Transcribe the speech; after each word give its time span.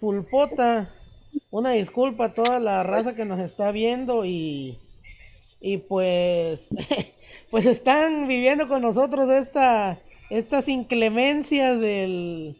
pulpota, 0.00 0.88
una 1.50 1.70
disculpa 1.72 2.26
a 2.26 2.34
toda 2.34 2.60
la 2.60 2.82
raza 2.82 3.14
que 3.14 3.24
nos 3.24 3.40
está 3.40 3.72
viendo 3.72 4.24
y, 4.24 4.78
y 5.60 5.78
pues, 5.78 6.68
pues 7.50 7.66
están 7.66 8.28
viviendo 8.28 8.68
con 8.68 8.82
nosotros 8.82 9.30
esta, 9.30 9.98
estas 10.30 10.68
inclemencias 10.68 11.80
del, 11.80 12.56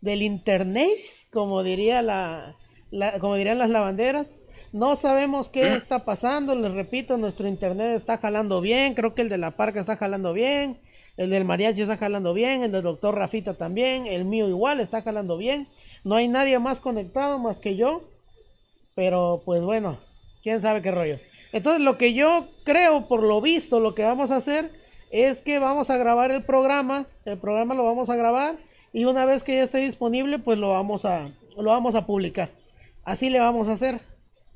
del 0.00 0.22
internet, 0.22 0.98
como 1.30 1.62
diría 1.62 2.02
la, 2.02 2.54
la, 2.90 3.18
como 3.18 3.36
dirían 3.36 3.58
las 3.58 3.70
lavanderas. 3.70 4.26
No 4.70 4.96
sabemos 4.96 5.48
qué 5.48 5.74
está 5.74 6.04
pasando, 6.04 6.54
les 6.54 6.72
repito, 6.72 7.16
nuestro 7.16 7.48
internet 7.48 7.96
está 7.96 8.18
jalando 8.18 8.60
bien, 8.60 8.94
creo 8.94 9.14
que 9.14 9.22
el 9.22 9.30
de 9.30 9.38
la 9.38 9.52
parca 9.52 9.80
está 9.80 9.96
jalando 9.96 10.34
bien, 10.34 10.78
el 11.16 11.30
del 11.30 11.46
mariachi 11.46 11.82
está 11.82 11.96
jalando 11.96 12.34
bien, 12.34 12.62
el 12.62 12.72
del 12.72 12.82
doctor 12.82 13.14
Rafita 13.14 13.54
también, 13.54 14.06
el 14.06 14.26
mío 14.26 14.46
igual 14.46 14.80
está 14.80 15.00
jalando 15.00 15.38
bien. 15.38 15.66
No 16.04 16.14
hay 16.14 16.28
nadie 16.28 16.58
más 16.58 16.80
conectado 16.80 17.38
más 17.38 17.58
que 17.58 17.76
yo, 17.76 18.02
pero 18.94 19.42
pues 19.44 19.62
bueno, 19.62 19.98
quién 20.42 20.60
sabe 20.60 20.82
qué 20.82 20.90
rollo. 20.90 21.18
Entonces 21.52 21.82
lo 21.82 21.96
que 21.96 22.14
yo 22.14 22.44
creo, 22.64 23.06
por 23.06 23.22
lo 23.22 23.40
visto, 23.40 23.80
lo 23.80 23.94
que 23.94 24.04
vamos 24.04 24.30
a 24.30 24.36
hacer 24.36 24.70
es 25.10 25.40
que 25.40 25.58
vamos 25.58 25.90
a 25.90 25.96
grabar 25.96 26.30
el 26.30 26.42
programa, 26.42 27.06
el 27.24 27.38
programa 27.38 27.74
lo 27.74 27.84
vamos 27.84 28.10
a 28.10 28.16
grabar 28.16 28.56
y 28.92 29.04
una 29.04 29.24
vez 29.24 29.42
que 29.42 29.54
ya 29.54 29.62
esté 29.62 29.78
disponible, 29.78 30.38
pues 30.38 30.58
lo 30.58 30.70
vamos 30.70 31.04
a, 31.04 31.30
lo 31.56 31.70
vamos 31.70 31.94
a 31.94 32.06
publicar. 32.06 32.50
Así 33.04 33.30
le 33.30 33.38
vamos 33.38 33.68
a 33.68 33.72
hacer. 33.72 34.00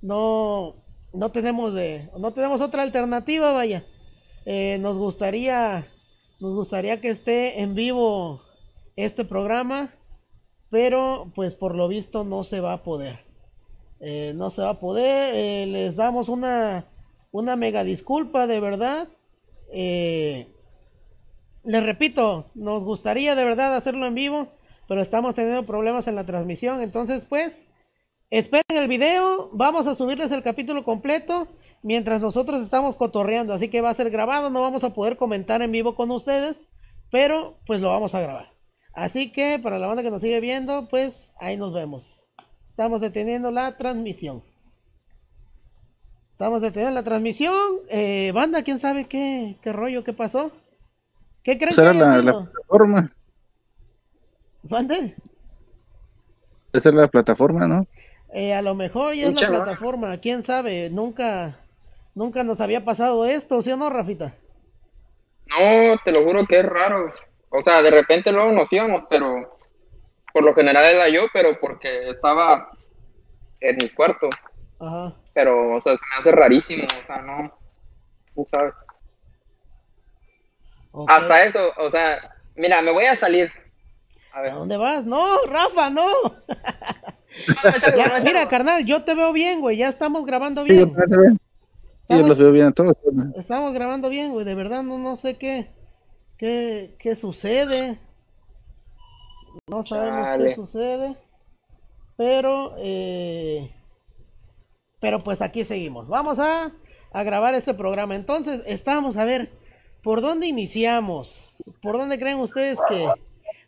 No, 0.02 0.74
no 1.12 1.30
tenemos 1.30 1.74
de, 1.74 2.08
no 2.18 2.32
tenemos 2.32 2.60
otra 2.60 2.82
alternativa, 2.82 3.52
vaya. 3.52 3.82
Eh, 4.44 4.78
nos 4.80 4.96
gustaría, 4.96 5.84
nos 6.40 6.54
gustaría 6.54 7.00
que 7.00 7.08
esté 7.08 7.60
en 7.60 7.74
vivo 7.74 8.40
este 8.96 9.24
programa, 9.24 9.90
pero 10.72 11.30
pues 11.36 11.54
por 11.54 11.76
lo 11.76 11.86
visto 11.86 12.24
no 12.24 12.42
se 12.42 12.60
va 12.60 12.72
a 12.72 12.82
poder. 12.82 13.20
Eh, 14.00 14.32
no 14.34 14.50
se 14.50 14.62
va 14.62 14.70
a 14.70 14.80
poder. 14.80 15.34
Eh, 15.36 15.66
les 15.66 15.94
damos 15.94 16.28
una, 16.28 16.86
una 17.30 17.54
mega 17.54 17.84
disculpa, 17.84 18.48
de 18.48 18.58
verdad. 18.58 19.08
les 19.70 20.46
repito, 21.64 22.46
nos 22.54 22.82
gustaría 22.82 23.36
de 23.36 23.44
verdad 23.44 23.76
hacerlo 23.76 24.06
en 24.06 24.14
vivo, 24.14 24.48
pero 24.88 25.02
estamos 25.02 25.34
teniendo 25.34 25.64
problemas 25.64 26.08
en 26.08 26.16
la 26.16 26.26
transmisión. 26.26 26.80
Entonces, 26.80 27.26
pues, 27.28 27.62
Esperen 28.32 28.78
el 28.78 28.88
video, 28.88 29.50
vamos 29.52 29.86
a 29.86 29.94
subirles 29.94 30.32
el 30.32 30.42
capítulo 30.42 30.84
completo 30.84 31.48
mientras 31.82 32.22
nosotros 32.22 32.62
estamos 32.62 32.96
cotorreando, 32.96 33.52
así 33.52 33.68
que 33.68 33.82
va 33.82 33.90
a 33.90 33.94
ser 33.94 34.08
grabado, 34.08 34.48
no 34.48 34.62
vamos 34.62 34.84
a 34.84 34.94
poder 34.94 35.18
comentar 35.18 35.60
en 35.60 35.70
vivo 35.70 35.94
con 35.94 36.10
ustedes, 36.10 36.58
pero 37.10 37.58
pues 37.66 37.82
lo 37.82 37.90
vamos 37.90 38.14
a 38.14 38.20
grabar. 38.20 38.51
Así 38.94 39.32
que 39.32 39.58
para 39.58 39.78
la 39.78 39.86
banda 39.86 40.02
que 40.02 40.10
nos 40.10 40.22
sigue 40.22 40.40
viendo, 40.40 40.88
pues 40.88 41.32
ahí 41.40 41.56
nos 41.56 41.72
vemos. 41.72 42.26
Estamos 42.68 43.00
deteniendo 43.00 43.50
la 43.50 43.76
transmisión. 43.76 44.42
Estamos 46.32 46.60
deteniendo 46.60 46.94
la 46.94 47.04
transmisión. 47.04 47.54
Eh, 47.88 48.32
banda, 48.34 48.62
¿quién 48.62 48.78
sabe 48.78 49.06
qué, 49.06 49.56
qué 49.62 49.72
rollo, 49.72 50.04
qué 50.04 50.12
pasó? 50.12 50.52
¿Qué 51.42 51.58
creen 51.58 51.74
que 51.74 51.82
la, 51.82 52.18
la 52.18 52.32
plataforma? 52.32 53.12
¿Banda? 54.62 54.96
Esa 56.72 56.88
es 56.88 56.94
la 56.94 57.08
plataforma, 57.08 57.66
¿no? 57.66 57.86
Eh, 58.32 58.54
a 58.54 58.62
lo 58.62 58.74
mejor 58.74 59.14
ya 59.14 59.28
es 59.28 59.34
la 59.34 59.48
plataforma, 59.48 60.16
quién 60.18 60.42
sabe, 60.42 60.88
nunca, 60.88 61.58
nunca 62.14 62.42
nos 62.44 62.62
había 62.62 62.82
pasado 62.82 63.26
esto, 63.26 63.60
¿sí 63.60 63.70
o 63.70 63.76
no, 63.76 63.90
Rafita? 63.90 64.34
No, 65.48 65.98
te 66.02 66.12
lo 66.12 66.24
juro 66.24 66.46
que 66.46 66.60
es 66.60 66.64
raro. 66.64 67.12
O 67.52 67.62
sea, 67.62 67.82
de 67.82 67.90
repente 67.90 68.32
luego 68.32 68.50
nos 68.50 68.72
íbamos, 68.72 69.04
pero 69.10 69.58
por 70.32 70.42
lo 70.42 70.54
general 70.54 70.84
era 70.84 71.08
yo, 71.10 71.22
pero 71.32 71.60
porque 71.60 72.08
estaba 72.10 72.70
en 73.60 73.76
mi 73.76 73.90
cuarto. 73.90 74.28
Ajá. 74.80 75.14
Pero, 75.34 75.74
o 75.76 75.80
sea, 75.82 75.96
se 75.96 76.04
me 76.10 76.16
hace 76.18 76.32
rarísimo, 76.32 76.84
o 76.84 77.06
sea, 77.06 77.18
no, 77.18 77.52
tú 78.34 78.44
sabes. 78.48 78.74
Hasta 81.08 81.44
eso, 81.44 81.72
o 81.78 81.90
sea, 81.90 82.34
mira, 82.54 82.82
me 82.82 82.90
voy 82.90 83.04
a 83.04 83.14
salir. 83.14 83.50
A, 84.32 84.40
ver. 84.40 84.52
¿A 84.52 84.56
dónde 84.56 84.76
vas? 84.76 85.04
No, 85.04 85.38
Rafa, 85.46 85.90
no. 85.90 86.06
mira, 88.24 88.48
carnal, 88.48 88.84
yo 88.84 89.04
te 89.04 89.14
veo 89.14 89.32
bien, 89.32 89.60
güey. 89.60 89.76
Ya 89.76 89.88
estamos 89.88 90.24
grabando 90.26 90.64
bien. 90.64 90.94
Sí, 90.94 92.18
yo 92.18 92.26
los 92.26 92.38
veo 92.38 92.52
bien 92.52 92.72
todos. 92.72 92.94
Estamos 93.36 93.72
grabando 93.72 94.10
bien, 94.10 94.32
güey. 94.32 94.44
De 94.44 94.54
verdad, 94.54 94.82
no, 94.82 94.98
no 94.98 95.16
sé 95.16 95.38
qué, 95.38 95.70
qué, 96.42 96.96
qué 96.98 97.14
sucede. 97.14 98.00
No 99.68 99.84
sabemos 99.84 100.26
qué 100.38 100.54
sucede. 100.56 101.16
Pero, 102.16 102.74
eh, 102.78 103.72
pero 105.00 105.22
pues 105.22 105.40
aquí 105.40 105.64
seguimos. 105.64 106.08
Vamos 106.08 106.40
a, 106.40 106.72
a 107.12 107.22
grabar 107.22 107.54
este 107.54 107.74
programa. 107.74 108.16
Entonces, 108.16 108.60
estamos 108.66 109.16
a 109.16 109.24
ver, 109.24 109.52
¿por 110.02 110.20
dónde 110.20 110.48
iniciamos? 110.48 111.62
¿Por 111.80 111.96
dónde 111.96 112.18
creen 112.18 112.40
ustedes 112.40 112.80
que 112.88 113.08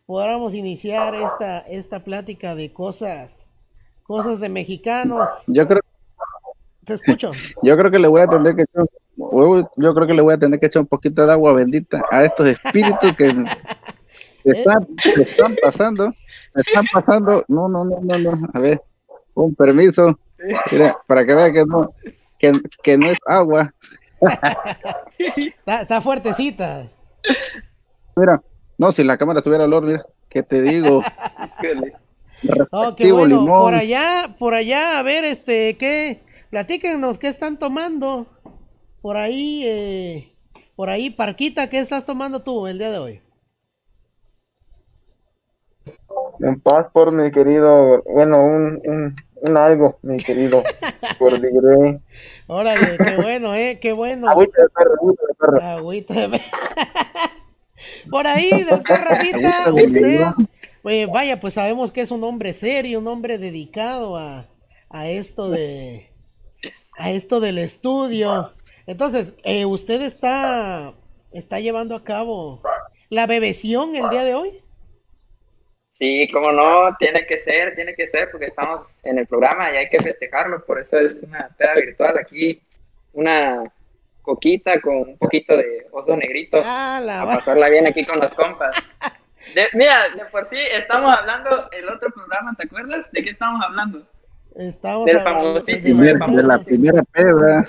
podamos 0.04 0.52
iniciar 0.52 1.14
esta, 1.14 1.60
esta 1.60 2.02
plática 2.02 2.56
de 2.56 2.72
cosas 2.72 3.40
cosas 4.02 4.40
de 4.40 4.48
mexicanos. 4.48 5.28
Yo 5.46 5.66
creo. 5.66 5.80
Te 6.84 6.94
escucho. 6.94 7.30
Yo 7.62 7.78
creo 7.78 7.90
que 7.90 8.00
le 8.00 8.08
voy 8.08 8.20
a 8.20 8.26
tener 8.26 8.56
que 8.56 8.62
echar, 8.62 8.84
yo 9.16 9.94
creo 9.94 10.06
que 10.06 10.14
le 10.14 10.22
voy 10.22 10.34
a 10.34 10.38
tener 10.38 10.58
que 10.58 10.66
echar 10.66 10.82
un 10.82 10.88
poquito 10.88 11.24
de 11.24 11.32
agua 11.32 11.52
bendita 11.52 12.02
a 12.10 12.24
estos 12.24 12.46
espíritus 12.46 13.14
que, 13.16 13.26
están, 14.44 14.86
están 15.04 15.56
pasando, 15.62 16.12
están 16.54 16.84
pasando. 16.92 17.44
No, 17.48 17.68
no, 17.68 17.84
no, 17.84 18.00
no, 18.00 18.18
no. 18.18 18.48
A 18.52 18.58
ver, 18.58 18.82
un 19.34 19.54
permiso. 19.54 20.18
Mira, 20.70 20.96
para 21.06 21.24
que 21.24 21.34
vea 21.34 21.52
que 21.52 21.64
no, 21.64 21.94
que, 22.38 22.52
que 22.82 22.98
no 22.98 23.06
es 23.06 23.18
agua. 23.26 23.72
está, 25.18 25.82
está 25.82 26.00
fuertecita. 26.00 26.88
Mira, 28.16 28.42
no, 28.78 28.92
si 28.92 29.04
la 29.04 29.16
cámara 29.16 29.42
tuviera 29.42 29.64
olor, 29.64 29.84
mira, 29.84 30.04
¿qué 30.28 30.42
te 30.42 30.62
digo? 30.62 31.00
Oh, 32.70 32.94
bueno. 32.94 33.46
Por 33.46 33.74
allá, 33.74 34.36
por 34.38 34.54
allá, 34.54 34.98
a 34.98 35.02
ver, 35.02 35.24
este, 35.24 35.76
¿qué? 35.78 36.20
Platíquenos, 36.50 37.18
¿qué 37.18 37.28
están 37.28 37.58
tomando? 37.58 38.26
Por 39.04 39.18
ahí, 39.18 39.64
eh, 39.66 40.32
por 40.76 40.88
ahí, 40.88 41.10
Parquita, 41.10 41.68
¿qué 41.68 41.78
estás 41.78 42.06
tomando 42.06 42.40
tú 42.40 42.66
el 42.66 42.78
día 42.78 42.90
de 42.90 42.98
hoy? 42.98 43.20
Un 46.38 46.58
por 46.90 47.12
mi 47.12 47.30
querido, 47.30 48.02
bueno, 48.04 48.42
un, 48.42 48.80
un, 48.82 49.16
un 49.42 49.56
algo, 49.58 49.98
mi 50.00 50.16
querido, 50.16 50.62
por 51.18 51.38
Digrey. 51.38 52.00
Órale, 52.46 52.96
qué 52.96 53.16
bueno, 53.22 53.54
eh, 53.54 53.78
qué 53.78 53.92
bueno. 53.92 54.26
Agüita 54.30 54.62
de 54.62 54.68
perro, 54.70 54.94
agüita 54.94 55.26
de 55.26 55.34
perro. 55.34 55.62
Agüita 55.62 56.14
de 56.14 56.28
perro. 56.30 56.44
por 58.10 58.26
ahí, 58.26 58.62
doctor 58.62 59.00
Rafita, 59.00 59.70
usted 59.70 61.08
vaya, 61.12 61.40
pues 61.40 61.52
sabemos 61.52 61.90
que 61.90 62.00
es 62.00 62.10
un 62.10 62.24
hombre 62.24 62.54
serio, 62.54 63.00
un 63.00 63.08
hombre 63.08 63.36
dedicado 63.36 64.16
a, 64.16 64.46
a 64.88 65.08
esto 65.10 65.50
de 65.50 66.10
a 66.96 67.10
esto 67.10 67.40
del 67.40 67.58
estudio. 67.58 68.54
Entonces, 68.86 69.34
eh, 69.44 69.64
¿usted 69.64 70.02
está, 70.02 70.92
está 71.32 71.60
llevando 71.60 71.96
a 71.96 72.04
cabo 72.04 72.62
la 73.08 73.26
bebeción 73.26 73.94
el 73.94 74.08
día 74.10 74.24
de 74.24 74.34
hoy? 74.34 74.60
Sí, 75.92 76.28
como 76.32 76.50
no, 76.50 76.94
tiene 76.98 77.24
que 77.24 77.38
ser, 77.38 77.74
tiene 77.76 77.94
que 77.94 78.08
ser, 78.08 78.30
porque 78.30 78.46
estamos 78.46 78.88
en 79.04 79.18
el 79.18 79.26
programa 79.26 79.72
y 79.72 79.76
hay 79.76 79.88
que 79.88 80.02
festejarlo, 80.02 80.64
por 80.64 80.80
eso 80.80 80.98
es 80.98 81.22
una 81.22 81.48
peda 81.56 81.74
virtual 81.76 82.18
aquí, 82.18 82.60
una 83.12 83.62
coquita 84.20 84.80
con 84.80 84.96
un 84.96 85.18
poquito 85.18 85.56
de 85.56 85.86
oso 85.92 86.16
negrito, 86.16 86.60
ah, 86.64 86.98
a 86.98 87.24
pasarla 87.26 87.68
bien 87.68 87.86
aquí 87.86 88.04
con 88.04 88.18
los 88.18 88.32
compas. 88.32 88.76
mira, 89.74 90.08
de 90.16 90.24
por 90.32 90.48
sí 90.48 90.58
estamos 90.58 91.16
hablando 91.16 91.70
el 91.70 91.88
otro 91.88 92.10
programa, 92.10 92.54
¿te 92.56 92.64
acuerdas? 92.64 93.06
¿De 93.12 93.22
qué 93.22 93.30
estamos 93.30 93.62
hablando? 93.64 94.02
Estamos 94.56 95.06
del 95.06 95.20
famosísimo, 95.20 96.02
de, 96.02 96.42
la 96.42 96.58
primera 96.58 97.02
pedra. 97.04 97.64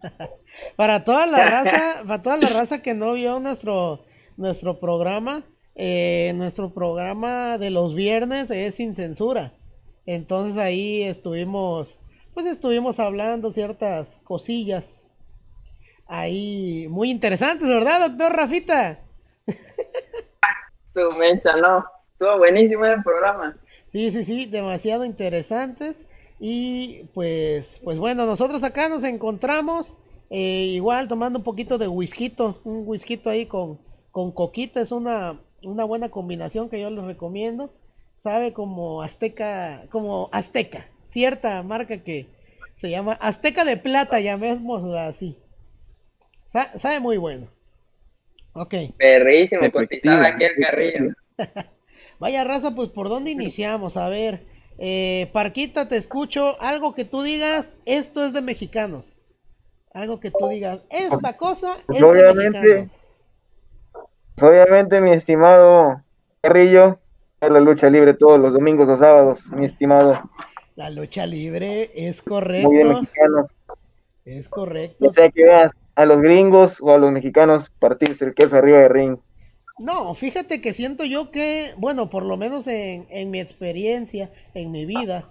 para 0.76 1.04
toda 1.04 1.26
la 1.26 1.44
raza, 1.44 2.02
para 2.06 2.22
toda 2.22 2.36
la 2.36 2.48
raza 2.48 2.82
que 2.82 2.94
no 2.94 3.14
vio 3.14 3.40
nuestro 3.40 4.04
nuestro 4.36 4.80
programa, 4.80 5.44
eh, 5.74 6.32
nuestro 6.34 6.72
programa 6.72 7.58
de 7.58 7.70
los 7.70 7.94
viernes 7.94 8.50
es 8.50 8.74
sin 8.74 8.94
censura. 8.94 9.52
Entonces 10.06 10.58
ahí 10.58 11.02
estuvimos, 11.02 11.98
pues 12.34 12.46
estuvimos 12.46 12.98
hablando 12.98 13.52
ciertas 13.52 14.20
cosillas 14.24 15.10
ahí 16.06 16.86
muy 16.90 17.10
interesantes, 17.10 17.68
¿verdad, 17.68 18.08
doctor 18.08 18.32
Rafita? 18.36 19.00
su 20.84 21.10
mecha, 21.12 21.56
no. 21.56 21.84
Estuvo 22.12 22.38
buenísimo 22.38 22.84
el 22.84 23.02
programa. 23.02 23.56
Sí, 23.86 24.10
sí, 24.10 24.24
sí, 24.24 24.46
demasiado 24.46 25.04
interesantes. 25.04 26.06
Y 26.44 27.04
pues, 27.14 27.80
pues 27.84 28.00
bueno, 28.00 28.26
nosotros 28.26 28.64
acá 28.64 28.88
nos 28.88 29.04
encontramos 29.04 29.94
eh, 30.28 30.72
igual 30.74 31.06
tomando 31.06 31.38
un 31.38 31.44
poquito 31.44 31.78
de 31.78 31.86
whisky, 31.86 32.34
un 32.64 32.82
whisky 32.84 33.20
ahí 33.26 33.46
con, 33.46 33.78
con 34.10 34.32
coquita, 34.32 34.80
es 34.80 34.90
una, 34.90 35.38
una 35.62 35.84
buena 35.84 36.10
combinación 36.10 36.68
que 36.68 36.80
yo 36.80 36.90
les 36.90 37.04
recomiendo. 37.04 37.70
sabe 38.16 38.52
como 38.52 39.02
Azteca, 39.02 39.84
como 39.92 40.30
Azteca, 40.32 40.88
cierta 41.12 41.62
marca 41.62 41.98
que 42.02 42.26
se 42.74 42.90
llama 42.90 43.12
Azteca 43.20 43.64
de 43.64 43.76
Plata, 43.76 44.18
llamémosla 44.18 45.06
así. 45.06 45.36
Sa- 46.48 46.76
sabe 46.76 47.00
muy 47.00 47.18
bueno. 47.18 47.48
Ok. 48.54 48.74
Perrísimo, 48.96 49.70
cotizada 49.70 50.28
aquí 50.28 50.44
el 50.44 50.56
carrillo. 50.56 51.12
Vaya 52.18 52.44
raza, 52.44 52.74
pues 52.74 52.88
por 52.90 53.08
dónde 53.08 53.30
iniciamos, 53.30 53.96
a 53.96 54.08
ver. 54.08 54.46
Eh, 54.84 55.30
Parquita, 55.32 55.86
te 55.86 55.96
escucho. 55.96 56.60
Algo 56.60 56.92
que 56.92 57.04
tú 57.04 57.22
digas, 57.22 57.78
esto 57.86 58.24
es 58.24 58.32
de 58.32 58.42
mexicanos. 58.42 59.20
Algo 59.94 60.18
que 60.18 60.32
tú 60.32 60.48
digas, 60.48 60.80
esta 60.90 61.36
cosa 61.36 61.76
es 61.88 62.00
de 62.00 62.34
mexicanos. 62.34 63.22
Obviamente, 64.40 65.00
mi 65.00 65.12
estimado 65.12 66.02
Carrillo, 66.40 66.98
es 67.40 67.48
la 67.48 67.60
lucha 67.60 67.88
libre 67.88 68.14
todos 68.14 68.40
los 68.40 68.52
domingos 68.52 68.88
o 68.88 68.96
sábados, 68.96 69.46
mi 69.52 69.66
estimado. 69.66 70.20
La 70.74 70.90
lucha 70.90 71.26
libre 71.26 71.92
es 71.94 72.26
Muy 72.26 72.40
bien, 72.40 72.88
correcto. 72.88 73.00
mexicanos. 73.02 73.50
Es 74.24 74.48
correcto. 74.48 75.06
O 75.06 75.12
sea 75.12 75.30
que 75.30 75.44
veas 75.44 75.70
a 75.94 76.06
los 76.06 76.20
gringos 76.20 76.78
o 76.80 76.90
a 76.90 76.98
los 76.98 77.12
mexicanos 77.12 77.70
partirse 77.78 78.24
el 78.24 78.34
queso 78.34 78.56
arriba 78.56 78.80
de 78.80 78.88
ring. 78.88 79.18
No, 79.78 80.14
fíjate 80.14 80.60
que 80.60 80.72
siento 80.72 81.04
yo 81.04 81.30
que, 81.30 81.74
bueno, 81.78 82.08
por 82.10 82.24
lo 82.24 82.36
menos 82.36 82.66
en, 82.66 83.06
en 83.10 83.30
mi 83.30 83.40
experiencia, 83.40 84.30
en 84.54 84.70
mi 84.70 84.84
vida, 84.86 85.30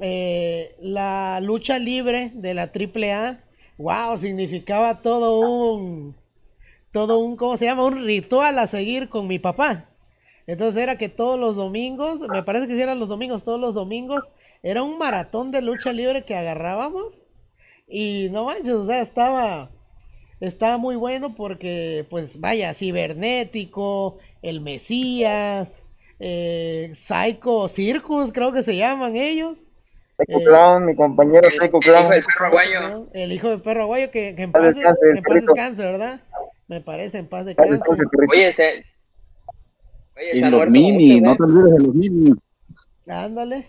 eh, 0.00 0.74
la 0.80 1.40
lucha 1.40 1.78
libre 1.78 2.30
de 2.34 2.54
la 2.54 2.70
AAA, 2.74 3.44
wow, 3.78 4.18
significaba 4.18 5.02
todo 5.02 5.40
un, 5.40 6.16
todo 6.92 7.18
un, 7.18 7.36
¿cómo 7.36 7.56
se 7.56 7.66
llama? 7.66 7.84
Un 7.86 8.04
ritual 8.06 8.58
a 8.58 8.66
seguir 8.66 9.08
con 9.08 9.26
mi 9.28 9.38
papá. 9.38 9.90
Entonces 10.46 10.82
era 10.82 10.98
que 10.98 11.08
todos 11.08 11.38
los 11.38 11.56
domingos, 11.56 12.20
me 12.30 12.42
parece 12.42 12.68
que 12.68 12.80
eran 12.80 13.00
los 13.00 13.08
domingos, 13.08 13.44
todos 13.44 13.60
los 13.60 13.74
domingos, 13.74 14.24
era 14.62 14.82
un 14.82 14.98
maratón 14.98 15.52
de 15.52 15.62
lucha 15.62 15.92
libre 15.92 16.24
que 16.24 16.36
agarrábamos 16.36 17.20
y 17.88 18.28
no 18.32 18.46
manches, 18.46 18.74
o 18.74 18.86
sea, 18.86 19.02
estaba, 19.02 19.70
estaba 20.40 20.76
muy 20.78 20.96
bueno 20.96 21.34
porque, 21.34 22.06
pues, 22.10 22.40
vaya, 22.40 22.74
cibernético, 22.74 24.18
el 24.42 24.60
Mesías, 24.60 25.68
eh, 26.18 26.90
Psycho 26.94 27.68
Circus, 27.68 28.32
creo 28.32 28.52
que 28.52 28.62
se 28.62 28.76
llaman 28.76 29.16
ellos. 29.16 29.58
Psycho 30.18 30.38
Eh, 30.40 30.44
Clown, 30.44 30.86
mi 30.86 30.96
compañero 30.96 31.46
el- 31.46 31.52
Psycho 31.52 31.62
el 31.64 31.68
hijo 31.68 31.80
Clown. 31.80 32.10
del 32.10 32.24
perro 32.24 32.46
aguayo. 32.46 33.06
El 33.12 33.32
hijo 33.32 33.48
del 33.50 33.60
perro 33.62 33.82
aguayo 33.82 34.10
que, 34.10 34.34
que 34.34 34.42
en 34.42 34.52
Paz 34.52 34.62
paz, 34.62 34.74
de- 34.74 34.80
descanse, 34.80 35.10
en 35.10 35.22
paz 35.22 35.34
descanse, 35.34 35.82
¿verdad? 35.84 36.20
Me 36.68 36.80
parece, 36.80 37.18
en 37.18 37.28
paz 37.28 37.46
descanse. 37.46 37.80
Oye, 38.30 38.52
se. 38.52 38.82
Oye, 40.16 40.30
Y 40.34 40.40
los 40.40 40.68
mini, 40.68 41.20
muchos, 41.20 41.22
no 41.22 41.36
te 41.36 41.42
olvides 41.42 41.72
de 41.72 41.78
los 41.86 41.94
mini. 41.94 42.32
Ándale. 43.06 43.66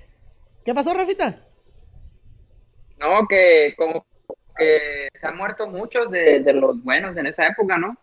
¿Qué 0.66 0.74
pasó, 0.74 0.94
Rafita? 0.94 1.40
No, 3.00 3.28
que 3.28 3.74
como 3.78 4.06
que 4.58 5.08
se 5.14 5.28
han 5.28 5.38
muerto 5.38 5.68
muchos 5.68 6.10
de, 6.12 6.40
de 6.42 6.54
los 6.54 6.84
buenos 6.84 7.16
en 7.18 7.28
esa 7.28 7.48
época, 7.48 7.78
¿no? 7.78 7.96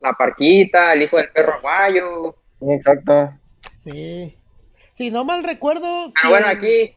La 0.00 0.12
Parquita, 0.12 0.92
el 0.92 1.02
hijo 1.02 1.16
del 1.16 1.30
perro 1.30 1.54
aguayo. 1.54 2.34
Exacto. 2.68 3.32
Sí. 3.76 4.36
Si 4.92 5.10
no 5.10 5.24
mal 5.24 5.42
recuerdo, 5.44 6.12
Pero 6.14 6.30
bueno, 6.30 6.46
quien- 6.58 6.92
aquí. 6.92 6.94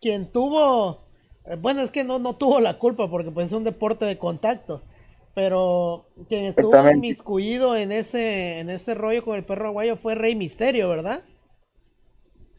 quien 0.00 0.32
tuvo, 0.32 1.04
eh, 1.46 1.56
bueno, 1.58 1.80
es 1.82 1.90
que 1.90 2.04
no, 2.04 2.18
no 2.18 2.36
tuvo 2.36 2.60
la 2.60 2.78
culpa 2.78 3.08
porque 3.08 3.30
pues 3.30 3.46
es 3.46 3.52
un 3.52 3.64
deporte 3.64 4.04
de 4.04 4.18
contacto, 4.18 4.82
pero 5.34 6.06
quien 6.28 6.44
estuvo 6.44 6.76
inmiscuido 6.90 7.76
en 7.76 7.90
ese, 7.92 8.58
en 8.60 8.70
ese 8.70 8.94
rollo 8.94 9.24
con 9.24 9.36
el 9.36 9.44
perro 9.44 9.68
aguayo 9.68 9.96
fue 9.96 10.14
Rey 10.14 10.34
Misterio, 10.34 10.88
¿verdad? 10.88 11.22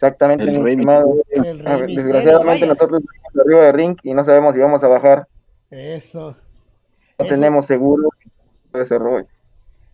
Exactamente, 0.06 0.50
El 0.50 0.52
mi 0.52 0.60
Rey 0.60 0.76
estimado. 0.76 1.24
El 1.30 1.60
Rey 1.60 1.64
Ah, 1.66 1.78
Desgraciadamente 1.94 2.66
vaya. 2.66 2.68
nosotros 2.68 3.02
estamos 3.02 3.46
arriba 3.46 3.62
de 3.66 3.72
ring 3.72 3.98
y 4.04 4.14
no 4.14 4.24
sabemos 4.24 4.56
si 4.56 4.62
vamos 4.62 4.84
a 4.84 4.88
bajar. 4.88 5.28
Eso. 5.70 6.36
No 7.18 7.26
Eso. 7.26 7.28
tenemos 7.28 7.66
seguro 7.66 8.10
de 8.74 8.82
ese 8.84 8.98
rollo. 9.00 9.28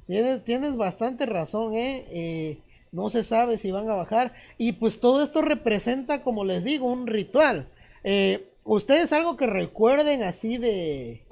Tienes, 0.05 0.43
tienes 0.43 0.75
bastante 0.77 1.25
razón, 1.25 1.73
¿eh? 1.75 2.05
Eh, 2.09 2.63
No 2.91 3.09
se 3.09 3.23
sabe 3.23 3.57
si 3.57 3.71
van 3.71 3.89
a 3.89 3.95
bajar. 3.95 4.33
Y 4.57 4.73
pues 4.73 4.99
todo 4.99 5.23
esto 5.23 5.41
representa, 5.41 6.23
como 6.23 6.43
les 6.43 6.63
digo, 6.63 6.87
un 6.91 7.07
ritual. 7.07 7.69
Eh, 8.03 8.49
¿Ustedes 8.63 9.13
algo 9.13 9.37
que 9.37 9.47
recuerden 9.47 10.23
así 10.23 10.57
de... 10.57 11.25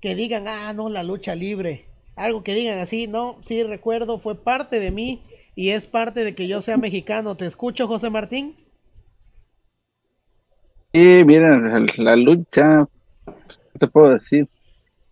que 0.00 0.14
digan, 0.14 0.46
ah, 0.48 0.72
no, 0.74 0.88
la 0.90 1.02
lucha 1.02 1.34
libre? 1.34 1.86
Algo 2.16 2.42
que 2.44 2.54
digan 2.54 2.78
así, 2.78 3.06
no, 3.08 3.38
sí 3.44 3.62
recuerdo, 3.62 4.18
fue 4.18 4.36
parte 4.42 4.80
de 4.80 4.90
mí 4.90 5.22
y 5.56 5.70
es 5.70 5.86
parte 5.86 6.22
de 6.22 6.36
que 6.36 6.46
yo 6.46 6.60
sea 6.60 6.76
mexicano. 6.76 7.36
¿Te 7.36 7.46
escucho, 7.46 7.88
José 7.88 8.10
Martín? 8.10 8.54
Y 10.92 11.24
miren, 11.24 11.88
la 11.98 12.16
lucha, 12.16 12.86
pues, 13.24 13.58
¿qué 13.72 13.78
te 13.80 13.86
puedo 13.88 14.10
decir? 14.10 14.48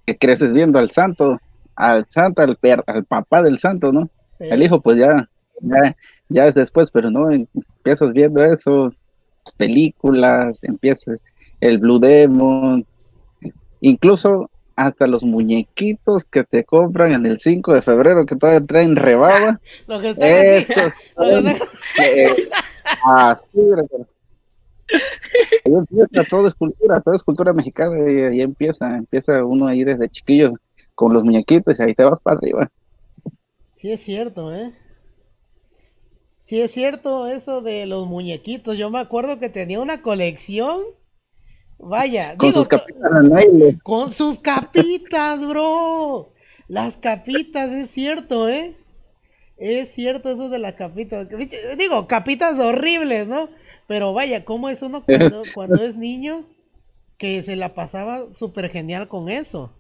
Que 0.06 0.16
creces 0.16 0.52
viendo 0.52 0.78
al 0.78 0.90
santo, 0.90 1.38
al 1.76 2.06
santo, 2.08 2.42
al, 2.42 2.56
per- 2.56 2.84
al 2.86 3.04
papá 3.04 3.42
del 3.42 3.58
santo, 3.58 3.92
¿no? 3.92 4.08
El 4.38 4.62
hijo, 4.62 4.80
pues 4.80 4.98
ya, 4.98 5.28
ya, 5.60 5.96
ya 6.28 6.46
es 6.46 6.54
después, 6.54 6.90
pero 6.90 7.10
no, 7.10 7.30
empiezas 7.30 8.12
viendo 8.12 8.42
eso, 8.44 8.92
películas, 9.56 10.64
empiezas 10.64 11.18
el 11.60 11.78
Blue 11.78 11.98
Demon, 11.98 12.86
incluso 13.80 14.50
hasta 14.76 15.06
los 15.06 15.22
muñequitos 15.24 16.24
que 16.24 16.44
te 16.44 16.64
compran 16.64 17.12
en 17.12 17.26
el 17.26 17.38
5 17.38 17.74
de 17.74 17.82
febrero 17.82 18.26
que 18.26 18.36
todavía 18.36 18.66
traen 18.66 18.96
rebaba, 18.96 19.60
Lo 19.86 20.00
que 20.00 20.10
están 20.10 20.30
así- 20.30 20.72
eso, 20.72 20.92
eh, 22.02 22.34
así, 23.04 23.42
pero- 23.54 24.06
Ahí 25.64 25.72
empieza, 25.72 26.28
todo 26.28 26.46
es 26.48 26.54
cultura, 26.54 27.00
todo 27.00 27.14
es 27.14 27.22
cultura 27.22 27.52
mexicana 27.52 27.96
y 28.10 28.20
ahí 28.20 28.40
empieza, 28.42 28.96
empieza 28.96 29.44
uno 29.44 29.66
ahí 29.66 29.82
desde 29.82 30.08
chiquillo 30.08 30.52
con 30.94 31.12
los 31.14 31.24
muñequitos 31.24 31.78
y 31.78 31.82
ahí 31.82 31.94
te 31.94 32.04
vas 32.04 32.20
para 32.20 32.36
arriba. 32.36 32.70
Sí 33.76 33.90
es 33.90 34.02
cierto, 34.02 34.54
¿eh? 34.54 34.72
Sí 36.38 36.60
es 36.60 36.70
cierto 36.72 37.26
eso 37.26 37.62
de 37.62 37.86
los 37.86 38.06
muñequitos. 38.06 38.76
Yo 38.76 38.90
me 38.90 38.98
acuerdo 39.00 39.38
que 39.38 39.48
tenía 39.48 39.80
una 39.80 40.02
colección. 40.02 40.82
Vaya, 41.78 42.36
Con 42.36 42.48
digo, 42.48 42.60
sus 42.60 42.68
capitas 42.68 43.10
con 43.82 44.12
sus 44.12 44.38
capitas, 44.38 45.46
bro. 45.46 46.32
Las 46.68 46.96
capitas, 46.96 47.70
es 47.70 47.90
cierto, 47.90 48.48
¿eh? 48.48 48.76
Es 49.56 49.90
cierto 49.94 50.30
eso 50.30 50.48
de 50.48 50.58
las 50.58 50.74
capitas. 50.74 51.28
Digo, 51.78 52.06
capitas 52.08 52.58
horribles, 52.58 53.26
¿no? 53.26 53.48
Pero 53.86 54.12
vaya, 54.12 54.44
¿cómo 54.44 54.68
es 54.68 54.82
uno 54.82 55.04
cuando, 55.04 55.42
cuando 55.54 55.82
es 55.84 55.96
niño 55.96 56.46
que 57.18 57.42
se 57.42 57.56
la 57.56 57.74
pasaba 57.74 58.32
súper 58.32 58.70
genial 58.70 59.08
con 59.08 59.28
eso? 59.28 59.72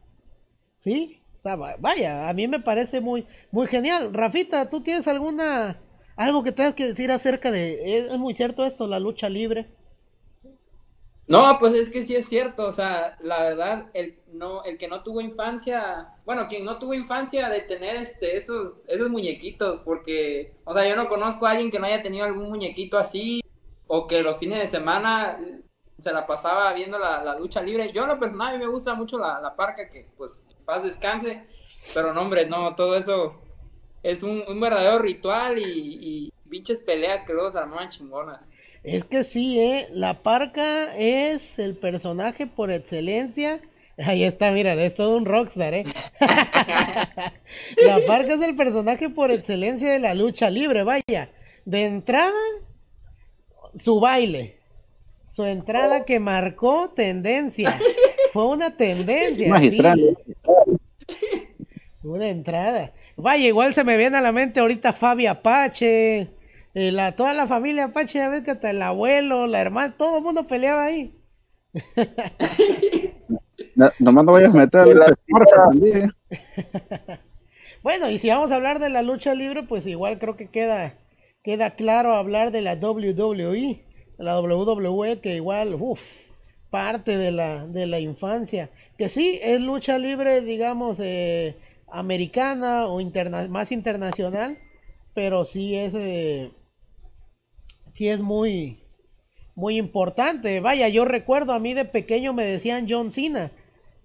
¿Sí? 0.78 1.20
O 1.38 1.40
sea, 1.40 1.56
va- 1.56 1.76
vaya, 1.78 2.28
a 2.28 2.34
mí 2.34 2.48
me 2.48 2.60
parece 2.60 3.00
muy, 3.00 3.26
muy 3.50 3.66
genial. 3.66 4.12
Rafita, 4.12 4.70
¿tú 4.70 4.82
tienes 4.82 5.06
alguna, 5.08 5.78
algo 6.16 6.42
que 6.44 6.52
tengas 6.52 6.74
que 6.74 6.86
decir 6.86 7.10
acerca 7.10 7.50
de, 7.50 7.98
es 7.98 8.18
muy 8.18 8.34
cierto 8.34 8.64
esto, 8.66 8.86
la 8.86 9.00
lucha 9.00 9.28
libre? 9.28 9.66
No, 11.26 11.56
pues 11.58 11.72
es 11.74 11.88
que 11.90 12.02
sí 12.02 12.14
es 12.14 12.26
cierto, 12.28 12.66
o 12.66 12.72
sea, 12.72 13.16
la 13.20 13.42
verdad, 13.42 13.86
el, 13.94 14.18
no, 14.30 14.62
el 14.64 14.76
que 14.76 14.88
no 14.88 15.02
tuvo 15.02 15.22
infancia, 15.22 16.08
bueno, 16.26 16.46
quien 16.48 16.66
no 16.66 16.78
tuvo 16.78 16.92
infancia 16.92 17.48
de 17.48 17.62
tener 17.62 17.96
este, 17.96 18.36
esos, 18.36 18.86
esos 18.90 19.08
muñequitos, 19.08 19.80
porque, 19.86 20.52
o 20.64 20.74
sea, 20.74 20.86
yo 20.86 20.94
no 20.96 21.08
conozco 21.08 21.46
a 21.46 21.52
alguien 21.52 21.70
que 21.70 21.78
no 21.78 21.86
haya 21.86 22.02
tenido 22.02 22.26
algún 22.26 22.50
muñequito 22.50 22.98
así, 22.98 23.40
o 23.86 24.06
que 24.06 24.22
los 24.22 24.38
fines 24.38 24.58
de 24.60 24.66
semana 24.66 25.38
se 25.98 26.12
la 26.12 26.26
pasaba 26.26 26.72
viendo 26.74 26.98
la, 26.98 27.24
la 27.24 27.38
lucha 27.38 27.62
libre. 27.62 27.90
Yo 27.92 28.02
en 28.02 28.08
lo 28.08 28.18
personal, 28.18 28.54
a 28.54 28.58
mí 28.58 28.64
me 28.64 28.70
gusta 28.70 28.94
mucho 28.94 29.18
la, 29.18 29.40
la 29.40 29.56
parca, 29.56 29.88
que 29.88 30.06
pues 30.18 30.44
paz 30.66 30.82
descanse, 30.82 31.46
pero 31.94 32.12
no, 32.12 32.20
hombre, 32.22 32.46
no, 32.46 32.74
todo 32.74 32.96
eso 32.96 33.40
es 34.02 34.22
un, 34.22 34.42
un 34.48 34.60
verdadero 34.60 34.98
ritual 34.98 35.58
y, 35.58 36.26
y 36.26 36.32
pinches 36.50 36.80
peleas 36.82 37.22
que 37.24 37.32
luego 37.32 37.50
se 37.50 37.58
armaban 37.58 37.88
chingonas. 37.88 38.40
Es 38.84 39.04
que 39.04 39.24
sí, 39.24 39.58
¿eh? 39.58 39.88
La 39.90 40.22
parca 40.22 40.94
es 40.96 41.58
el 41.58 41.74
personaje 41.74 42.46
por 42.46 42.70
excelencia. 42.70 43.60
Ahí 43.98 44.24
está, 44.24 44.50
mira, 44.50 44.74
es 44.74 44.94
todo 44.94 45.16
un 45.16 45.24
rockstar, 45.24 45.72
¿eh? 45.72 45.84
La 46.20 48.00
parca 48.06 48.34
es 48.34 48.42
el 48.42 48.54
personaje 48.56 49.08
por 49.08 49.30
excelencia 49.30 49.90
de 49.90 50.00
la 50.00 50.14
lucha 50.14 50.50
libre, 50.50 50.82
vaya. 50.82 51.30
De 51.64 51.84
entrada, 51.84 52.32
su 53.74 54.00
baile. 54.00 54.58
Su 55.26 55.44
entrada 55.44 56.04
que 56.04 56.20
marcó 56.20 56.90
tendencia. 56.94 57.78
Fue 58.32 58.46
una 58.48 58.76
tendencia. 58.76 59.48
Magistral. 59.48 59.98
sí. 59.98 61.48
Una 62.02 62.28
entrada. 62.28 62.92
Vaya, 63.16 63.46
igual 63.46 63.72
se 63.72 63.82
me 63.82 63.96
viene 63.96 64.18
a 64.18 64.20
la 64.20 64.32
mente 64.32 64.60
ahorita 64.60 64.92
Fabi 64.92 65.26
Apache, 65.26 66.28
eh, 66.74 66.92
la, 66.92 67.16
toda 67.16 67.34
la 67.34 67.46
familia 67.46 67.86
Apache, 67.86 68.18
ya 68.18 68.28
ves 68.28 68.42
que 68.42 68.52
hasta 68.52 68.70
el 68.70 68.82
abuelo, 68.82 69.46
la 69.46 69.60
hermana, 69.60 69.94
todo 69.96 70.18
el 70.18 70.24
mundo 70.24 70.46
peleaba 70.46 70.84
ahí. 70.84 71.14
No, 73.76 73.90
nomás 73.98 74.24
no 74.24 74.32
vayas 74.32 74.50
a 74.50 74.58
meter 74.58 74.86
La 74.94 75.16
también. 75.54 76.12
Bueno, 77.82 78.08
y 78.08 78.18
si 78.18 78.30
vamos 78.30 78.50
a 78.50 78.56
hablar 78.56 78.78
de 78.78 78.88
la 78.88 79.02
lucha 79.02 79.34
libre, 79.34 79.62
pues 79.62 79.86
igual 79.86 80.18
creo 80.18 80.36
que 80.36 80.48
queda, 80.48 80.94
queda 81.42 81.72
claro 81.72 82.14
hablar 82.14 82.50
de 82.50 82.62
la 82.62 82.76
WWE, 82.76 83.84
la 84.16 84.40
WWE 84.40 85.20
que 85.20 85.36
igual, 85.36 85.76
uff, 85.78 86.00
parte 86.70 87.18
de 87.18 87.30
la, 87.30 87.66
de 87.66 87.84
la 87.84 87.98
infancia, 88.00 88.70
que 88.96 89.10
sí 89.10 89.38
es 89.42 89.60
lucha 89.60 89.98
libre, 89.98 90.40
digamos, 90.40 90.98
eh, 90.98 91.56
americana 91.88 92.86
o 92.86 93.00
interna 93.02 93.46
más 93.48 93.70
internacional, 93.70 94.56
pero 95.12 95.44
sí 95.44 95.76
es, 95.76 95.92
eh, 95.94 96.52
sí 97.94 98.08
es 98.08 98.20
muy, 98.20 98.80
muy 99.54 99.78
importante. 99.78 100.60
Vaya, 100.60 100.88
yo 100.88 101.04
recuerdo 101.04 101.52
a 101.52 101.60
mí 101.60 101.74
de 101.74 101.84
pequeño 101.84 102.32
me 102.32 102.44
decían 102.44 102.86
John 102.88 103.12
Cena. 103.12 103.50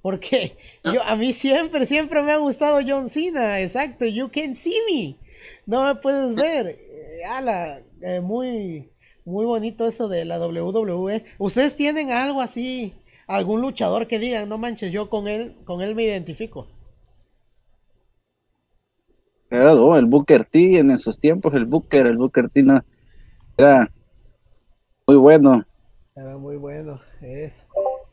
Porque 0.01 0.55
yo, 0.83 1.03
a 1.03 1.15
mí 1.17 1.33
siempre, 1.33 1.85
siempre 1.85 2.21
me 2.21 2.31
ha 2.31 2.37
gustado 2.37 2.79
John 2.87 3.09
Cena, 3.09 3.59
exacto, 3.59 4.05
you 4.05 4.29
can 4.31 4.55
see 4.55 4.77
me, 4.89 5.15
no 5.65 5.83
me 5.83 5.95
puedes 5.95 6.35
ver, 6.35 6.67
eh, 6.67 7.25
ala, 7.29 7.81
eh, 8.01 8.21
muy, 8.21 8.89
muy 9.25 9.45
bonito 9.45 9.85
eso 9.85 10.07
de 10.07 10.23
la 10.23 10.39
WWE. 10.39 11.25
¿Ustedes 11.37 11.75
tienen 11.75 12.11
algo 12.11 12.39
así, 12.39 12.93
algún 13.27 13.59
luchador 13.59 14.07
que 14.07 14.19
digan, 14.19 14.47
no 14.47 14.57
manches, 14.57 14.93
yo 14.93 15.09
con 15.09 15.27
él, 15.27 15.57
con 15.65 15.81
él 15.81 15.95
me 15.95 16.03
identifico? 16.03 16.67
Claro, 19.49 19.97
el 19.97 20.05
Booker 20.05 20.45
T 20.45 20.79
en 20.79 20.91
esos 20.91 21.19
tiempos, 21.19 21.53
el 21.55 21.65
Booker, 21.65 22.05
el 22.05 22.17
Booker 22.17 22.49
T 22.49 22.63
no, 22.63 22.85
era 23.59 23.89
muy 25.07 25.17
bueno. 25.17 25.63
Era 26.15 26.37
muy 26.37 26.55
bueno, 26.57 26.99
eso. 27.21 27.63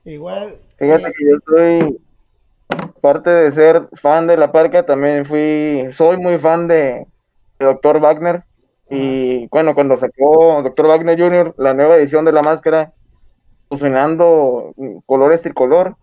Igual. 0.05 0.57
Fíjate 0.77 1.09
eh, 1.09 1.13
que 1.17 1.31
yo 1.31 1.37
soy 1.47 2.01
parte 3.01 3.31
de 3.31 3.53
ser 3.53 3.89
fan 3.95 4.27
de 4.27 4.37
la 4.37 4.53
parca, 4.53 4.85
también 4.85 5.25
fui, 5.25 5.89
soy 5.93 6.17
muy 6.17 6.39
fan 6.39 6.69
de, 6.69 7.07
de 7.59 7.67
Dr. 7.67 8.01
Wagner. 8.01 8.45
Y 8.89 9.49
bueno, 9.49 9.75
cuando 9.75 9.97
sacó 9.97 10.63
Dr. 10.63 10.87
Wagner 10.87 11.19
Jr. 11.19 11.55
la 11.59 11.75
nueva 11.75 11.97
edición 11.97 12.25
de 12.25 12.33
la 12.33 12.43
máscara, 12.43 12.93
fusionando 13.69 14.73
colores 15.07 15.43
tricolor, 15.43 15.97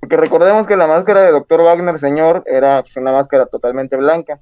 porque 0.00 0.16
recordemos 0.16 0.66
que 0.66 0.76
la 0.76 0.88
máscara 0.88 1.22
de 1.22 1.30
Dr. 1.30 1.62
Wagner, 1.62 1.98
señor, 1.98 2.42
era 2.46 2.82
pues, 2.82 2.96
una 2.96 3.12
máscara 3.12 3.46
totalmente 3.46 3.96
blanca, 3.96 4.40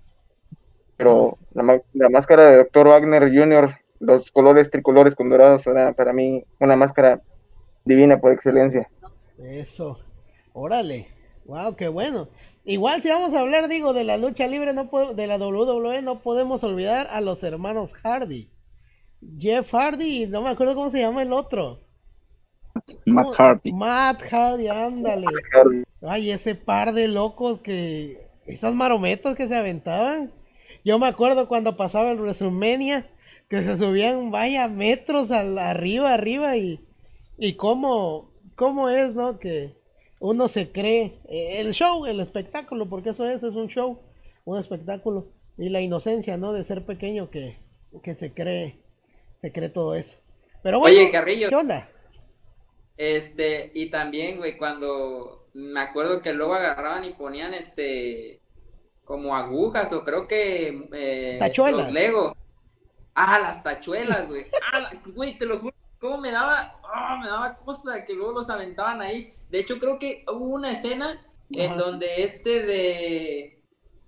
pero 0.97 1.37
la, 1.53 1.63
ma- 1.63 1.81
la 1.93 2.09
máscara 2.09 2.47
de 2.47 2.57
Dr. 2.65 2.89
Wagner 2.89 3.31
Jr., 3.31 3.75
los 4.03 4.31
colores 4.33 4.71
tricolores 4.71 5.15
con 5.15 5.31
dorados, 5.31 5.67
era 5.67 5.93
para 5.93 6.13
mí 6.13 6.45
una 6.59 6.77
máscara 6.77 7.23
divina 7.85 8.21
por 8.21 8.33
excelencia. 8.33 8.91
Eso. 9.39 9.99
Órale. 10.53 11.09
Wow, 11.45 11.77
qué 11.77 11.89
bueno. 11.89 12.29
Igual 12.65 13.01
si 13.03 13.09
vamos 13.11 13.33
a 13.35 13.41
hablar, 13.41 13.69
digo, 13.69 13.93
de 13.93 14.05
la 14.05 14.17
lucha 14.17 14.47
libre, 14.47 14.73
no 14.73 14.89
puedo- 14.91 15.15
de 15.15 15.27
la 15.27 15.39
WWE, 15.39 16.03
no 16.03 16.21
podemos 16.21 16.63
olvidar 16.65 17.09
a 17.11 17.21
los 17.21 17.43
hermanos 17.43 17.93
Hardy. 17.95 18.51
Jeff 19.39 19.73
Hardy, 19.73 20.27
no 20.27 20.43
me 20.43 20.49
acuerdo 20.51 20.75
cómo 20.75 20.91
se 20.91 21.01
llama 21.01 21.23
el 21.23 21.33
otro. 21.33 21.81
Matt 23.07 23.25
¿Cómo? 23.27 23.35
Hardy. 23.37 23.73
Matt 23.73 24.23
Hardy, 24.31 24.69
ándale. 24.69 25.27
Ay, 26.03 26.31
ese 26.31 26.55
par 26.55 26.93
de 26.93 27.09
locos 27.09 27.61
que. 27.61 28.27
Esas 28.47 28.75
marometas 28.75 29.37
que 29.37 29.47
se 29.47 29.57
aventaban. 29.57 30.33
Yo 30.85 30.99
me 30.99 31.07
acuerdo 31.07 31.47
cuando 31.47 31.77
pasaba 31.77 32.11
el 32.11 32.19
WrestleMania, 32.19 33.07
que 33.53 33.63
se 33.63 33.77
subían, 33.77 34.31
vaya, 34.31 34.67
metros 34.69 35.31
al- 35.31 35.59
arriba, 35.59 36.15
arriba, 36.15 36.57
y, 36.57 36.81
y 37.39 37.55
cómo, 37.57 38.31
cómo 38.57 38.89
es, 38.89 39.15
¿no? 39.15 39.39
Que 39.39 39.75
uno 40.21 40.49
se 40.49 40.73
cree. 40.73 41.19
eh, 41.29 41.61
El 41.61 41.73
show, 41.75 42.07
el 42.07 42.21
espectáculo, 42.21 42.89
porque 42.89 43.11
eso 43.11 43.27
es, 43.29 43.43
es 43.43 43.55
un 43.55 43.69
show, 43.69 43.99
un 44.47 44.59
espectáculo. 44.59 45.27
Y 45.59 45.69
la 45.69 45.83
inocencia, 45.83 46.39
¿no? 46.39 46.55
De 46.55 46.65
ser 46.65 46.87
pequeño 46.87 47.29
que, 47.31 47.59
que 48.03 48.15
se 48.15 48.33
cree, 48.33 48.77
se 49.35 49.53
cree 49.53 49.69
todo 49.69 49.95
eso. 49.97 50.17
Pero 50.63 50.79
bueno, 50.79 50.99
Oye, 50.99 51.11
Carrillo. 51.11 51.51
¿qué 51.51 51.55
onda? 51.57 51.91
Este, 52.97 53.71
y 53.75 53.91
también, 53.91 54.39
güey, 54.39 54.57
cuando 54.57 55.47
me 55.55 55.81
acuerdo 55.81 56.23
que 56.23 56.33
luego 56.33 56.55
agarraban 56.55 57.05
y 57.05 57.13
ponían 57.13 57.53
este 57.55 58.41
como 59.05 59.37
agujas 59.37 59.93
o 59.93 60.05
creo 60.05 60.27
que 60.27 60.89
eh, 60.95 61.37
Tachuelas. 61.39 61.81
los 61.87 61.93
Lego. 61.93 62.37
Ah, 63.15 63.39
las 63.39 63.63
tachuelas, 63.63 64.29
güey. 64.29 64.47
Ah, 64.73 64.81
la- 64.81 64.91
güey, 65.15 65.37
te 65.39 65.47
lo 65.47 65.59
juro, 65.61 65.75
cómo 66.01 66.19
me 66.19 66.31
daba, 66.33 66.81
ah, 66.85 67.19
me 67.23 67.29
daba 67.29 67.57
cosa 67.57 68.05
que 68.05 68.15
luego 68.15 68.33
los 68.33 68.51
aventaban 68.51 69.01
ahí. 69.03 69.33
De 69.51 69.61
hecho, 69.61 69.79
creo 69.79 69.99
que 69.99 70.25
hubo 70.29 70.47
una 70.47 70.73
escena 70.73 71.21
en 71.51 71.73
Ajá. 71.73 71.81
donde 71.81 72.23
este 72.23 72.63
de 72.63 73.63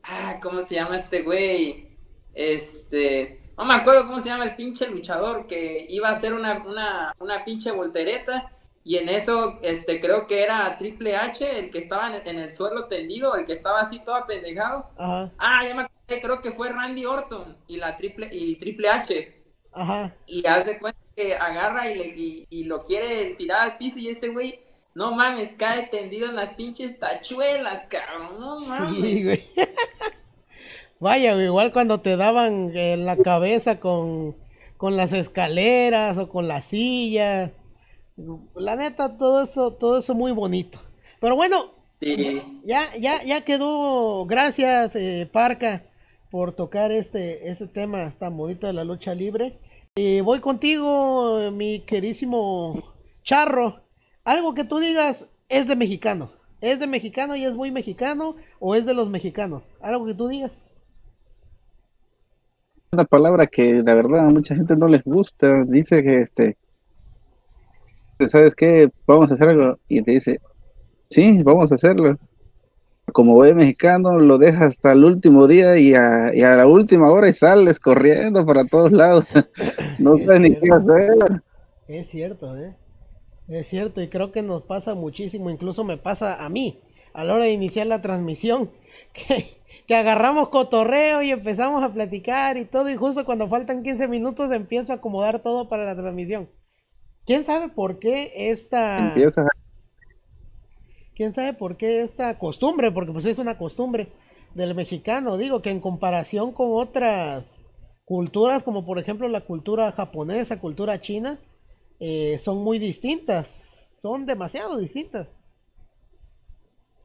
ah, 0.04 0.38
¿cómo 0.42 0.62
se 0.62 0.74
llama 0.76 0.96
este 0.96 1.22
güey? 1.22 1.98
Este, 2.34 3.40
no 3.56 3.64
me 3.64 3.74
acuerdo 3.74 4.06
cómo 4.06 4.20
se 4.20 4.28
llama 4.28 4.44
el 4.44 4.56
pinche 4.56 4.88
luchador 4.88 5.46
que 5.46 5.86
iba 5.88 6.08
a 6.08 6.12
hacer 6.12 6.34
una, 6.34 6.62
una, 6.66 7.12
una 7.18 7.44
pinche 7.44 7.70
voltereta 7.70 8.50
y 8.82 8.96
en 8.98 9.08
eso, 9.08 9.58
este, 9.62 9.98
creo 10.00 10.26
que 10.26 10.42
era 10.42 10.76
Triple 10.76 11.16
H, 11.16 11.58
el 11.58 11.70
que 11.70 11.78
estaba 11.78 12.14
en, 12.14 12.26
en 12.28 12.38
el 12.38 12.50
suelo 12.50 12.86
tendido, 12.86 13.34
el 13.34 13.46
que 13.46 13.54
estaba 13.54 13.80
así 13.80 14.00
todo 14.04 14.14
apendejado. 14.16 14.90
Ajá, 14.98 15.30
Ah, 15.38 15.66
ya 15.66 15.74
me 15.74 15.82
acordé, 15.82 15.93
creo 16.06 16.42
que 16.42 16.52
fue 16.52 16.70
Randy 16.70 17.04
Orton 17.06 17.56
y 17.66 17.76
la 17.76 17.96
Triple, 17.96 18.28
y 18.32 18.56
Triple 18.56 18.88
H. 18.88 19.34
ajá. 19.72 20.14
Y 20.26 20.46
hace 20.46 20.78
cuenta 20.78 20.98
que 21.16 21.34
agarra 21.36 21.90
y, 21.90 21.96
le, 21.98 22.06
y, 22.16 22.46
y 22.50 22.64
lo 22.64 22.82
quiere 22.84 23.34
tirar 23.36 23.60
al 23.62 23.78
piso 23.78 23.98
y 23.98 24.08
ese 24.08 24.28
güey, 24.30 24.60
no 24.94 25.12
mames, 25.14 25.56
cae 25.56 25.88
tendido 25.88 26.28
en 26.28 26.36
las 26.36 26.50
pinches 26.54 26.98
tachuelas, 26.98 27.86
cabrón, 27.86 28.40
no 28.40 28.60
mames. 28.60 28.96
Sí, 29.00 29.24
güey. 29.24 29.44
Vaya, 31.00 31.34
igual 31.42 31.72
cuando 31.72 32.00
te 32.00 32.16
daban 32.16 32.76
en 32.76 33.04
la 33.04 33.20
cabeza 33.20 33.80
con, 33.80 34.36
con 34.76 34.96
las 34.96 35.12
escaleras 35.12 36.16
o 36.18 36.28
con 36.28 36.48
la 36.48 36.60
silla. 36.62 37.52
La 38.54 38.76
neta, 38.76 39.16
todo 39.18 39.42
eso, 39.42 39.72
todo 39.74 39.98
eso 39.98 40.14
muy 40.14 40.32
bonito. 40.32 40.78
Pero 41.20 41.36
bueno, 41.36 41.72
Sí. 42.00 42.42
ya, 42.62 42.94
ya, 42.96 43.22
ya 43.24 43.44
quedó. 43.44 44.26
Gracias, 44.26 44.94
eh, 44.96 45.28
Parca, 45.32 45.84
por 46.34 46.50
tocar 46.50 46.90
este, 46.90 47.48
este 47.48 47.68
tema 47.68 48.12
tan 48.18 48.36
bonito 48.36 48.66
de 48.66 48.72
la 48.72 48.82
lucha 48.82 49.14
libre. 49.14 49.56
Eh, 49.94 50.20
voy 50.20 50.40
contigo, 50.40 51.38
mi 51.52 51.78
querísimo 51.86 52.82
Charro. 53.22 53.84
Algo 54.24 54.52
que 54.52 54.64
tú 54.64 54.80
digas 54.80 55.28
es 55.48 55.68
de 55.68 55.76
mexicano. 55.76 56.32
¿Es 56.60 56.80
de 56.80 56.88
mexicano 56.88 57.36
y 57.36 57.44
es 57.44 57.54
muy 57.54 57.70
mexicano 57.70 58.34
o 58.58 58.74
es 58.74 58.84
de 58.84 58.94
los 58.94 59.08
mexicanos? 59.08 59.62
Algo 59.80 60.06
que 60.06 60.14
tú 60.14 60.26
digas. 60.26 60.72
Una 62.90 63.04
palabra 63.04 63.46
que 63.46 63.74
la 63.74 63.94
verdad 63.94 64.26
a 64.26 64.30
mucha 64.30 64.56
gente 64.56 64.74
no 64.76 64.88
les 64.88 65.04
gusta. 65.04 65.64
Dice 65.66 66.02
que 66.02 66.22
este, 66.22 66.58
¿sabes 68.26 68.56
qué? 68.56 68.90
Vamos 69.06 69.30
a 69.30 69.34
hacer 69.34 69.50
algo. 69.50 69.78
Y 69.86 70.02
te 70.02 70.10
dice, 70.10 70.40
sí, 71.10 71.44
vamos 71.44 71.70
a 71.70 71.76
hacerlo. 71.76 72.18
Como 73.12 73.34
buen 73.34 73.56
mexicano, 73.56 74.18
lo 74.18 74.38
dejas 74.38 74.68
hasta 74.68 74.92
el 74.92 75.04
último 75.04 75.46
día 75.46 75.78
y 75.78 75.94
a, 75.94 76.34
y 76.34 76.42
a 76.42 76.56
la 76.56 76.66
última 76.66 77.10
hora 77.10 77.28
y 77.28 77.32
sales 77.32 77.78
corriendo 77.78 78.44
para 78.44 78.64
todos 78.64 78.90
lados. 78.92 79.24
no 79.98 80.18
sabes 80.18 80.40
ni 80.40 80.56
qué 80.56 80.70
hacer. 80.72 81.42
Es 81.86 82.08
cierto, 82.08 82.56
¿eh? 82.56 82.74
Es 83.48 83.68
cierto, 83.68 84.00
y 84.00 84.08
creo 84.08 84.32
que 84.32 84.42
nos 84.42 84.62
pasa 84.62 84.94
muchísimo, 84.94 85.50
incluso 85.50 85.84
me 85.84 85.98
pasa 85.98 86.42
a 86.42 86.48
mí, 86.48 86.80
a 87.12 87.24
la 87.24 87.34
hora 87.34 87.44
de 87.44 87.52
iniciar 87.52 87.86
la 87.86 88.00
transmisión, 88.00 88.70
que, 89.12 89.58
que 89.86 89.94
agarramos 89.94 90.48
cotorreo 90.48 91.22
y 91.22 91.30
empezamos 91.30 91.82
a 91.82 91.92
platicar 91.92 92.56
y 92.56 92.64
todo, 92.64 92.88
y 92.88 92.96
justo 92.96 93.24
cuando 93.26 93.48
faltan 93.48 93.82
15 93.82 94.08
minutos 94.08 94.50
empiezo 94.50 94.92
a 94.92 94.96
acomodar 94.96 95.40
todo 95.40 95.68
para 95.68 95.84
la 95.84 95.94
transmisión. 95.94 96.48
¿Quién 97.26 97.44
sabe 97.44 97.68
por 97.68 97.98
qué 97.98 98.32
esta... 98.34 99.08
Empiezas 99.08 99.46
a 99.46 99.63
¿Quién 101.14 101.32
sabe 101.32 101.52
por 101.52 101.76
qué 101.76 102.02
esta 102.02 102.38
costumbre? 102.38 102.90
Porque 102.90 103.12
pues 103.12 103.24
es 103.24 103.38
una 103.38 103.56
costumbre 103.56 104.08
del 104.54 104.74
mexicano, 104.74 105.36
digo, 105.36 105.62
que 105.62 105.70
en 105.70 105.80
comparación 105.80 106.52
con 106.52 106.68
otras 106.72 107.56
culturas, 108.04 108.62
como 108.62 108.84
por 108.84 108.98
ejemplo 108.98 109.28
la 109.28 109.42
cultura 109.42 109.92
japonesa, 109.92 110.60
cultura 110.60 111.00
china, 111.00 111.38
eh, 112.00 112.36
son 112.38 112.62
muy 112.62 112.78
distintas, 112.78 113.86
son 113.90 114.26
demasiado 114.26 114.76
distintas. 114.78 115.28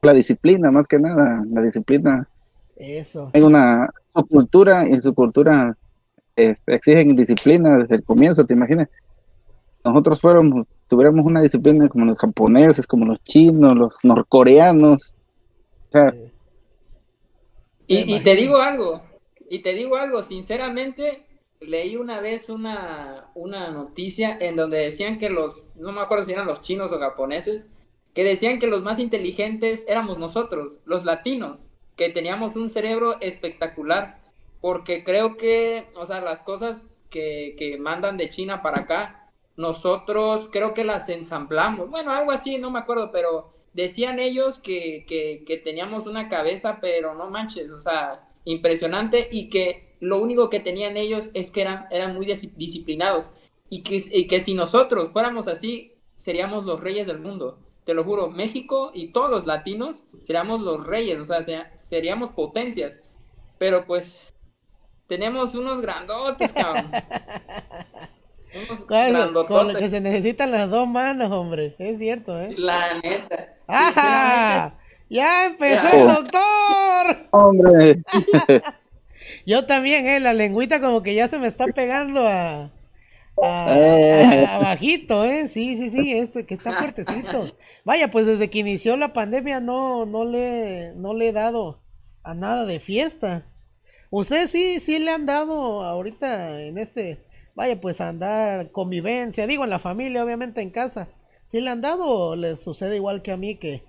la 0.02 0.14
disciplina, 0.14 0.70
más 0.70 0.86
que 0.86 0.98
nada. 0.98 1.44
La 1.50 1.62
disciplina. 1.62 2.28
Eso, 2.76 3.30
Hay 3.34 3.42
una 3.42 3.90
su 4.14 4.26
cultura 4.26 4.88
y 4.88 4.98
su 4.98 5.14
cultura 5.14 5.76
este, 6.34 6.74
exigen 6.74 7.14
disciplina 7.14 7.76
desde 7.76 7.96
el 7.96 8.04
comienzo, 8.04 8.46
¿te 8.46 8.54
imaginas? 8.54 8.88
Nosotros 9.84 10.20
fuéramos, 10.20 10.66
tuviéramos 10.90 11.24
una 11.24 11.40
disciplina 11.40 11.88
como 11.88 12.04
los 12.04 12.18
japoneses, 12.18 12.86
como 12.86 13.06
los 13.06 13.22
chinos, 13.24 13.76
los 13.76 13.98
norcoreanos. 14.04 15.14
O 15.88 15.92
sea, 15.92 16.14
Y, 17.86 18.14
y 18.14 18.22
te 18.22 18.36
digo 18.36 18.58
algo, 18.58 19.02
y 19.48 19.60
te 19.62 19.74
digo 19.74 19.96
algo, 19.96 20.22
sinceramente, 20.22 21.26
leí 21.60 21.96
una 21.96 22.20
vez 22.20 22.48
una, 22.48 23.30
una 23.34 23.70
noticia 23.70 24.36
en 24.40 24.56
donde 24.56 24.78
decían 24.78 25.18
que 25.18 25.28
los, 25.28 25.74
no 25.76 25.92
me 25.92 26.00
acuerdo 26.00 26.24
si 26.24 26.32
eran 26.32 26.46
los 26.46 26.62
chinos 26.62 26.92
o 26.92 27.00
japoneses, 27.00 27.68
que 28.14 28.22
decían 28.24 28.60
que 28.60 28.68
los 28.68 28.82
más 28.82 28.98
inteligentes 29.00 29.86
éramos 29.88 30.18
nosotros, 30.18 30.78
los 30.84 31.04
latinos, 31.04 31.68
que 31.96 32.10
teníamos 32.10 32.56
un 32.56 32.68
cerebro 32.68 33.20
espectacular, 33.20 34.20
porque 34.60 35.02
creo 35.04 35.36
que, 35.36 35.88
o 35.96 36.06
sea, 36.06 36.20
las 36.20 36.42
cosas 36.42 37.04
que, 37.10 37.56
que 37.58 37.76
mandan 37.78 38.16
de 38.18 38.28
China 38.28 38.62
para 38.62 38.82
acá, 38.82 39.19
nosotros 39.60 40.48
creo 40.50 40.72
que 40.72 40.84
las 40.84 41.10
ensamblamos, 41.10 41.90
bueno, 41.90 42.12
algo 42.12 42.32
así, 42.32 42.56
no 42.56 42.70
me 42.70 42.78
acuerdo, 42.78 43.10
pero 43.12 43.52
decían 43.74 44.18
ellos 44.18 44.58
que, 44.58 45.04
que, 45.06 45.44
que 45.46 45.58
teníamos 45.58 46.06
una 46.06 46.30
cabeza, 46.30 46.78
pero 46.80 47.14
no 47.14 47.28
manches, 47.28 47.70
o 47.70 47.78
sea, 47.78 48.26
impresionante 48.46 49.28
y 49.30 49.50
que 49.50 49.96
lo 50.00 50.18
único 50.18 50.48
que 50.48 50.60
tenían 50.60 50.96
ellos 50.96 51.30
es 51.34 51.50
que 51.50 51.60
eran, 51.60 51.86
eran 51.90 52.14
muy 52.14 52.24
disciplinados 52.24 53.26
y 53.68 53.82
que, 53.82 54.02
y 54.10 54.26
que 54.26 54.40
si 54.40 54.54
nosotros 54.54 55.10
fuéramos 55.10 55.46
así, 55.46 55.92
seríamos 56.16 56.64
los 56.64 56.80
reyes 56.80 57.06
del 57.06 57.20
mundo. 57.20 57.58
Te 57.84 57.92
lo 57.92 58.02
juro, 58.02 58.30
México 58.30 58.92
y 58.94 59.08
todos 59.08 59.30
los 59.30 59.46
latinos 59.46 60.04
seríamos 60.22 60.62
los 60.62 60.86
reyes, 60.86 61.20
o 61.20 61.24
sea, 61.26 61.74
seríamos 61.76 62.30
potencias. 62.32 62.94
Pero 63.58 63.84
pues 63.84 64.34
tenemos 65.06 65.54
unos 65.54 65.82
grandotes, 65.82 66.54
cabrón. 66.54 66.90
Unos 68.54 68.84
con 69.46 69.72
lo 69.72 69.78
que 69.78 69.88
se 69.88 70.00
necesitan 70.00 70.50
las 70.50 70.68
dos 70.68 70.88
manos, 70.88 71.30
hombre. 71.30 71.76
Es 71.78 71.98
cierto, 71.98 72.38
¿eh? 72.40 72.54
La 72.56 72.88
neta. 73.02 73.54
¡Ah! 73.68 74.74
¡Ya 75.08 75.46
empezó 75.46 75.88
el 75.88 76.06
doctor! 76.06 77.28
¡Hombre! 77.30 78.02
Yo 79.46 79.66
también, 79.66 80.06
¿eh? 80.06 80.20
La 80.20 80.32
lengüita 80.32 80.80
como 80.80 81.02
que 81.02 81.14
ya 81.14 81.28
se 81.28 81.38
me 81.38 81.48
está 81.48 81.66
pegando 81.66 82.26
a... 82.26 82.70
A, 83.42 84.58
bajito, 84.60 85.24
¿eh? 85.24 85.48
Sí, 85.48 85.76
sí, 85.76 85.88
sí, 85.90 86.12
este 86.12 86.44
que 86.44 86.54
está 86.54 86.78
fuertecito. 86.78 87.56
Vaya, 87.84 88.10
pues 88.10 88.26
desde 88.26 88.50
que 88.50 88.58
inició 88.58 88.96
la 88.96 89.12
pandemia 89.12 89.60
no, 89.60 90.04
no, 90.04 90.24
le, 90.24 90.92
no 90.96 91.14
le 91.14 91.28
he 91.28 91.32
dado 91.32 91.80
a 92.22 92.34
nada 92.34 92.66
de 92.66 92.80
fiesta. 92.80 93.46
Ustedes 94.10 94.50
sí, 94.50 94.80
sí 94.80 94.98
le 94.98 95.10
han 95.10 95.24
dado 95.24 95.82
ahorita 95.82 96.60
en 96.60 96.76
este, 96.76 97.24
vaya, 97.54 97.80
pues 97.80 98.00
a 98.00 98.08
andar 98.08 98.70
convivencia, 98.70 99.46
digo 99.46 99.64
en 99.64 99.70
la 99.70 99.78
familia, 99.78 100.24
obviamente 100.24 100.60
en 100.60 100.70
casa. 100.70 101.08
¿Sí 101.46 101.60
le 101.60 101.70
han 101.70 101.80
dado 101.80 102.04
o 102.04 102.36
les 102.36 102.60
sucede 102.60 102.96
igual 102.96 103.22
que 103.22 103.32
a 103.32 103.36
mí 103.36 103.56
que, 103.56 103.82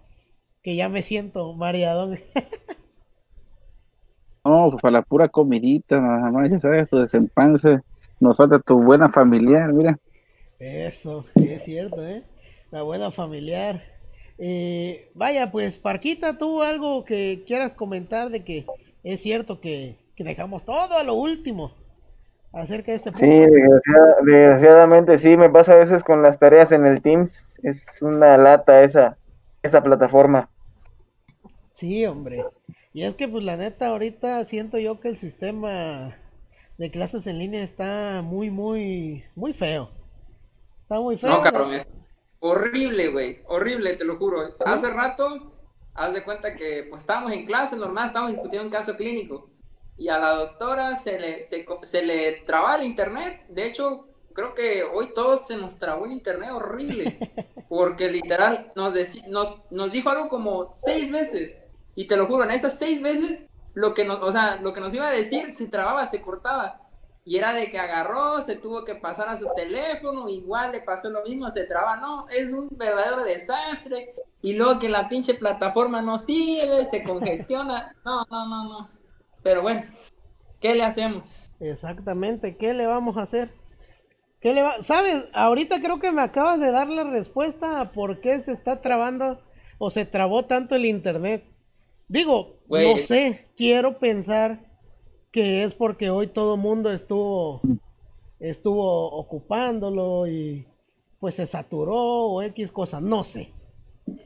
que 0.63 0.75
ya 0.75 0.89
me 0.89 1.03
siento 1.03 1.53
mareadón? 1.53 2.19
no, 4.43 4.69
pues 4.71 4.81
para 4.81 4.93
la 4.93 5.01
pura 5.03 5.27
comidita, 5.27 5.99
nada 5.99 6.31
más, 6.31 6.49
ya 6.49 6.59
sabes, 6.59 6.89
tu 6.89 6.97
desempance. 6.97 7.81
Nos 8.19 8.37
falta 8.37 8.59
tu 8.59 8.81
buena 8.81 9.09
familiar, 9.09 9.71
mira. 9.73 9.99
Eso, 10.59 11.25
es 11.35 11.63
cierto, 11.63 12.05
¿eh? 12.05 12.23
La 12.71 12.83
buena 12.83 13.11
familiar. 13.11 13.81
Eh, 14.37 15.11
vaya, 15.13 15.51
pues, 15.51 15.77
Parquita, 15.77 16.37
¿tú 16.37 16.63
algo 16.63 17.03
que 17.03 17.43
quieras 17.45 17.73
comentar 17.73 18.29
de 18.29 18.43
que 18.43 18.65
es 19.03 19.21
cierto 19.21 19.61
que, 19.61 19.99
dejamos 20.17 20.65
todo 20.65 20.97
a 20.97 21.03
lo 21.03 21.15
último 21.15 21.71
acerca 22.53 22.91
de 22.91 22.97
este 22.97 23.11
punto? 23.11 23.25
Sí, 23.25 23.45
desgraciadamente 24.25 25.17
sí, 25.17 25.37
me 25.37 25.49
pasa 25.49 25.73
a 25.73 25.77
veces 25.77 26.03
con 26.03 26.21
las 26.21 26.39
tareas 26.39 26.71
en 26.71 26.85
el 26.85 27.01
Teams. 27.01 27.45
Es 27.63 27.85
una 28.01 28.37
lata 28.37 28.83
esa, 28.83 29.17
esa 29.63 29.83
plataforma. 29.83 30.49
Sí, 31.73 32.05
hombre. 32.05 32.43
Y 32.93 33.03
es 33.03 33.15
que, 33.15 33.27
pues, 33.27 33.43
la 33.43 33.57
neta, 33.57 33.87
ahorita 33.87 34.43
siento 34.45 34.77
yo 34.77 34.99
que 34.99 35.07
el 35.07 35.17
sistema 35.17 36.17
de 36.77 36.91
clases 36.91 37.27
en 37.27 37.39
línea 37.39 37.63
está 37.63 38.21
muy, 38.23 38.49
muy, 38.49 39.23
muy 39.35 39.53
feo. 39.53 39.89
Está 40.81 40.99
muy 40.99 41.17
feo. 41.17 41.29
No, 41.29 41.41
cabrón, 41.41 41.73
es 41.73 41.87
horrible, 42.39 43.09
güey. 43.09 43.39
Horrible, 43.45 43.95
te 43.95 44.03
lo 44.03 44.17
juro. 44.17 44.41
Hace 44.65 44.89
rato, 44.89 45.53
haz 45.93 46.13
de 46.13 46.23
cuenta 46.23 46.55
que 46.55 46.87
pues 46.89 47.01
estábamos 47.01 47.31
en 47.33 47.45
clase 47.45 47.77
normal, 47.77 48.07
estábamos 48.07 48.33
discutiendo 48.33 48.65
un 48.65 48.71
caso 48.71 48.97
clínico. 48.97 49.50
Y 50.01 50.09
a 50.09 50.17
la 50.17 50.31
doctora 50.31 50.95
se 50.95 51.19
le, 51.19 51.43
se, 51.43 51.63
se 51.83 52.01
le 52.01 52.41
traba 52.47 52.75
el 52.75 52.87
internet. 52.87 53.45
De 53.49 53.67
hecho, 53.67 54.07
creo 54.33 54.55
que 54.55 54.81
hoy 54.81 55.13
todos 55.13 55.45
se 55.45 55.57
nos 55.57 55.77
trabó 55.77 56.05
el 56.05 56.13
internet 56.13 56.49
horrible. 56.51 57.19
Porque 57.69 58.09
literal 58.09 58.71
nos, 58.75 58.95
nos, 59.27 59.59
nos 59.69 59.91
dijo 59.91 60.09
algo 60.09 60.27
como 60.27 60.71
seis 60.71 61.11
veces. 61.11 61.61
Y 61.93 62.07
te 62.07 62.17
lo 62.17 62.25
juro, 62.25 62.43
en 62.43 62.49
esas 62.49 62.79
seis 62.79 62.99
veces 62.99 63.47
lo 63.75 63.93
que 63.93 64.03
nos, 64.03 64.23
o 64.23 64.31
sea, 64.31 64.55
lo 64.55 64.73
que 64.73 64.81
nos 64.81 64.91
iba 64.91 65.07
a 65.07 65.11
decir 65.11 65.51
se 65.51 65.67
trababa, 65.67 66.07
se 66.07 66.19
cortaba. 66.19 66.81
Y 67.23 67.37
era 67.37 67.53
de 67.53 67.69
que 67.69 67.77
agarró, 67.77 68.41
se 68.41 68.55
tuvo 68.55 68.83
que 68.83 68.95
pasar 68.95 69.29
a 69.29 69.37
su 69.37 69.47
teléfono, 69.55 70.27
igual 70.29 70.71
le 70.71 70.81
pasó 70.81 71.11
lo 71.11 71.21
mismo, 71.21 71.47
se 71.51 71.65
traba, 71.65 71.97
no, 71.97 72.27
es 72.29 72.53
un 72.53 72.69
verdadero 72.71 73.23
desastre. 73.23 74.15
Y 74.41 74.53
luego 74.53 74.79
que 74.79 74.89
la 74.89 75.07
pinche 75.07 75.35
plataforma 75.35 76.01
no 76.01 76.17
sirve, 76.17 76.85
se 76.85 77.03
congestiona, 77.03 77.95
no, 78.03 78.25
no, 78.31 78.47
no, 78.47 78.63
no. 78.63 79.01
Pero 79.43 79.61
bueno, 79.61 79.83
¿qué 80.61 80.75
le 80.75 80.83
hacemos? 80.83 81.51
Exactamente, 81.59 82.55
¿qué 82.55 82.73
le 82.73 82.85
vamos 82.87 83.17
a 83.17 83.23
hacer? 83.23 83.51
¿Qué 84.39 84.53
le 84.53 84.63
va? 84.63 84.81
¿Sabes? 84.81 85.25
Ahorita 85.33 85.81
creo 85.81 85.99
que 85.99 86.11
me 86.11 86.21
acabas 86.21 86.59
de 86.59 86.71
dar 86.71 86.87
la 86.87 87.03
respuesta 87.03 87.81
a 87.81 87.91
por 87.91 88.21
qué 88.21 88.39
se 88.39 88.53
está 88.53 88.81
trabando 88.81 89.39
o 89.77 89.89
se 89.89 90.05
trabó 90.05 90.45
tanto 90.45 90.75
el 90.75 90.85
internet. 90.85 91.43
Digo, 92.07 92.57
no 92.67 92.95
sé, 92.97 93.47
quiero 93.55 93.99
pensar 93.99 94.59
que 95.31 95.63
es 95.63 95.73
porque 95.73 96.09
hoy 96.09 96.27
todo 96.27 96.57
mundo 96.57 96.91
estuvo, 96.91 97.61
estuvo 98.39 99.11
ocupándolo 99.11 100.27
y 100.27 100.65
pues 101.19 101.35
se 101.35 101.45
saturó 101.45 101.95
o 101.95 102.41
X 102.41 102.71
cosa, 102.71 102.99
no 102.99 103.23
sé. 103.23 103.53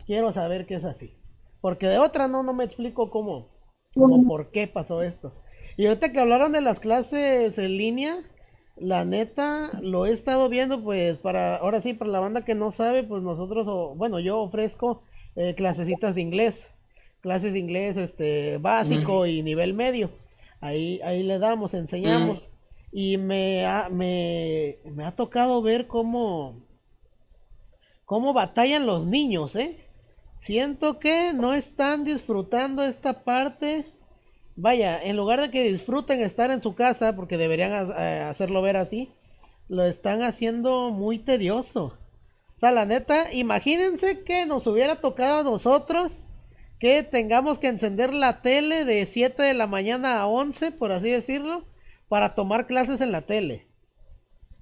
Quiero 0.06 0.32
saber 0.32 0.66
que 0.66 0.76
es 0.76 0.86
así. 0.86 1.14
Porque 1.62 1.88
de 1.88 2.00
otra 2.00 2.28
no, 2.28 2.42
no 2.42 2.54
me 2.54 2.64
explico 2.64 3.10
cómo, 3.10 3.50
cómo 3.94 4.26
por 4.26 4.52
qué 4.52 4.68
pasó 4.68 5.02
esto. 5.02 5.34
Y 5.78 5.88
ahorita 5.88 6.12
que 6.12 6.20
hablaron 6.20 6.54
de 6.54 6.62
las 6.62 6.80
clases 6.80 7.58
en 7.58 7.78
línea, 7.78 8.24
la 8.78 9.06
neta, 9.06 9.72
lo 9.82 10.06
he 10.06 10.12
estado 10.12 10.50
viendo, 10.50 10.84
pues 10.84 11.18
para, 11.18 11.58
ahora 11.58 11.82
sí, 11.82 11.94
para 11.94 12.12
la 12.12 12.20
banda 12.20 12.46
que 12.46 12.56
no 12.56 12.72
sabe, 12.72 13.04
pues 13.04 13.24
nosotros, 13.24 13.98
bueno, 13.98 14.20
yo 14.20 14.40
ofrezco 14.40 15.04
eh, 15.36 15.56
clasecitas 15.56 16.16
de 16.16 16.22
inglés 16.22 16.68
clases 17.26 17.54
de 17.54 17.60
inglés 17.60 17.98
este 17.98 18.60
básico 18.60 19.26
y 19.26 19.42
nivel 19.42 19.74
medio. 19.74 20.12
Ahí, 20.62 21.02
ahí 21.04 21.24
le 21.24 21.40
damos, 21.40 21.74
enseñamos. 21.74 22.52
Y 22.92 23.18
me 23.18 23.66
ha, 23.66 23.90
me, 23.90 24.78
me 24.86 25.04
ha 25.06 25.16
tocado 25.16 25.64
ver 25.64 25.88
cómo, 25.88 26.62
cómo 28.06 28.32
batallan 28.34 28.86
los 28.86 29.08
niños, 29.08 29.56
¿eh? 29.56 29.90
Siento 30.38 31.00
que 31.00 31.34
no 31.34 31.56
están 31.56 32.04
disfrutando 32.04 32.84
esta 32.84 33.24
parte. 33.24 33.92
Vaya, 34.58 35.04
en 35.04 35.18
lugar 35.18 35.42
de 35.42 35.52
que 35.52 35.64
disfruten 35.64 36.22
estar 36.22 36.50
en 36.50 36.62
su 36.62 36.76
casa, 36.76 37.16
porque 37.16 37.38
deberían 37.38 37.92
eh, 37.98 38.22
hacerlo 38.22 38.62
ver 38.62 38.78
así, 38.78 39.12
lo 39.68 39.84
están 39.84 40.24
haciendo 40.24 40.92
muy 40.92 41.20
tedioso. 41.20 41.98
O 42.56 42.58
sea, 42.58 42.72
la 42.72 42.86
neta, 42.86 43.34
imagínense 43.34 44.24
que 44.24 44.46
nos 44.46 44.66
hubiera 44.66 44.96
tocado 45.02 45.40
a 45.40 45.44
nosotros 45.44 46.22
que 46.80 47.04
tengamos 47.04 47.58
que 47.58 47.68
encender 47.68 48.14
la 48.14 48.42
tele 48.42 48.86
de 48.86 49.06
7 49.06 49.44
de 49.44 49.54
la 49.54 49.68
mañana 49.68 50.22
a 50.22 50.28
11, 50.28 50.72
por 50.72 50.94
así 50.94 51.10
decirlo, 51.10 51.66
para 52.08 52.34
tomar 52.34 52.66
clases 52.66 53.02
en 53.02 53.12
la 53.12 53.24
tele. 53.24 53.68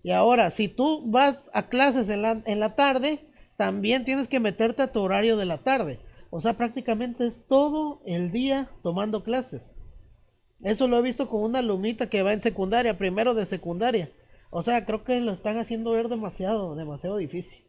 Y 0.02 0.12
ahora, 0.12 0.50
si 0.50 0.68
tú 0.68 1.04
vas 1.06 1.52
a 1.54 1.70
clases 1.70 2.10
en 2.10 2.24
la, 2.24 2.42
en 2.46 2.60
la 2.60 2.76
tarde, 2.76 3.20
también 3.58 4.06
tienes 4.06 4.28
que 4.28 4.40
meterte 4.40 4.82
a 4.82 4.92
tu 4.92 5.02
horario 5.02 5.38
de 5.38 5.46
la 5.46 5.60
tarde. 5.60 6.00
O 6.32 6.42
sea, 6.42 6.58
prácticamente 6.58 7.28
es 7.28 7.46
todo 7.48 8.02
el 8.06 8.32
día 8.32 8.70
tomando 8.82 9.24
clases. 9.24 9.72
Eso 10.64 10.88
lo 10.88 10.98
he 10.98 11.02
visto 11.02 11.28
con 11.28 11.44
una 11.44 11.62
lumita 11.62 12.10
que 12.10 12.24
va 12.24 12.34
en 12.34 12.42
secundaria, 12.42 12.98
primero 12.98 13.34
de 13.34 13.46
secundaria. 13.46 14.10
O 14.50 14.62
sea, 14.62 14.86
creo 14.86 15.04
que 15.04 15.20
lo 15.20 15.34
están 15.34 15.58
haciendo 15.58 15.92
ver 15.92 16.08
demasiado, 16.08 16.76
demasiado 16.76 17.18
difícil. 17.18 17.66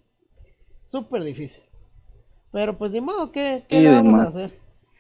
Súper 0.85 1.25
difícil. 1.25 1.65
Pero 2.53 2.79
pues 2.79 2.93
ni 2.93 3.01
modo, 3.01 3.33
¿qué, 3.33 3.65
qué 3.69 3.81
le 3.81 3.91
vamos 3.91 4.21
a 4.21 4.29
hacer? 4.29 4.59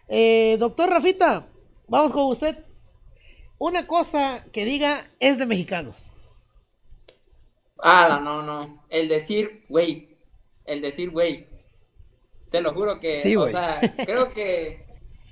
Eh, 0.08 0.56
doctor 0.58 0.90
Rafita, 0.90 1.46
vamos 1.86 2.10
con 2.12 2.24
usted. 2.24 2.64
Una 3.58 3.86
cosa 3.86 4.44
que 4.52 4.64
diga 4.64 5.06
es 5.20 5.38
de 5.38 5.46
mexicanos. 5.46 6.10
Ah, 7.78 8.20
no, 8.22 8.42
no. 8.42 8.84
El 8.88 9.08
decir, 9.08 9.64
güey. 9.68 10.16
El 10.64 10.80
decir, 10.80 11.10
güey. 11.10 11.46
Te 12.50 12.60
lo 12.60 12.72
juro 12.72 12.98
que, 12.98 13.18
sí, 13.18 13.36
o 13.36 13.48
sea, 13.48 13.80
creo 14.04 14.28
que 14.32 14.83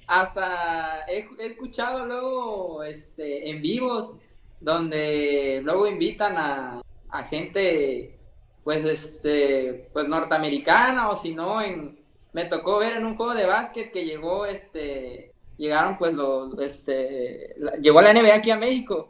hasta 0.06 1.04
he, 1.08 1.28
escuchado 1.38 2.06
luego 2.06 2.82
este, 2.82 3.50
en 3.50 3.62
vivos 3.62 4.16
donde 4.60 5.60
luego 5.64 5.86
invitan 5.86 6.36
a, 6.36 6.82
a 7.10 7.22
gente 7.24 8.18
pues 8.64 8.84
este 8.84 9.88
pues 9.92 10.08
norteamericana 10.08 11.10
o 11.10 11.16
si 11.16 11.34
no 11.34 11.60
en, 11.60 11.98
me 12.32 12.46
tocó 12.46 12.78
ver 12.78 12.94
en 12.94 13.04
un 13.04 13.16
juego 13.16 13.34
de 13.34 13.46
básquet 13.46 13.92
que 13.92 14.04
llegó, 14.04 14.46
este, 14.46 15.32
llegaron 15.58 15.98
pues 15.98 16.14
los, 16.14 16.58
este, 16.58 17.54
llegó 17.80 18.00
la 18.00 18.12
NBA 18.12 18.34
aquí 18.34 18.50
a 18.50 18.56
México. 18.56 19.08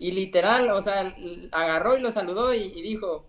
Y 0.00 0.10
literal, 0.10 0.70
o 0.70 0.82
sea, 0.82 1.14
agarró 1.52 1.96
y 1.96 2.00
lo 2.00 2.10
saludó 2.10 2.52
y, 2.52 2.82
dijo, 2.82 3.24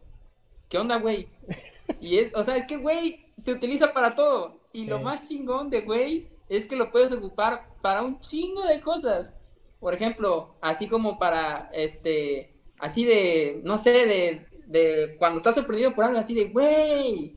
¿qué 0.70 0.78
onda, 0.78 0.98
güey? 0.98 1.28
Y 2.00 2.18
es, 2.18 2.34
o 2.34 2.44
sea, 2.46 2.56
es 2.56 2.66
que, 2.66 2.78
güey, 2.78 3.26
se 3.36 3.52
utiliza 3.52 3.94
para 3.94 4.16
todo. 4.16 4.58
Y 4.72 4.86
lo 4.86 5.00
más 5.00 5.28
chingón 5.28 5.70
de 5.70 5.82
güey 5.82 6.28
es 6.58 6.66
que 6.66 6.76
lo 6.76 6.92
puedes 6.92 7.12
ocupar 7.12 7.68
para 7.82 8.02
un 8.04 8.20
chingo 8.20 8.64
de 8.64 8.82
cosas. 8.82 9.36
por 9.80 9.94
ejemplo, 9.94 10.56
así 10.62 10.88
como 10.88 11.20
para, 11.20 11.70
este, 11.74 12.54
así 12.80 13.04
de, 13.06 13.60
no 13.64 13.78
sé, 13.78 13.92
de, 13.92 14.46
de 14.68 15.16
cuando 15.20 15.38
estás 15.38 15.56
sorprendido 15.56 15.94
por 15.94 16.06
algo 16.06 16.20
así 16.20 16.34
de, 16.34 16.46
güey, 16.50 17.36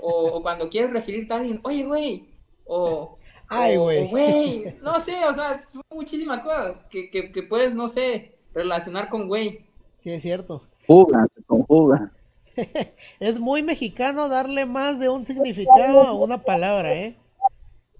o, 0.00 0.26
o 0.36 0.42
cuando 0.42 0.68
quieres 0.70 0.92
referirte 0.92 1.32
a 1.34 1.38
alguien, 1.38 1.60
oye, 1.64 1.84
güey, 1.84 2.28
o, 2.66 3.18
Ay, 3.48 3.76
o- 3.76 3.82
güey. 3.82 4.08
güey, 4.10 4.76
no 4.80 5.00
sé, 5.00 5.24
o 5.24 5.32
sea, 5.34 5.58
son 5.58 5.82
muchísimas 5.90 6.40
cosas 6.42 6.84
que, 6.90 7.10
que, 7.10 7.32
que 7.32 7.42
puedes, 7.42 7.74
no 7.74 7.88
sé, 7.88 8.36
relacionar 8.54 9.08
con 9.08 9.26
güey. 9.26 9.64
Sí, 9.98 10.10
es 10.10 10.22
cierto. 10.22 10.62
Fuga, 10.86 11.26
se 11.34 11.42
conjuga. 11.44 12.12
Es 13.20 13.38
muy 13.40 13.62
mexicano 13.62 14.28
darle 14.28 14.66
más 14.66 14.98
de 15.00 15.08
un 15.08 15.24
significado 15.26 16.02
a 16.02 16.12
una 16.12 16.42
palabra, 16.42 16.92
¿eh? 16.94 17.16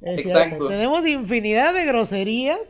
Es 0.01 0.23
cierto. 0.23 0.39
Exacto. 0.39 0.69
Tenemos 0.69 1.07
infinidad 1.07 1.75
de 1.75 1.85
groserías 1.85 2.61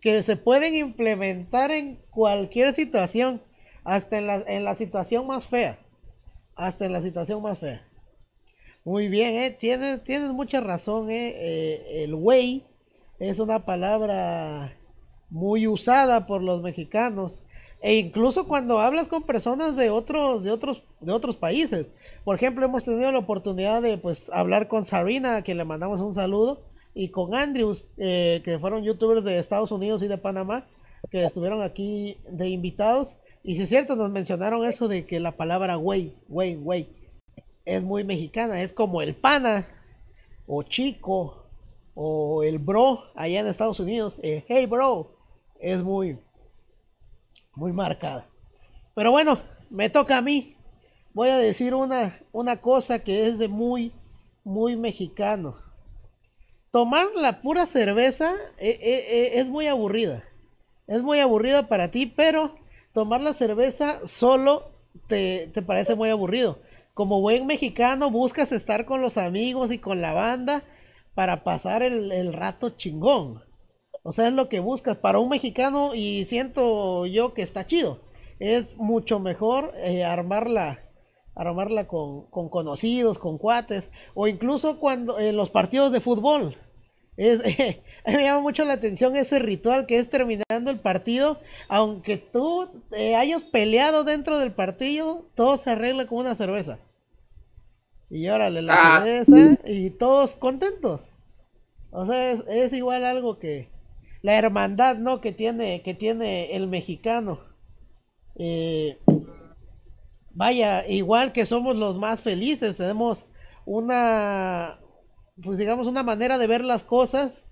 que 0.00 0.22
se 0.22 0.36
pueden 0.36 0.74
implementar 0.74 1.70
en 1.70 1.96
cualquier 2.10 2.74
situación, 2.74 3.42
hasta 3.84 4.18
en 4.18 4.26
la, 4.26 4.44
en 4.46 4.64
la 4.64 4.74
situación 4.74 5.26
más 5.26 5.46
fea. 5.46 5.78
Hasta 6.54 6.86
en 6.86 6.92
la 6.92 7.02
situación 7.02 7.42
más 7.42 7.58
fea. 7.58 7.86
Muy 8.84 9.08
bien, 9.08 9.34
¿eh? 9.34 9.50
Tienes, 9.50 10.04
tienes 10.04 10.30
mucha 10.30 10.60
razón, 10.60 11.10
¿eh? 11.10 11.34
Eh, 11.36 12.04
el 12.04 12.14
güey 12.14 12.64
es 13.18 13.40
una 13.40 13.64
palabra 13.64 14.76
muy 15.28 15.66
usada 15.66 16.26
por 16.26 16.42
los 16.42 16.62
mexicanos. 16.62 17.42
E 17.82 17.94
incluso 17.94 18.46
cuando 18.46 18.78
hablas 18.78 19.08
con 19.08 19.24
personas 19.24 19.76
de 19.76 19.90
otros, 19.90 20.44
de 20.44 20.50
otros, 20.50 20.82
de 21.00 21.12
otros 21.12 21.36
países. 21.36 21.92
Por 22.26 22.34
ejemplo, 22.34 22.66
hemos 22.66 22.84
tenido 22.84 23.12
la 23.12 23.20
oportunidad 23.20 23.80
de 23.82 23.98
pues 23.98 24.32
hablar 24.32 24.66
con 24.66 24.84
Sarina, 24.84 25.36
a 25.36 25.42
quien 25.42 25.58
le 25.58 25.64
mandamos 25.64 26.00
un 26.00 26.16
saludo, 26.16 26.64
y 26.92 27.10
con 27.10 27.36
Andrews, 27.36 27.88
eh, 27.98 28.42
que 28.44 28.58
fueron 28.58 28.82
youtubers 28.82 29.22
de 29.22 29.38
Estados 29.38 29.70
Unidos 29.70 30.02
y 30.02 30.08
de 30.08 30.18
Panamá, 30.18 30.66
que 31.12 31.24
estuvieron 31.24 31.62
aquí 31.62 32.18
de 32.28 32.48
invitados. 32.48 33.14
Y 33.44 33.54
si 33.54 33.62
es 33.62 33.68
cierto, 33.68 33.94
nos 33.94 34.10
mencionaron 34.10 34.64
eso 34.64 34.88
de 34.88 35.06
que 35.06 35.20
la 35.20 35.36
palabra 35.36 35.76
güey, 35.76 36.16
güey, 36.26 36.56
güey, 36.56 36.88
es 37.64 37.84
muy 37.84 38.02
mexicana, 38.02 38.60
es 38.60 38.72
como 38.72 39.02
el 39.02 39.14
pana, 39.14 39.68
o 40.48 40.64
chico, 40.64 41.46
o 41.94 42.42
el 42.42 42.58
bro 42.58 43.04
allá 43.14 43.38
en 43.38 43.46
Estados 43.46 43.78
Unidos, 43.78 44.18
eh, 44.24 44.44
hey 44.48 44.66
bro, 44.66 45.16
es 45.60 45.80
muy, 45.80 46.18
muy 47.54 47.72
marcada. 47.72 48.26
Pero 48.96 49.12
bueno, 49.12 49.38
me 49.70 49.90
toca 49.90 50.18
a 50.18 50.22
mí. 50.22 50.55
Voy 51.16 51.30
a 51.30 51.38
decir 51.38 51.74
una, 51.74 52.20
una 52.30 52.60
cosa 52.60 52.98
que 52.98 53.26
es 53.26 53.38
de 53.38 53.48
muy, 53.48 53.90
muy 54.44 54.76
mexicano. 54.76 55.56
Tomar 56.70 57.06
la 57.16 57.40
pura 57.40 57.64
cerveza 57.64 58.34
eh, 58.58 58.78
eh, 58.82 59.04
eh, 59.08 59.30
es 59.36 59.46
muy 59.46 59.66
aburrida. 59.66 60.24
Es 60.86 61.02
muy 61.02 61.20
aburrida 61.20 61.68
para 61.68 61.90
ti, 61.90 62.04
pero 62.04 62.56
tomar 62.92 63.22
la 63.22 63.32
cerveza 63.32 64.06
solo 64.06 64.72
te, 65.06 65.50
te 65.54 65.62
parece 65.62 65.94
muy 65.94 66.10
aburrido. 66.10 66.58
Como 66.92 67.22
buen 67.22 67.46
mexicano 67.46 68.10
buscas 68.10 68.52
estar 68.52 68.84
con 68.84 69.00
los 69.00 69.16
amigos 69.16 69.72
y 69.72 69.78
con 69.78 70.02
la 70.02 70.12
banda 70.12 70.64
para 71.14 71.44
pasar 71.44 71.82
el, 71.82 72.12
el 72.12 72.34
rato 72.34 72.76
chingón. 72.76 73.42
O 74.02 74.12
sea, 74.12 74.28
es 74.28 74.34
lo 74.34 74.50
que 74.50 74.60
buscas 74.60 74.98
para 74.98 75.18
un 75.18 75.30
mexicano 75.30 75.94
y 75.94 76.26
siento 76.26 77.06
yo 77.06 77.32
que 77.32 77.40
está 77.40 77.66
chido. 77.66 78.02
Es 78.38 78.76
mucho 78.76 79.18
mejor 79.18 79.72
eh, 79.76 80.04
armarla, 80.04 80.85
armarla 81.36 81.86
con, 81.86 82.22
con 82.30 82.48
conocidos, 82.48 83.18
con 83.18 83.38
cuates, 83.38 83.90
o 84.14 84.26
incluso 84.26 84.80
cuando 84.80 85.20
en 85.20 85.36
los 85.36 85.50
partidos 85.50 85.92
de 85.92 86.00
fútbol. 86.00 86.56
Es, 87.16 87.40
a 88.04 88.10
mí 88.10 88.16
me 88.16 88.22
llama 88.24 88.40
mucho 88.40 88.64
la 88.64 88.72
atención 88.72 89.16
ese 89.16 89.38
ritual 89.38 89.86
que 89.86 89.98
es 89.98 90.10
terminando 90.10 90.70
el 90.70 90.80
partido, 90.80 91.38
aunque 91.68 92.16
tú 92.16 92.68
eh, 92.92 93.14
hayas 93.14 93.42
peleado 93.42 94.02
dentro 94.02 94.38
del 94.38 94.52
partido, 94.52 95.26
todo 95.34 95.56
se 95.58 95.70
arregla 95.70 96.06
con 96.06 96.18
una 96.18 96.34
cerveza. 96.34 96.78
Y 98.08 98.28
órale, 98.28 98.62
la 98.62 98.74
Ah, 98.76 99.02
cerveza 99.02 99.58
y 99.66 99.90
todos 99.90 100.36
contentos. 100.36 101.08
O 101.90 102.04
sea, 102.06 102.30
es, 102.30 102.44
es 102.48 102.72
igual 102.72 103.04
algo 103.04 103.38
que 103.38 103.68
la 104.22 104.34
hermandad, 104.38 104.96
¿no? 104.96 105.20
Que 105.20 105.32
tiene, 105.32 105.82
que 105.82 105.94
tiene 105.94 106.56
el 106.56 106.66
mexicano. 106.66 107.40
Eh, 108.36 108.98
vaya, 110.36 110.86
igual 110.86 111.32
que 111.32 111.46
somos 111.46 111.76
los 111.76 111.98
más 111.98 112.20
felices, 112.20 112.76
tenemos 112.76 113.26
una, 113.64 114.78
pues 115.42 115.58
digamos, 115.58 115.86
una 115.86 116.02
manera 116.02 116.36
de 116.38 116.46
ver 116.46 116.62
las 116.64 116.84
cosas 116.84 117.44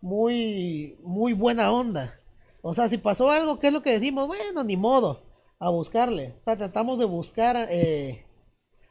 muy, 0.00 0.96
muy 1.02 1.34
buena 1.34 1.70
onda. 1.70 2.18
O 2.62 2.74
sea, 2.74 2.88
si 2.88 2.98
pasó 2.98 3.30
algo, 3.30 3.58
¿qué 3.58 3.68
es 3.68 3.74
lo 3.74 3.82
que 3.82 3.92
decimos? 3.92 4.26
Bueno, 4.26 4.64
ni 4.64 4.76
modo, 4.76 5.22
a 5.58 5.68
buscarle. 5.68 6.34
O 6.40 6.44
sea, 6.44 6.56
tratamos 6.56 6.98
de 6.98 7.04
buscar 7.04 7.68
eh, 7.70 8.24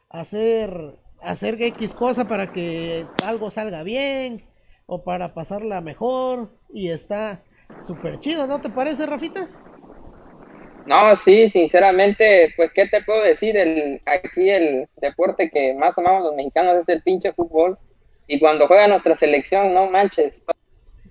hacer, 0.08 0.98
hacer 1.20 1.60
X 1.60 1.94
cosa 1.94 2.28
para 2.28 2.52
que 2.52 3.06
algo 3.24 3.50
salga 3.50 3.82
bien 3.82 4.44
o 4.86 5.02
para 5.02 5.34
pasarla 5.34 5.80
mejor 5.80 6.56
y 6.72 6.90
está 6.90 7.42
súper 7.84 8.20
chido, 8.20 8.46
¿no 8.46 8.60
te 8.60 8.70
parece, 8.70 9.06
Rafita? 9.06 9.48
No, 10.86 11.16
sí, 11.16 11.48
sinceramente, 11.48 12.52
pues, 12.56 12.72
¿qué 12.72 12.86
te 12.88 13.02
puedo 13.02 13.22
decir? 13.22 13.56
El, 13.56 14.00
aquí 14.06 14.48
el 14.48 14.88
deporte 14.96 15.50
que 15.50 15.74
más 15.74 15.98
amamos 15.98 16.24
los 16.24 16.34
mexicanos 16.34 16.76
es 16.76 16.88
el 16.88 17.02
pinche 17.02 17.32
fútbol. 17.32 17.78
Y 18.26 18.38
cuando 18.40 18.66
juega 18.66 18.88
nuestra 18.88 19.16
selección, 19.16 19.74
no 19.74 19.90
manches, 19.90 20.42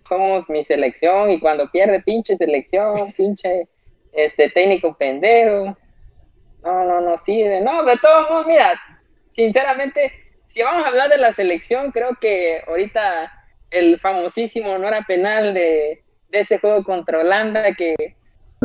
somos 0.07 0.49
mi 0.49 0.63
selección. 0.63 1.31
Y 1.31 1.39
cuando 1.39 1.69
pierde, 1.69 2.01
pinche 2.01 2.35
selección, 2.37 3.11
pinche 3.17 3.67
este 4.13 4.49
técnico 4.49 4.97
pendejo. 4.97 5.77
No, 6.63 6.83
no, 6.83 7.01
no, 7.01 7.15
de, 7.25 7.61
no, 7.61 7.83
de 7.83 7.97
todos 7.97 8.29
modos, 8.29 8.47
mira, 8.47 8.79
sinceramente, 9.29 10.11
si 10.45 10.61
vamos 10.61 10.83
a 10.83 10.89
hablar 10.89 11.09
de 11.09 11.17
la 11.17 11.31
selección, 11.31 11.91
creo 11.91 12.17
que 12.19 12.61
ahorita 12.67 13.31
el 13.71 13.99
famosísimo 13.99 14.77
no 14.77 14.87
era 14.87 15.03
penal 15.03 15.53
de, 15.53 16.03
de 16.29 16.39
ese 16.39 16.59
juego 16.59 16.83
contra 16.83 17.19
Holanda 17.19 17.73
que 17.75 18.17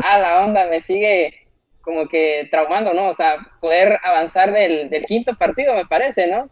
a 0.03 0.19
la 0.19 0.45
onda 0.45 0.67
me 0.67 0.81
sigue 0.81 1.35
como 1.81 2.09
que 2.09 2.49
traumando, 2.51 2.93
¿no? 2.95 3.09
O 3.11 3.15
sea, 3.17 3.37
poder 3.61 3.99
avanzar 4.03 4.53
del, 4.53 4.89
del 4.91 5.05
quinto 5.05 5.35
partido, 5.37 5.75
me 5.75 5.85
parece, 5.87 6.27
¿no? 6.29 6.49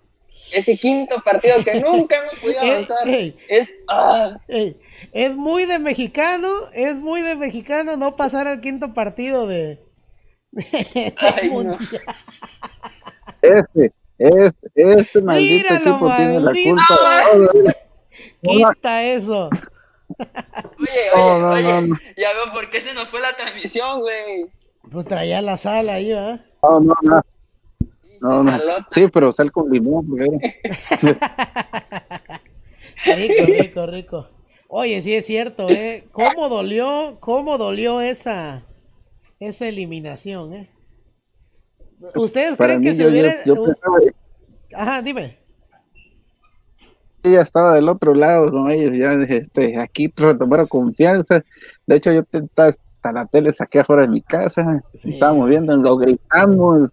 Ese 0.53 0.77
quinto 0.79 1.23
partido 1.23 1.63
que 1.65 1.75
nunca 1.81 2.17
hemos 2.17 2.39
podido 2.41 2.61
avanzar. 2.63 3.09
ey. 3.09 3.37
Es. 3.49 3.69
ah, 3.89 4.37
Ey, 4.49 4.77
es 5.13 5.35
muy 5.37 5.65
de 5.67 5.79
mexicano, 5.79 6.69
es 6.73 6.95
muy 6.95 7.23
de 7.23 7.37
mexicano 7.37 7.97
no 7.97 8.17
pasar 8.17 8.47
al 8.49 8.61
quinto 8.61 8.95
partido 8.95 9.47
de, 9.47 9.79
de 10.51 11.15
Ay, 11.17 11.51
no. 11.51 11.77
Este, 13.43 13.93
este, 14.19 15.01
este 15.01 15.21
maldito 15.23 15.75
Míralo, 15.75 15.91
equipo 15.91 16.17
tiene 16.17 16.35
la 16.35 16.41
maldito. 16.41 16.75
culpa 16.77 16.95
de 17.39 17.49
todo. 17.49 17.73
Quita 18.43 19.03
eso. 19.05 19.51
Oye, 20.19 21.11
oye, 21.15 21.41
No, 21.41 21.51
oye. 21.53 21.63
no, 21.63 21.81
no. 21.83 21.97
Ya 22.17 22.33
veo 22.33 22.53
por 22.53 22.71
qué 22.71 22.81
se 22.81 22.95
nos 22.95 23.09
fue 23.09 23.21
la 23.21 23.35
transmisión, 23.37 24.01
güey. 24.01 24.47
Pues 24.91 25.07
traía 25.07 25.41
la 25.43 25.57
sala 25.57 25.95
ahí, 25.95 26.09
¿verdad? 26.13 26.41
No, 26.63 26.81
no, 26.81 26.95
no. 27.03 27.23
No, 28.21 28.43
no. 28.43 28.51
Salota. 28.51 28.87
Sí, 28.93 29.09
pero 29.13 29.33
sal 29.33 29.51
con 29.53 29.71
limón. 29.71 30.07
porque- 30.09 30.61
Rico, 33.17 33.45
rico, 33.47 33.87
rico. 33.87 34.29
Oye, 34.69 35.01
sí 35.03 35.15
es 35.15 35.27
cierto, 35.27 35.69
¿eh? 35.69 36.05
¿Cómo 36.13 36.49
dolió, 36.49 37.17
cómo 37.21 37.59
dolió 37.59 38.01
esa, 38.01 38.63
esa 39.41 39.69
eliminación, 39.69 40.55
eh? 40.55 40.71
¿Ustedes 42.15 42.57
Para 42.57 42.75
creen 42.75 42.81
mí, 42.81 42.87
que 42.87 42.95
se 42.97 43.03
yo, 43.03 43.09
hubiera... 43.11 43.45
yo 43.45 43.65
pensaba 43.65 44.01
que 44.01 44.15
Ajá, 44.75 45.03
dime. 45.03 45.37
Ella 47.23 47.43
estaba 47.43 47.75
del 47.75 47.89
otro 47.89 48.15
lado 48.15 48.51
con 48.51 48.71
ellos. 48.71 48.97
Ya 48.97 49.17
dije, 49.17 49.39
este, 49.39 49.79
aquí 49.79 50.13
retomaron 50.17 50.67
confianza. 50.67 51.45
De 51.87 51.97
hecho, 51.97 52.13
yo 52.13 52.23
hasta 52.57 53.13
la 53.13 53.27
tele 53.27 53.53
saqué 53.53 53.81
afuera 53.81 54.03
de 54.03 54.09
mi 54.09 54.23
casa. 54.23 54.83
Sí. 54.95 55.15
Estábamos 55.15 55.49
viendo, 55.49 55.77
lo 55.77 55.97
gritamos. 55.97 56.91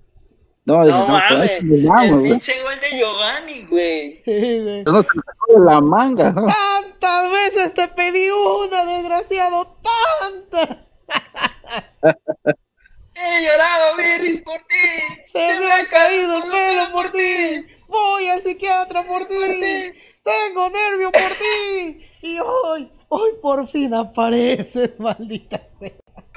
No, 0.65 0.85
dije, 0.85 0.97
No 0.97 0.99
no, 0.99 1.07
con 1.07 1.13
mames. 1.13 1.51
El 1.51 2.11
güey. 2.11 2.23
pinche 2.23 2.53
gol 2.61 2.73
de 2.79 2.97
Giovanni, 2.97 3.65
güey. 3.65 4.21
Sí, 4.23 4.61
güey. 4.61 4.83
No 4.83 4.93
me 4.93 5.59
de 5.59 5.65
la 5.65 5.81
manga. 5.81 6.31
¿no? 6.31 6.45
Tantas 6.45 7.31
veces 7.31 7.73
te 7.73 7.87
pedí 7.87 8.29
una, 8.29 8.85
desgraciado, 8.85 9.75
tantas. 9.81 10.77
He 13.15 13.43
llorado, 13.43 13.97
Virris, 13.97 14.41
por 14.43 14.59
ti. 14.59 15.23
Se 15.23 15.59
me 15.59 15.71
ha 15.71 15.87
caído 15.87 16.37
el 16.37 16.43
pelo 16.43 16.91
por 16.91 17.09
ti. 17.11 17.65
Voy 17.89 18.27
al 18.27 18.41
psiquiatra 18.43 19.03
por 19.03 19.25
ti. 19.27 19.35
Tengo 20.23 20.69
nervio 20.69 21.11
por 21.11 21.29
ti. 21.31 22.05
Y 22.21 22.37
hoy, 22.39 22.91
hoy 23.09 23.31
por 23.41 23.67
fin 23.69 23.93
apareces, 23.93 24.93
maldita 24.99 25.59
sea. 25.79 25.91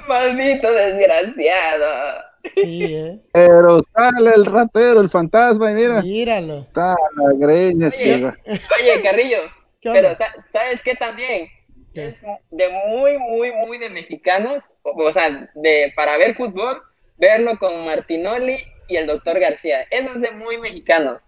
Maldito 0.07 0.71
desgraciado. 0.71 2.21
Sí, 2.51 2.83
eh. 2.95 3.19
Pero 3.31 3.81
sale 3.93 4.31
el 4.35 4.45
ratero, 4.45 4.99
el 5.01 5.09
fantasma, 5.09 5.71
y 5.71 5.75
mira, 5.75 6.01
Míralo. 6.01 6.61
está 6.61 6.95
la 7.15 7.33
greña, 7.37 7.87
Oye. 7.87 7.97
chiva. 7.97 8.37
Oye, 8.47 9.01
Carrillo, 9.01 9.37
pero 9.83 10.13
sa- 10.15 10.33
¿sabes 10.39 10.81
qué 10.81 10.95
también? 10.95 11.47
es 11.93 12.23
de 12.49 12.69
muy, 12.87 13.19
muy, 13.19 13.51
muy 13.51 13.77
de 13.77 13.87
mexicanos, 13.91 14.63
o, 14.81 14.99
o 15.03 15.13
sea, 15.13 15.47
de 15.53 15.93
para 15.95 16.17
ver 16.17 16.35
fútbol, 16.35 16.81
verlo 17.19 17.57
con 17.59 17.85
Martinoli 17.85 18.57
y 18.87 18.95
el 18.95 19.05
doctor 19.05 19.39
García. 19.39 19.83
Eso 19.91 20.11
es 20.15 20.21
de 20.21 20.31
muy 20.31 20.57
mexicanos. 20.57 21.21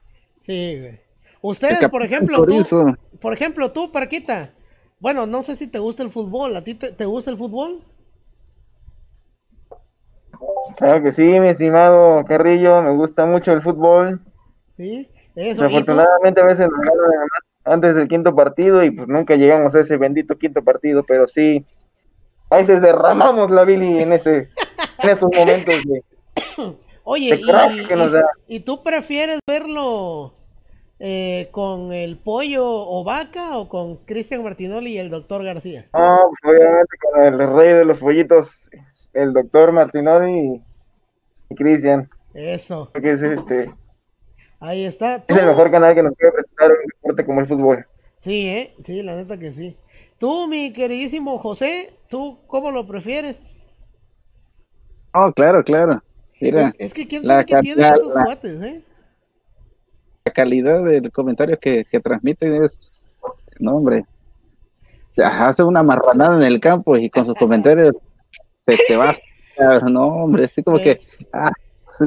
Sí, 0.45 0.77
güey. 0.79 0.99
Ustedes, 1.41 1.89
por 1.89 2.03
ejemplo, 2.03 2.45
tú, 2.45 2.95
por 3.19 3.34
ejemplo, 3.34 3.71
tú, 3.71 3.91
Parquita. 3.91 4.51
Bueno, 4.99 5.25
no 5.25 5.41
sé 5.43 5.55
si 5.55 5.67
te 5.67 5.79
gusta 5.79 6.03
el 6.03 6.12
fútbol. 6.12 6.55
¿A 6.55 6.63
ti 6.63 6.75
te, 6.75 6.91
te 6.91 7.05
gusta 7.05 7.31
el 7.31 7.38
fútbol? 7.38 7.81
Claro 10.77 11.03
que 11.03 11.12
sí, 11.13 11.23
mi 11.39 11.47
estimado 11.47 12.23
Carrillo, 12.25 12.81
me 12.81 12.91
gusta 12.95 13.25
mucho 13.25 13.51
el 13.53 13.62
fútbol. 13.62 14.19
Sí. 14.77 15.10
Eso. 15.36 15.63
Desafortunadamente 15.63 16.41
a 16.41 16.45
veces 16.45 16.67
nos 16.69 16.79
ganan 16.79 17.27
antes 17.65 17.95
del 17.95 18.08
quinto 18.08 18.36
partido 18.36 18.84
y 18.84 18.91
pues 18.91 19.08
nunca 19.08 19.36
llegamos 19.36 19.73
a 19.75 19.81
ese 19.81 19.97
bendito 19.97 20.38
quinto 20.38 20.63
partido, 20.63 21.03
pero 21.03 21.27
sí, 21.27 21.65
a 22.49 22.58
veces 22.58 22.81
derramamos 22.81 23.51
la 23.51 23.63
Billy 23.65 23.99
en 24.01 24.13
ese, 24.13 24.49
en 25.03 25.10
esos 25.10 25.29
momentos 25.36 25.75
de, 25.84 26.03
Oye, 27.03 27.36
de 27.36 27.41
y, 27.81 27.86
que 27.86 27.95
nos 27.95 28.08
y- 28.08 28.12
da. 28.12 28.25
y 28.47 28.60
tú 28.62 28.81
prefieres 28.84 29.39
verlo 29.47 30.35
eh, 30.99 31.49
con 31.51 31.93
el 31.93 32.17
pollo 32.17 32.65
o 32.67 33.03
vaca 33.03 33.58
o 33.58 33.69
con 33.69 33.97
Cristian 34.05 34.43
Martinoli 34.43 34.93
y 34.93 34.97
el 34.99 35.10
doctor 35.10 35.43
García? 35.43 35.89
No, 35.93 36.29
pues 36.41 36.55
obviamente 36.58 36.97
con 36.99 37.23
el 37.23 37.53
rey 37.55 37.73
de 37.73 37.86
los 37.86 37.99
pollitos, 37.99 38.69
el 39.13 39.34
doctor 39.34 39.71
Martinoli 39.71 40.31
y, 40.58 40.63
y 41.49 41.55
Cristian, 41.55 42.10
Eso. 42.34 42.91
que 42.93 43.12
es 43.13 43.21
este, 43.23 43.73
Ahí 44.60 44.84
está. 44.86 45.23
es 45.27 45.38
el 45.38 45.45
mejor 45.45 45.69
canal 45.71 45.93
que 45.93 46.01
nos 46.03 46.15
puede 46.17 46.31
presentar 46.31 46.71
un 46.71 46.77
deporte 46.88 47.25
como 47.25 47.41
el 47.41 47.47
fútbol. 47.47 47.86
Sí, 48.17 48.47
¿eh? 48.47 48.73
Sí, 48.84 49.01
la 49.03 49.15
neta 49.15 49.38
que 49.38 49.51
sí. 49.53 49.77
Tú, 50.19 50.47
mi 50.47 50.73
queridísimo 50.73 51.38
José, 51.38 51.93
¿tú 52.10 52.39
cómo 52.47 52.71
lo 52.71 52.88
prefieres? 52.88 53.73
Oh, 55.13 55.31
claro, 55.34 55.63
claro. 55.63 56.01
Mira, 56.39 56.71
Es, 56.71 56.75
es 56.79 56.93
que 56.93 57.08
quién 57.08 57.25
sabe 57.25 57.45
qué 57.45 57.55
tienen 57.58 57.89
esos 57.91 58.13
la- 58.13 58.15
cuates, 58.15 58.62
¿eh? 58.63 58.81
La 60.25 60.31
calidad 60.33 60.83
del 60.83 61.11
comentario 61.11 61.59
que, 61.59 61.85
que 61.85 61.99
transmiten 61.99 62.63
es, 62.63 63.07
no 63.59 63.75
hombre, 63.77 64.05
se 65.11 65.23
hace 65.23 65.63
una 65.63 65.83
marranada 65.83 66.35
en 66.38 66.43
el 66.43 66.59
campo 66.59 66.97
y 66.97 67.09
con 67.11 67.25
sus 67.25 67.35
comentarios 67.35 67.93
se 68.65 68.77
te 68.88 68.97
va, 68.97 69.13
no 69.89 70.07
hombre, 70.07 70.45
así 70.45 70.63
como 70.63 70.79
que, 70.79 70.97
ah, 71.31 71.51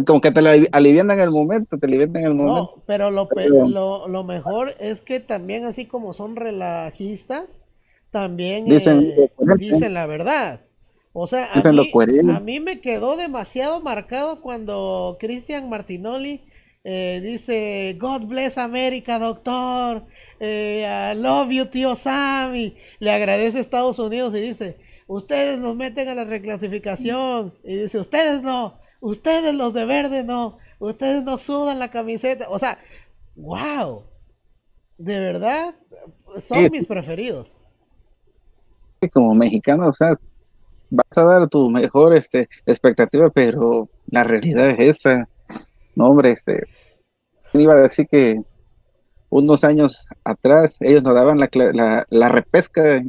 como 0.04 0.20
que 0.20 0.33
te 0.33 0.42
la 0.42 0.57
alivian 0.72 1.11
en 1.12 1.20
el 1.20 1.31
momento, 1.31 1.78
te 1.78 1.87
alivian 1.87 2.14
en 2.16 2.24
el 2.24 2.35
momento. 2.35 2.72
No, 2.76 2.83
pero 2.87 3.12
lo, 3.12 3.28
pe- 3.28 3.48
lo, 3.48 4.09
lo 4.09 4.24
mejor 4.24 4.74
es 4.81 5.00
que 5.00 5.20
también 5.20 5.64
así 5.64 5.87
como 5.87 6.12
son 6.12 6.35
relajistas, 6.35 7.61
también 8.11 8.64
Dicen 8.64 9.14
eh, 9.16 9.31
dicen 9.59 9.94
la 9.94 10.07
verdad. 10.07 10.62
O 11.12 11.26
sea, 11.26 11.52
a 11.52 11.62
mí, 11.72 11.90
a 12.31 12.40
mí 12.40 12.61
me 12.61 12.81
quedó 12.81 13.16
demasiado 13.16 13.81
marcado 13.81 14.40
cuando 14.40 15.16
Cristian 15.20 15.68
Martinoli 15.68 16.42
eh, 16.85 17.21
dice, 17.23 17.97
God 18.01 18.27
bless 18.27 18.59
America, 18.59 19.19
doctor, 19.19 20.05
eh, 20.41 21.12
I 21.12 21.17
love 21.19 21.51
you, 21.51 21.67
tío 21.67 21.95
Sam, 21.97 22.55
y 22.57 22.77
le 23.01 23.11
agradece 23.11 23.59
a 23.59 23.61
Estados 23.61 23.99
Unidos 23.99 24.35
y 24.35 24.41
dice, 24.41 24.79
ustedes 25.07 25.59
nos 25.59 25.77
meten 25.77 26.09
a 26.09 26.14
la 26.14 26.25
reclasificación, 26.25 27.55
y 27.64 27.77
dice, 27.77 27.99
ustedes 27.99 28.43
no, 28.43 28.79
ustedes 29.01 29.55
los 29.55 29.75
de 29.75 29.85
verde 29.85 30.25
no, 30.25 30.59
ustedes 30.79 31.25
no 31.25 31.38
sudan 31.38 31.79
la 31.79 31.91
camiseta, 31.91 32.49
o 32.49 32.59
sea, 32.59 32.79
wow, 33.37 34.05
de 34.99 35.19
verdad, 35.21 35.75
son 36.38 36.64
Sí. 36.64 36.71
mis 36.71 36.87
preferidos. 36.87 37.57
como 39.12 39.35
mexicano, 39.35 39.88
o 39.88 39.93
sea, 39.93 40.14
vas 40.91 41.17
a 41.19 41.25
dar 41.25 41.49
tu 41.49 41.69
mejor 41.71 42.14
este, 42.17 42.49
expectativa, 42.67 43.31
pero 43.31 43.88
la 44.07 44.25
realidad 44.25 44.71
es 44.71 44.99
esa. 45.01 45.29
No, 45.98 46.11
hombre, 46.11 46.30
este, 46.30 46.62
iba 47.54 47.74
a 47.74 47.80
decir 47.80 48.06
que 48.06 48.40
unos 49.30 49.64
años 49.64 50.06
atrás 50.22 50.76
ellos 50.78 51.02
nos 51.02 51.12
daban 51.12 51.40
la, 51.40 52.28
repesca 52.28 53.02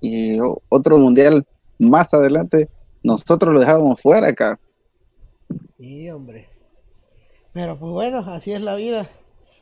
y 0.00 0.38
otro 0.68 0.98
mundial 0.98 1.44
más 1.80 2.14
adelante, 2.14 2.68
nosotros 3.02 3.52
lo 3.52 3.58
dejábamos 3.58 4.00
fuera 4.00 4.28
acá. 4.28 4.60
Sí, 5.78 6.08
hombre. 6.10 6.48
Pero 7.52 7.76
pues 7.76 7.90
bueno, 7.90 8.18
así 8.32 8.52
es 8.52 8.62
la 8.62 8.76
vida. 8.76 9.10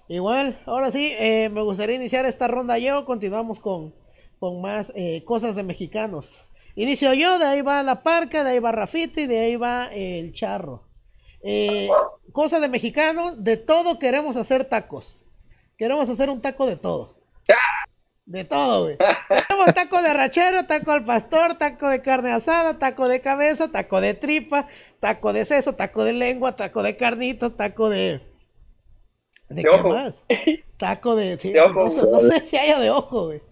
Igual, 0.08 0.60
ahora 0.66 0.90
sí, 0.90 1.14
eh, 1.18 1.48
me 1.48 1.62
gustaría 1.62 1.96
iniciar 1.96 2.26
esta 2.26 2.46
ronda 2.46 2.78
yo. 2.78 3.06
Continuamos 3.06 3.58
con, 3.58 3.94
con 4.38 4.60
más 4.60 4.92
eh, 4.94 5.24
cosas 5.24 5.56
de 5.56 5.62
mexicanos. 5.62 6.46
Inicio 6.74 7.14
yo, 7.14 7.38
de 7.38 7.46
ahí 7.46 7.62
va 7.62 7.82
la 7.82 8.02
parca, 8.02 8.44
de 8.44 8.50
ahí 8.50 8.58
va 8.58 8.70
Rafita 8.70 9.22
y 9.22 9.26
de 9.26 9.38
ahí 9.38 9.56
va 9.56 9.88
eh, 9.94 10.20
el 10.20 10.34
charro. 10.34 10.82
Cosas 12.32 12.60
de 12.60 12.68
mexicanos, 12.68 13.42
de 13.42 13.56
todo 13.56 13.98
queremos 13.98 14.36
hacer 14.36 14.64
tacos. 14.64 15.18
Queremos 15.78 16.08
hacer 16.08 16.30
un 16.30 16.40
taco 16.40 16.66
de 16.66 16.76
todo. 16.76 17.16
De 18.24 18.44
todo, 18.44 18.82
güey. 18.84 18.96
Tenemos 19.48 19.72
taco 19.74 20.02
de 20.02 20.12
rachero, 20.12 20.64
taco 20.66 20.90
al 20.90 21.04
pastor, 21.04 21.54
taco 21.58 21.88
de 21.88 22.02
carne 22.02 22.32
asada, 22.32 22.76
taco 22.78 23.06
de 23.06 23.20
cabeza, 23.20 23.70
taco 23.70 24.00
de 24.00 24.14
tripa, 24.14 24.66
taco 24.98 25.32
de 25.32 25.44
seso, 25.44 25.74
taco 25.74 26.02
de 26.02 26.12
lengua, 26.12 26.56
taco 26.56 26.82
de 26.82 26.96
carnitas, 26.96 27.56
taco 27.56 27.88
de... 27.88 28.20
¿De, 29.48 29.54
De 29.56 29.62
qué 29.62 29.68
ojo. 29.68 29.90
más? 29.90 30.14
Taco 30.76 31.14
de... 31.14 31.38
sí, 31.38 31.52
De 31.52 31.60
ojo. 31.60 31.84
no, 31.84 31.90
sé, 31.90 32.06
no 32.10 32.20
sé 32.22 32.40
si 32.40 32.56
haya 32.56 32.80
de 32.80 32.90
ojo, 32.90 33.26
güey. 33.26 33.42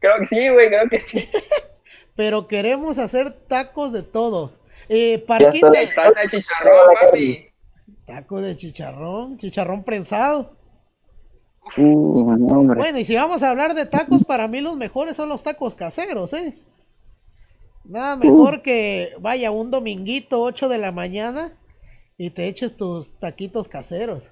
Creo 0.00 0.18
que 0.18 0.26
sí, 0.26 0.48
güey, 0.48 0.68
creo 0.68 0.88
que 0.88 1.00
sí. 1.00 1.28
Pero 2.16 2.48
queremos 2.48 2.98
hacer 2.98 3.32
tacos 3.46 3.92
de 3.92 4.02
todo. 4.02 4.58
Eh, 4.88 5.20
Parquita, 5.24 5.70
De 5.70 5.90
salsa 5.92 6.20
de 6.22 6.28
chicharrón, 6.28 6.94
papi. 7.00 7.48
Taco 8.12 8.42
de 8.42 8.56
chicharrón, 8.58 9.38
chicharrón 9.38 9.84
prensado. 9.84 10.54
Uh, 11.78 12.52
hombre. 12.52 12.78
Bueno, 12.78 12.98
y 12.98 13.04
si 13.04 13.14
vamos 13.14 13.42
a 13.42 13.48
hablar 13.48 13.74
de 13.74 13.86
tacos, 13.86 14.22
para 14.24 14.48
mí 14.48 14.60
los 14.60 14.76
mejores 14.76 15.16
son 15.16 15.30
los 15.30 15.42
tacos 15.42 15.74
caseros, 15.74 16.34
¿eh? 16.34 16.58
Nada 17.84 18.16
mejor 18.16 18.60
que 18.60 19.14
vaya 19.18 19.50
un 19.50 19.70
dominguito 19.70 20.42
8 20.42 20.68
de 20.68 20.78
la 20.78 20.92
mañana 20.92 21.58
y 22.18 22.30
te 22.30 22.48
eches 22.48 22.76
tus 22.76 23.18
taquitos 23.18 23.66
caseros. 23.66 24.22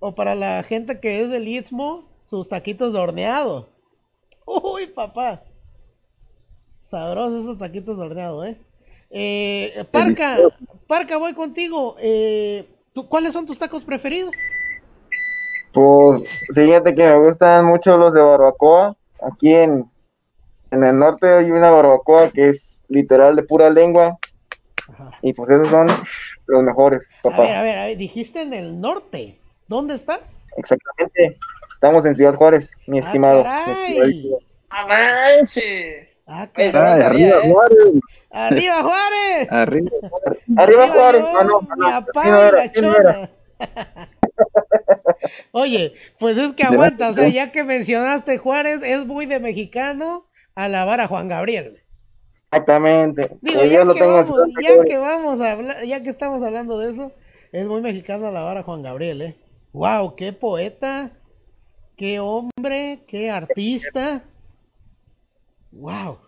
O 0.00 0.16
para 0.16 0.34
la 0.34 0.62
gente 0.64 0.98
que 0.98 1.22
es 1.22 1.30
del 1.30 1.46
Istmo, 1.46 2.08
sus 2.24 2.48
taquitos 2.48 2.92
de 2.92 2.98
horneado. 2.98 3.68
Uy, 4.46 4.88
papá. 4.88 5.44
Sabrosos 6.82 7.42
esos 7.42 7.58
taquitos 7.58 7.96
de 7.96 8.02
horneado, 8.02 8.44
¿eh? 8.44 8.58
Eh, 9.10 9.84
Parca. 9.90 10.36
Parca, 10.86 11.16
voy 11.16 11.34
contigo. 11.34 11.96
Eh, 12.00 12.66
¿tú- 12.92 13.08
¿Cuáles 13.08 13.32
son 13.32 13.46
tus 13.46 13.58
tacos 13.58 13.84
preferidos? 13.84 14.34
Pues 15.72 16.28
fíjate 16.54 16.94
que 16.94 17.06
me 17.06 17.18
gustan 17.18 17.64
mucho 17.66 17.96
los 17.98 18.12
de 18.12 18.20
barbacoa. 18.22 18.96
Aquí 19.22 19.54
en, 19.54 19.90
en 20.70 20.84
el 20.84 20.98
norte 20.98 21.28
hay 21.28 21.50
una 21.50 21.70
barbacoa 21.70 22.30
que 22.30 22.50
es 22.50 22.82
literal 22.88 23.36
de 23.36 23.42
pura 23.42 23.68
lengua. 23.70 24.18
Ajá. 24.90 25.10
Y 25.22 25.32
pues 25.34 25.50
esos 25.50 25.68
son 25.68 25.86
los 26.46 26.62
mejores, 26.62 27.06
A 27.22 27.28
ver, 27.28 27.36
papá. 27.36 27.58
a 27.58 27.62
ver, 27.62 27.78
a 27.78 27.84
ver, 27.86 27.96
dijiste 27.98 28.40
en 28.40 28.54
el 28.54 28.80
norte. 28.80 29.38
¿Dónde 29.66 29.94
estás? 29.94 30.40
Exactamente. 30.56 31.36
Estamos 31.72 32.04
en 32.06 32.14
Ciudad 32.14 32.34
Juárez, 32.34 32.72
mi 32.86 32.98
Ah, 32.98 33.02
estimado. 33.02 33.42
caray. 33.42 33.94
Mi 33.94 33.98
estimado. 33.98 34.38
Ah, 36.28 36.48
Pues. 36.54 36.74
Ay, 36.74 37.02
arriba, 37.02 37.38
¿eh? 37.42 37.50
Juárez, 37.50 37.78
¡Arriba, 38.30 38.82
Juárez! 38.82 39.48
arriba. 39.50 39.90
Arriba 40.56 40.88
Juárez. 40.88 41.22
yo, 41.22 41.38
Ah, 41.38 41.44
no, 41.44 41.60
no, 41.62 41.76
no 41.76 41.88
y 41.88 41.90
la 41.90 42.00
no 42.02 42.42
era. 42.42 42.72
chona. 42.72 43.30
Oye, 45.52 45.94
pues 46.18 46.36
es 46.36 46.52
que 46.52 46.62
aguanta, 46.64 47.08
o 47.10 47.14
sea, 47.14 47.28
ya 47.28 47.50
que 47.50 47.64
mencionaste 47.64 48.38
Juárez, 48.38 48.80
es 48.84 49.06
muy 49.06 49.26
de 49.26 49.40
mexicano 49.40 50.26
alabar 50.54 51.00
a 51.00 51.08
Juan 51.08 51.28
Gabriel. 51.28 51.82
Exactamente. 52.50 53.30
Digo, 53.40 53.58
Pues 53.60 53.70
ya 53.70 53.84
lo 53.84 53.94
que, 53.94 54.00
tengo 54.00 54.18
en 54.20 54.26
vamos, 54.26 54.48
ya 54.62 54.68
Juárez. 54.74 54.88
que 54.88 54.98
vamos 54.98 55.40
a 55.40 55.52
hablar, 55.52 55.84
ya 55.84 56.02
que 56.02 56.10
estamos 56.10 56.42
hablando 56.42 56.78
de 56.78 56.92
eso, 56.92 57.12
es 57.52 57.66
muy 57.66 57.80
mexicano 57.82 58.28
alabar 58.28 58.58
a 58.58 58.62
Juan 58.62 58.82
Gabriel, 58.82 59.22
¿eh? 59.22 59.36
Wow, 59.72 60.14
qué 60.16 60.32
poeta, 60.32 61.10
qué 61.96 62.20
hombre, 62.20 63.00
qué 63.08 63.30
artista. 63.30 64.22
Wow. 65.72 66.18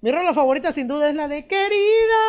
Mi 0.00 0.12
rola 0.12 0.34
favorita 0.34 0.72
sin 0.72 0.88
duda 0.88 1.08
es 1.08 1.14
la 1.14 1.28
de 1.28 1.46
Querida. 1.46 2.24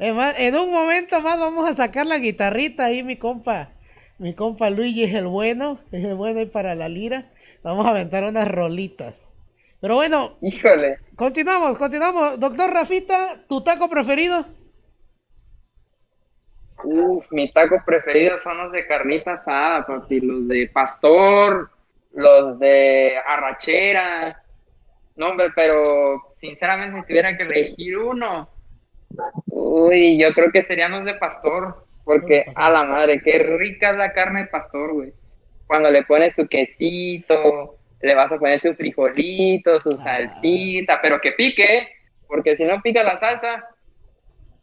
Es 0.00 0.14
más, 0.14 0.38
en 0.38 0.56
un 0.56 0.72
momento 0.72 1.20
más 1.20 1.38
vamos 1.38 1.68
a 1.68 1.74
sacar 1.74 2.06
la 2.06 2.18
guitarrita 2.18 2.86
ahí, 2.86 3.02
mi 3.02 3.16
compa. 3.16 3.70
Mi 4.18 4.34
compa 4.34 4.70
Luigi 4.70 5.04
es 5.04 5.14
el 5.14 5.26
bueno, 5.26 5.78
es 5.92 6.04
el 6.04 6.14
bueno 6.14 6.40
ahí 6.40 6.46
para 6.46 6.74
la 6.74 6.88
lira. 6.88 7.30
Vamos 7.62 7.86
a 7.86 7.90
aventar 7.90 8.24
unas 8.24 8.48
rolitas. 8.48 9.32
Pero 9.80 9.96
bueno, 9.96 10.36
Híjole. 10.40 10.98
Continuamos, 11.16 11.76
continuamos. 11.76 12.40
Doctor 12.40 12.70
Rafita, 12.70 13.44
¿tu 13.48 13.62
taco 13.62 13.90
preferido? 13.90 14.46
Uf, 16.84 17.26
mis 17.32 17.52
tacos 17.52 17.82
preferidos 17.84 18.42
son 18.42 18.58
los 18.58 18.72
de 18.72 18.86
carnita 18.86 19.34
asada, 19.34 19.86
papi. 19.86 20.20
Los 20.20 20.48
de 20.48 20.70
pastor, 20.72 21.70
los 22.16 22.58
de 22.58 23.12
arrachera. 23.24 24.42
No, 25.14 25.28
hombre, 25.28 25.50
pero 25.54 26.34
sinceramente 26.40 26.98
si 27.00 27.06
tuviera 27.06 27.36
que 27.36 27.44
elegir 27.44 27.98
uno, 27.98 28.48
uy, 29.46 30.18
yo 30.18 30.32
creo 30.32 30.50
que 30.50 30.62
serían 30.62 30.92
los 30.92 31.04
de 31.04 31.14
pastor, 31.14 31.86
porque 32.04 32.46
a 32.54 32.70
la 32.70 32.84
madre, 32.84 33.22
qué 33.22 33.38
rica 33.38 33.90
es 33.90 33.96
la 33.96 34.12
carne 34.12 34.40
de 34.40 34.46
pastor, 34.48 34.92
güey. 34.92 35.12
Cuando 35.66 35.90
le 35.90 36.04
pones 36.04 36.34
su 36.34 36.46
quesito, 36.46 37.76
le 38.00 38.14
vas 38.14 38.32
a 38.32 38.38
poner 38.38 38.60
su 38.60 38.74
frijolito, 38.74 39.80
su 39.80 39.90
salsita, 39.90 41.00
pero 41.02 41.20
que 41.20 41.32
pique, 41.32 41.88
porque 42.26 42.56
si 42.56 42.64
no 42.64 42.80
pica 42.80 43.02
la 43.02 43.16
salsa, 43.16 43.64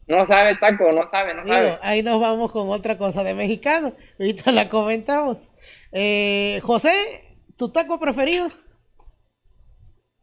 no 0.08 0.26
sabe 0.26 0.56
taco, 0.56 0.92
no 0.92 1.10
sabe, 1.10 1.34
no 1.34 1.48
sabe. 1.48 1.78
ahí 1.82 2.02
nos 2.02 2.20
vamos 2.20 2.52
con 2.52 2.70
otra 2.70 2.98
cosa 2.98 3.24
de 3.24 3.34
mexicano. 3.34 3.94
Ahorita 4.20 4.52
la 4.52 4.70
comentamos. 4.70 5.38
Eh, 5.92 6.60
José, 6.64 7.23
¿tu 7.58 7.70
taco 7.70 8.00
preferido? 8.00 8.48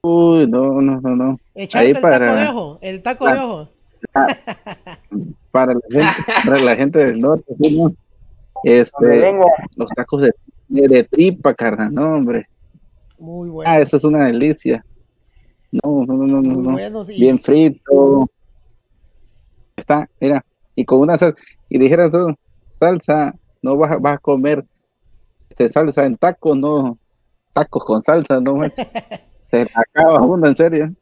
Uy, 0.02 0.46
no, 0.46 0.80
no, 0.80 1.00
no, 1.00 1.16
no. 1.16 1.38
Echarte 1.54 1.90
el 1.90 2.00
taco 2.00 2.34
de 2.34 2.48
ojo, 2.48 2.78
el 2.80 3.02
taco 3.02 3.26
de 3.26 3.38
ojo. 3.38 3.68
para, 5.50 5.74
la 5.74 5.80
gente, 5.90 6.22
para 6.44 6.58
la 6.58 6.76
gente 6.76 6.98
del 6.98 7.20
norte, 7.20 7.54
este, 8.64 9.32
los 9.76 9.90
tacos 9.94 10.22
de, 10.22 10.32
de, 10.68 11.04
tripa, 11.04 11.54
carnal, 11.54 11.92
no, 11.92 12.14
hombre. 12.14 12.48
Muy 13.18 13.50
bueno. 13.50 13.70
Ah, 13.70 13.80
eso 13.80 13.98
es 13.98 14.04
una 14.04 14.24
delicia. 14.24 14.84
No, 15.70 16.04
no, 16.06 16.14
no, 16.14 16.40
no, 16.40 16.78
no. 16.88 17.04
Bien 17.04 17.38
frito. 17.38 18.28
Está, 19.76 20.08
mira, 20.18 20.44
y 20.74 20.84
con 20.84 21.00
una 21.00 21.16
salsa, 21.18 21.38
y 21.68 21.78
dijeras 21.78 22.10
tú, 22.10 22.34
salsa, 22.78 23.34
no 23.62 23.76
vas, 23.76 24.00
vas 24.00 24.14
a 24.14 24.18
comer 24.18 24.64
este, 25.48 25.70
salsa 25.70 26.06
en 26.06 26.16
tacos, 26.16 26.56
no, 26.56 26.98
tacos 27.52 27.84
con 27.84 28.02
salsa, 28.02 28.40
no, 28.40 28.60
se 29.50 29.66
acaba 29.74 30.20
uno, 30.22 30.46
en 30.46 30.56
serio. 30.56 30.94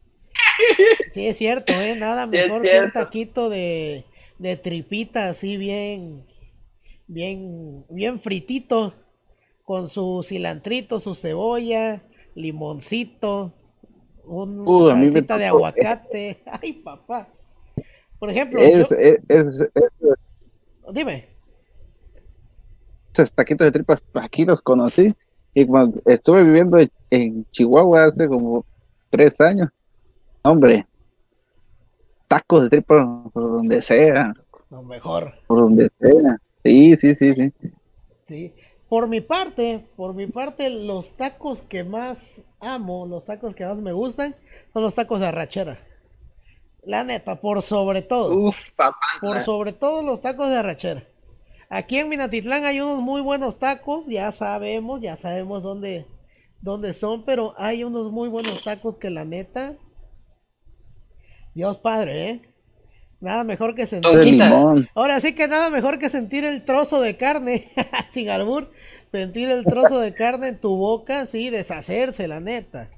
Sí, 1.11 1.26
es 1.26 1.37
cierto, 1.37 1.72
¿eh? 1.72 1.96
Nada 1.96 2.26
mejor 2.26 2.62
que 2.62 2.80
un 2.80 2.92
taquito 2.92 3.48
de, 3.48 4.04
de 4.38 4.56
tripita 4.56 5.28
así 5.28 5.56
bien, 5.56 6.24
bien, 7.06 7.84
bien 7.88 8.20
fritito, 8.20 8.94
con 9.64 9.88
su 9.88 10.22
cilantrito, 10.24 11.00
su 11.00 11.14
cebolla, 11.14 12.02
limoncito, 12.34 13.52
un 14.24 14.61
uh, 14.61 14.90
salsita 14.90 15.38
de 15.38 15.46
aguacate. 15.46 16.42
Ay, 16.62 16.72
papá. 16.74 17.28
Por 18.18 18.30
ejemplo, 18.30 18.61
es, 18.61 18.90
es, 18.92 19.20
es, 19.28 19.70
dime. 20.92 21.28
Esos 23.12 23.32
taquitos 23.32 23.66
de 23.66 23.72
tripas 23.72 24.02
aquí 24.14 24.44
los 24.44 24.62
conocí 24.62 25.14
y 25.54 25.66
cuando 25.66 26.00
estuve 26.04 26.44
viviendo 26.44 26.78
en 27.11 27.44
Chihuahua 27.50 28.04
hace 28.04 28.28
como 28.28 28.64
tres 29.11 29.40
años, 29.40 29.70
hombre, 30.42 30.87
tacos 32.28 32.64
de 32.64 32.70
tripas 32.70 33.06
por 33.32 33.42
donde 33.42 33.82
sea. 33.82 34.34
Lo 34.70 34.82
mejor. 34.82 35.34
Por 35.46 35.61
donde 35.61 35.90
sea. 35.98 36.38
Sí, 36.62 36.96
sí, 36.96 37.14
sí, 37.14 37.34
sí. 37.34 37.52
Sí. 38.26 38.54
Por 38.88 39.08
mi 39.08 39.20
parte, 39.20 39.87
por 39.96 40.14
mi 40.14 40.26
parte, 40.26 40.70
los 40.70 41.12
tacos 41.16 41.61
que 41.62 41.84
más 41.84 42.40
amo, 42.61 43.06
los 43.06 43.26
tacos 43.26 43.54
que 43.54 43.64
más 43.64 43.78
me 43.78 43.92
gustan, 43.92 44.34
son 44.72 44.82
los 44.82 44.94
tacos 44.94 45.20
de 45.20 45.26
arrachera. 45.26 45.78
La 46.84 47.04
neta, 47.04 47.40
por 47.40 47.61
sobre 47.62 48.02
todo. 48.02 48.34
Uf, 48.34 48.70
papá. 48.70 48.98
Por 49.20 49.42
sobre 49.42 49.72
todo 49.72 50.02
los 50.02 50.22
tacos 50.22 50.48
de 50.48 50.56
arrachera. 50.56 51.04
Aquí 51.70 51.98
en 51.98 52.09
Minatitlán 52.09 52.64
hay 52.64 52.81
unos 52.81 53.00
muy 53.00 53.20
buenos 53.20 53.59
tacos, 53.59 54.07
ya 54.07 54.33
sabemos, 54.33 55.02
ya 55.02 55.16
sabemos 55.16 55.62
dónde, 55.62 56.07
dónde 56.62 56.94
son, 56.94 57.24
pero 57.24 57.54
hay 57.59 57.85
unos 57.85 58.11
muy 58.11 58.28
buenos 58.28 58.64
tacos 58.64 58.96
que 58.96 59.11
la 59.11 59.24
neta. 59.26 59.74
Dios 61.54 61.78
padre, 61.78 62.31
¿eh? 62.31 62.42
Nada 63.20 63.44
mejor 63.44 63.74
que 63.74 63.87
sentir. 63.87 64.40
Ahora 64.94 65.20
sí 65.20 65.35
que 65.35 65.48
nada 65.48 65.68
mejor 65.70 65.98
que 65.98 66.09
sentir 66.09 66.44
el 66.44 66.64
trozo 66.64 67.00
de 67.00 67.16
carne, 67.16 67.70
sin 68.12 68.31
albur, 68.31 68.70
sentir 69.12 69.50
el 69.50 69.64
trozo 69.64 69.98
de 69.98 70.14
carne 70.14 70.48
en 70.48 70.61
tu 70.61 70.76
boca, 70.76 71.26
sí, 71.26 71.50
deshacerse, 71.50 72.28
la 72.28 72.40
neta. 72.40 72.88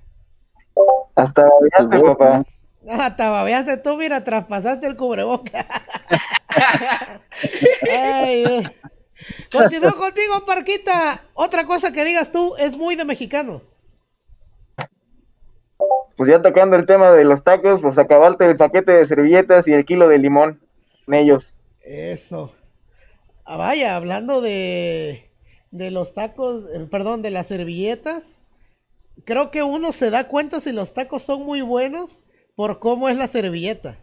Hasta 1.17 1.43
babeaste, 1.43 2.01
papá. 2.07 2.45
Hasta 2.89 3.31
babeaste 3.31 3.77
tú, 3.79 3.97
mira, 3.97 4.25
traspasaste 4.25 4.87
el 4.87 4.97
cubreboca. 4.97 5.67
Continúo 9.53 9.93
contigo, 9.97 10.45
Parquita. 10.47 11.23
Otra 11.35 11.67
cosa 11.67 11.93
que 11.93 12.05
digas 12.05 12.33
tú 12.33 12.57
es 12.57 12.77
muy 12.77 12.97
de 12.97 13.05
mexicano. 13.05 13.63
Pues 16.17 16.31
ya 16.31 16.43
tocando 16.43 16.77
el 16.77 16.87
tema 16.87 17.13
de 17.13 17.25
los 17.25 17.43
tacos, 17.43 17.81
pues 17.81 17.99
acabarte 17.99 18.45
el 18.47 18.57
paquete 18.57 18.93
de 18.93 19.07
servilletas 19.07 19.67
y 19.69 19.73
el 19.73 19.85
kilo 19.85 20.09
de 20.09 20.19
limón 20.19 20.61
en 21.07 21.15
ellos. 21.15 21.55
Eso. 21.83 22.53
Ah, 23.45 23.57
vaya, 23.57 23.97
hablando 23.97 24.41
de 24.41 25.31
de 25.71 25.91
los 25.91 26.15
tacos, 26.15 26.65
perdón, 26.91 27.23
de 27.23 27.31
las 27.31 27.47
servilletas, 27.47 28.39
creo 29.25 29.51
que 29.51 29.63
uno 29.63 29.93
se 29.93 30.11
da 30.11 30.29
cuenta 30.29 30.61
si 30.61 30.73
los 30.73 30.95
tacos 30.95 31.23
son 31.23 31.45
muy 31.45 31.63
buenos 31.63 32.19
por 32.55 32.79
cómo 32.79 33.09
es 33.09 33.17
la 33.17 33.29
servilleta. 33.29 33.99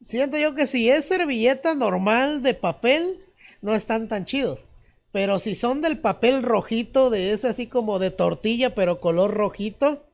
Siento 0.00 0.36
yo 0.36 0.54
que 0.54 0.66
si 0.66 0.90
es 0.90 1.06
servilleta 1.06 1.74
normal 1.74 2.42
de 2.42 2.54
papel, 2.54 3.24
no 3.62 3.74
están 3.74 4.08
tan 4.08 4.24
chidos. 4.24 4.66
Pero 5.12 5.38
si 5.38 5.54
son 5.54 5.80
del 5.80 5.98
papel 5.98 6.42
rojito, 6.42 7.10
de 7.10 7.32
ese 7.32 7.48
así 7.48 7.66
como 7.66 7.98
de 7.98 8.10
tortilla, 8.10 8.74
pero 8.74 9.00
color 9.00 9.32
rojito, 9.32 10.04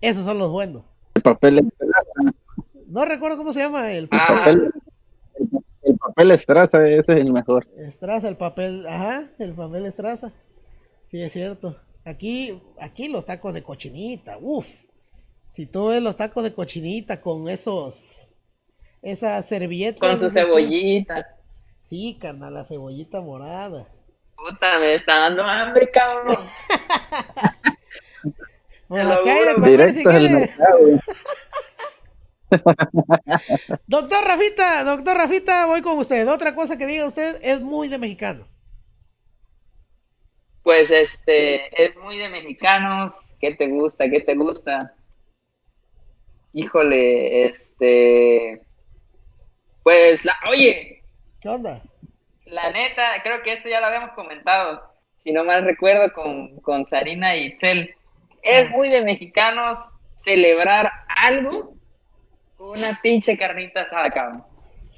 esos 0.00 0.24
son 0.24 0.38
los 0.38 0.50
buenos. 0.50 0.84
El 1.14 1.22
papel 1.22 1.72
No 2.86 3.04
recuerdo 3.04 3.36
cómo 3.36 3.52
se 3.52 3.60
llama 3.60 3.92
el 3.92 4.08
papel 4.08 4.72
el 5.86 5.98
papel 5.98 6.32
estraza, 6.32 6.88
ese 6.88 7.12
es 7.12 7.20
el 7.20 7.32
mejor. 7.32 7.68
Estraza, 7.76 8.28
el 8.28 8.36
papel, 8.36 8.86
ajá, 8.88 9.30
el 9.38 9.54
papel 9.54 9.86
estraza. 9.86 10.32
Sí, 11.10 11.22
es 11.22 11.32
cierto. 11.32 11.76
Aquí, 12.04 12.60
aquí 12.80 13.08
los 13.08 13.24
tacos 13.24 13.54
de 13.54 13.62
cochinita, 13.62 14.36
uff. 14.40 14.66
Si 15.56 15.64
tú 15.64 15.86
ves 15.86 16.02
los 16.02 16.18
tacos 16.18 16.44
de 16.44 16.52
cochinita 16.52 17.22
con 17.22 17.48
esos, 17.48 18.28
esa 19.00 19.42
servilleta. 19.42 20.00
Con 20.00 20.20
su 20.20 20.30
cebollita. 20.30 21.34
Sí, 21.80 22.18
carnal, 22.20 22.52
la 22.52 22.62
cebollita 22.62 23.22
morada. 23.22 23.88
Puta, 24.36 24.78
me 24.78 24.96
está 24.96 25.20
dando 25.20 25.42
hambre, 25.44 25.90
cabrón. 25.90 26.36
bueno, 28.88 29.16
Directo 29.64 30.10
doctor 33.86 34.24
Rafita, 34.26 34.84
doctor 34.84 35.16
Rafita, 35.16 35.64
voy 35.64 35.80
con 35.80 35.98
usted. 35.98 36.28
Otra 36.28 36.54
cosa 36.54 36.76
que 36.76 36.84
diga 36.84 37.06
usted 37.06 37.38
es 37.40 37.62
muy 37.62 37.88
de 37.88 37.96
mexicano. 37.96 38.46
Pues 40.62 40.90
este, 40.90 41.82
es 41.82 41.96
muy 41.96 42.18
de 42.18 42.28
mexicanos. 42.28 43.14
¿Qué 43.40 43.54
te 43.54 43.68
gusta? 43.68 44.10
¿Qué 44.10 44.20
te 44.20 44.34
gusta? 44.34 44.95
Híjole, 46.56 47.44
este. 47.44 48.62
Pues, 49.82 50.24
la, 50.24 50.32
oye. 50.48 51.02
¿Qué 51.42 51.48
onda? 51.50 51.82
La 52.46 52.70
neta, 52.70 53.22
creo 53.22 53.42
que 53.42 53.52
esto 53.52 53.68
ya 53.68 53.78
lo 53.78 53.88
habíamos 53.88 54.12
comentado. 54.12 54.82
Si 55.18 55.32
no 55.32 55.44
mal 55.44 55.66
recuerdo, 55.66 56.10
con, 56.14 56.58
con 56.60 56.86
Sarina 56.86 57.36
y 57.36 57.48
Itzel. 57.48 57.94
Es 58.42 58.64
ah. 58.64 58.70
muy 58.70 58.88
de 58.88 59.02
mexicanos 59.02 59.78
celebrar 60.24 60.90
algo 61.08 61.74
una 62.58 62.98
pinche 63.02 63.36
carnita 63.36 63.82
asada, 63.82 64.08
cabrón. 64.08 64.42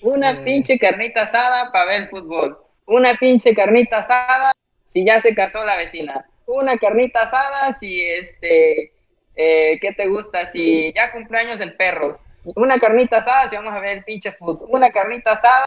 Una 0.03 0.31
eh. 0.31 0.45
pinche 0.45 0.79
carnita 0.79 1.23
asada 1.23 1.73
para 1.73 1.87
ver 1.87 2.09
fútbol. 2.09 2.57
Una 2.87 3.17
pinche 3.17 3.53
carnita 3.53 3.99
asada 3.99 4.53
si 4.87 5.05
ya 5.05 5.19
se 5.19 5.35
casó 5.35 5.65
la 5.65 5.75
vecina. 5.75 6.25
Una 6.47 6.79
carnita 6.79 7.23
asada 7.23 7.73
si 7.73 8.01
este, 8.01 8.93
eh, 9.39 9.79
¿qué 9.81 9.93
te 9.93 10.09
gusta? 10.09 10.47
Si 10.47 10.93
ya 10.93 11.13
cumpleaños 11.13 11.61
el 11.61 11.75
perro. 11.75 12.19
Una 12.57 12.79
carnita 12.81 13.19
asada 13.19 13.49
si 13.49 13.57
vamos 13.57 13.73
a 13.73 13.79
ver 13.79 13.99
el 13.99 14.05
pinche 14.05 14.33
fútbol. 14.33 14.69
Una 14.71 14.91
carnita 14.91 15.33
asada 15.33 15.67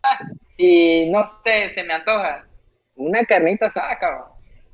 si 0.57 1.09
no 1.09 1.26
sé, 1.43 1.69
se 1.69 1.84
me 1.84 1.93
antoja. 1.93 2.45
Una 2.95 3.26
carnita 3.26 3.67
asada, 3.67 3.97
cabrón. 3.97 4.28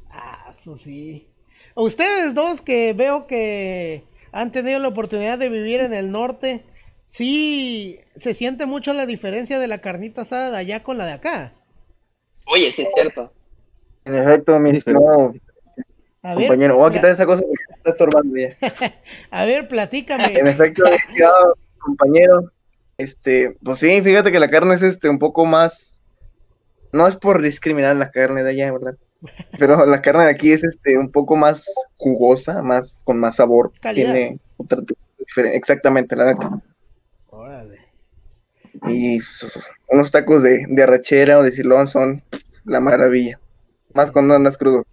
Ah, 0.09 0.47
eso 0.49 0.75
sí. 0.75 1.29
Ustedes 1.75 2.33
dos 2.33 2.61
que 2.61 2.93
veo 2.93 3.27
que 3.27 4.03
han 4.31 4.51
tenido 4.51 4.79
la 4.79 4.87
oportunidad 4.87 5.37
de 5.37 5.49
vivir 5.49 5.81
en 5.81 5.93
el 5.93 6.11
norte, 6.11 6.63
sí 7.05 7.99
se 8.15 8.33
siente 8.33 8.65
mucho 8.65 8.93
la 8.93 9.05
diferencia 9.05 9.59
de 9.59 9.67
la 9.67 9.79
carnita 9.79 10.21
asada 10.21 10.49
de 10.49 10.57
allá 10.57 10.81
con 10.81 10.97
la 10.97 11.05
de 11.05 11.13
acá. 11.13 11.53
Oye, 12.47 12.71
sí 12.71 12.81
es 12.81 12.91
cierto. 12.93 13.31
En 14.05 14.15
efecto, 14.15 14.57
mi 14.59 14.71
estimado 14.71 15.33
compañero, 16.21 16.77
voy 16.77 16.89
a 16.89 16.93
quitar 16.93 17.11
esa 17.11 17.25
cosa 17.25 17.43
está 17.89 18.05
estorbando 18.05 18.37
ya. 18.37 18.57
a 19.31 19.45
ver, 19.45 19.67
platícame. 19.67 20.37
En 20.37 20.47
efecto, 20.47 20.83
compañero, 21.79 22.51
este, 22.97 23.57
pues 23.63 23.79
sí, 23.79 24.01
fíjate 24.01 24.31
que 24.31 24.39
la 24.39 24.49
carne 24.49 24.75
es 24.75 24.83
este 24.83 25.09
un 25.09 25.19
poco 25.19 25.45
más, 25.45 26.01
no 26.91 27.07
es 27.07 27.15
por 27.15 27.41
discriminar 27.41 27.95
la 27.95 28.11
carne 28.11 28.43
de 28.43 28.51
allá, 28.51 28.71
¿verdad? 28.71 28.97
Pero 29.59 29.85
la 29.85 30.01
carne 30.01 30.25
de 30.25 30.31
aquí 30.31 30.51
es 30.51 30.63
este 30.63 30.97
un 30.97 31.11
poco 31.11 31.35
más 31.35 31.65
jugosa, 31.97 32.61
más 32.61 33.03
con 33.05 33.19
más 33.19 33.37
sabor. 33.37 33.71
Calidad. 33.81 34.13
Tiene 34.13 34.39
otra. 34.57 34.81
Exactamente, 35.53 36.15
la 36.15 36.25
neta. 36.25 36.61
Órale. 37.29 37.79
Y 38.87 39.19
unos 39.89 40.11
tacos 40.11 40.43
de, 40.43 40.65
de 40.69 40.83
arrachera 40.83 41.39
o 41.39 41.43
de 41.43 41.51
silón 41.51 41.87
son 41.87 42.21
la 42.63 42.79
maravilla. 42.79 43.39
Más 43.93 44.11
cuando 44.11 44.35
andas 44.35 44.57
crudo. 44.57 44.85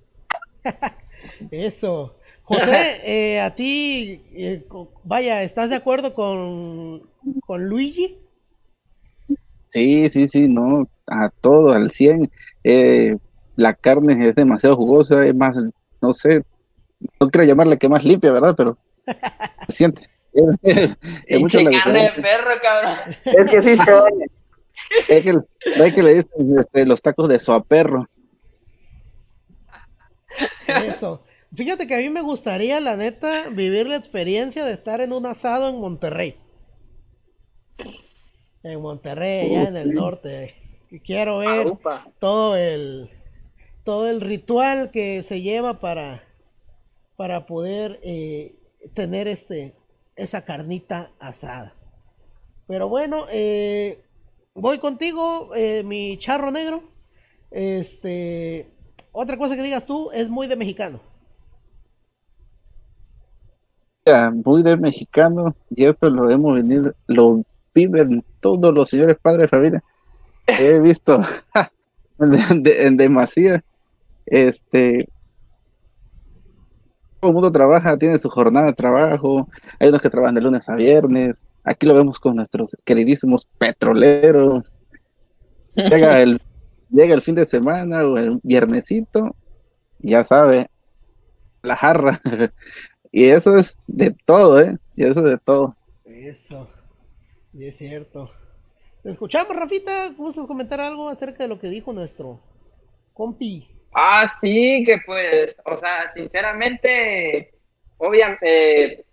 Eso. 1.50 2.16
José, 2.44 3.00
eh, 3.04 3.40
a 3.40 3.54
ti, 3.54 4.22
eh, 4.34 4.66
vaya, 5.02 5.42
¿estás 5.42 5.70
de 5.70 5.76
acuerdo 5.76 6.12
con, 6.12 7.02
con 7.46 7.66
Luigi? 7.66 8.18
Sí, 9.72 10.10
sí, 10.10 10.28
sí, 10.28 10.48
no, 10.48 10.86
a 11.06 11.30
todo, 11.30 11.72
al 11.72 11.90
100. 11.90 12.30
Eh, 12.62 13.16
la 13.56 13.72
carne 13.72 14.28
es 14.28 14.34
demasiado 14.34 14.76
jugosa, 14.76 15.24
es 15.26 15.34
más, 15.34 15.56
no 16.02 16.12
sé, 16.12 16.44
no 17.18 17.30
quiero 17.30 17.46
llamarla 17.46 17.78
que 17.78 17.88
más 17.88 18.04
limpia, 18.04 18.30
¿verdad? 18.30 18.54
Pero 18.56 18.76
se 19.68 19.72
siente. 19.72 20.08
Es, 20.34 20.96
es 21.26 21.40
mucho 21.40 21.58
Pinche 21.58 21.62
la 21.62 21.84
carne 21.84 22.02
de 22.02 22.20
perro, 22.20 22.50
cabrón. 22.60 22.98
Es 23.24 23.50
que 23.52 23.62
sí 23.62 23.76
se 23.76 23.92
oye. 23.92 24.26
Es 25.08 25.22
que, 25.22 25.38
es 25.84 25.94
que 25.94 26.02
le 26.02 26.14
dicen 26.14 26.58
este, 26.58 26.84
los 26.86 27.00
tacos 27.00 27.28
de 27.28 27.38
suaperro. 27.38 28.08
Eso. 30.66 31.22
Fíjate 31.56 31.86
que 31.86 31.94
a 31.94 31.98
mí 31.98 32.08
me 32.08 32.20
gustaría, 32.20 32.80
la 32.80 32.96
neta, 32.96 33.48
vivir 33.48 33.88
la 33.88 33.96
experiencia 33.96 34.64
de 34.64 34.72
estar 34.72 35.00
en 35.00 35.12
un 35.12 35.24
asado 35.26 35.68
en 35.68 35.80
Monterrey. 35.80 36.36
En 38.62 38.80
Monterrey, 38.80 39.54
allá 39.54 39.68
en 39.68 39.76
el 39.76 39.94
norte. 39.94 40.54
Quiero 41.04 41.38
ver 41.38 41.72
todo 42.18 42.56
el 42.56 43.10
todo 43.84 44.08
el 44.08 44.20
ritual 44.20 44.90
que 44.90 45.22
se 45.22 45.42
lleva 45.42 45.80
para 45.80 46.24
para 47.16 47.46
poder 47.46 48.00
eh, 48.02 48.56
tener 48.94 49.28
este 49.28 49.74
esa 50.16 50.44
carnita 50.44 51.10
asada. 51.18 51.74
Pero 52.66 52.88
bueno, 52.88 53.26
eh, 53.30 54.02
voy 54.54 54.78
contigo, 54.78 55.54
eh, 55.54 55.82
mi 55.84 56.18
charro 56.18 56.50
negro. 56.50 56.82
Este, 57.50 58.66
otra 59.12 59.36
cosa 59.36 59.54
que 59.54 59.62
digas 59.62 59.84
tú 59.84 60.10
es 60.12 60.28
muy 60.28 60.46
de 60.46 60.56
mexicano. 60.56 61.13
Muy 64.44 64.62
de 64.62 64.76
mexicano, 64.76 65.56
y 65.70 65.86
esto 65.86 66.10
lo 66.10 66.30
hemos 66.30 66.56
venido, 66.56 66.92
lo 67.06 67.42
viven 67.74 68.22
todos 68.40 68.74
los 68.74 68.90
señores 68.90 69.16
padres 69.20 69.44
de 69.44 69.48
familia. 69.48 69.84
He 70.46 70.78
visto 70.80 71.20
en, 72.18 72.62
de- 72.62 72.86
en 72.86 72.98
demasía, 72.98 73.64
este, 74.26 75.08
todo 77.18 77.30
el 77.30 77.34
mundo 77.34 77.50
trabaja, 77.50 77.96
tiene 77.96 78.18
su 78.18 78.28
jornada 78.28 78.66
de 78.66 78.72
trabajo, 78.74 79.48
hay 79.80 79.88
unos 79.88 80.02
que 80.02 80.10
trabajan 80.10 80.34
de 80.34 80.42
lunes 80.42 80.68
a 80.68 80.74
viernes, 80.74 81.46
aquí 81.64 81.86
lo 81.86 81.94
vemos 81.94 82.18
con 82.20 82.36
nuestros 82.36 82.76
queridísimos 82.84 83.48
petroleros, 83.56 84.70
llega 85.74 86.20
el, 86.20 86.42
llega 86.90 87.14
el 87.14 87.22
fin 87.22 87.36
de 87.36 87.46
semana 87.46 88.06
o 88.06 88.18
el 88.18 88.38
viernesito, 88.42 89.34
ya 89.98 90.24
sabe, 90.24 90.68
la 91.62 91.74
jarra, 91.74 92.20
y 93.14 93.30
eso 93.30 93.56
es 93.56 93.78
de 93.86 94.12
todo, 94.24 94.60
¿eh? 94.60 94.76
Y 94.96 95.04
eso 95.04 95.20
es 95.20 95.26
de 95.26 95.38
todo. 95.38 95.76
Eso, 96.04 96.68
y 97.52 97.64
es 97.68 97.78
cierto. 97.78 98.32
Te 99.04 99.10
escuchamos, 99.10 99.54
Rafita. 99.54 100.08
¿Gustas 100.16 100.48
comentar 100.48 100.80
algo 100.80 101.08
acerca 101.08 101.44
de 101.44 101.48
lo 101.48 101.60
que 101.60 101.68
dijo 101.68 101.92
nuestro 101.92 102.40
compi? 103.12 103.68
Ah, 103.92 104.26
sí, 104.26 104.82
que 104.84 104.98
pues, 105.06 105.54
o 105.64 105.78
sea, 105.78 106.08
sinceramente, 106.12 107.54
obviamente, 107.98 109.04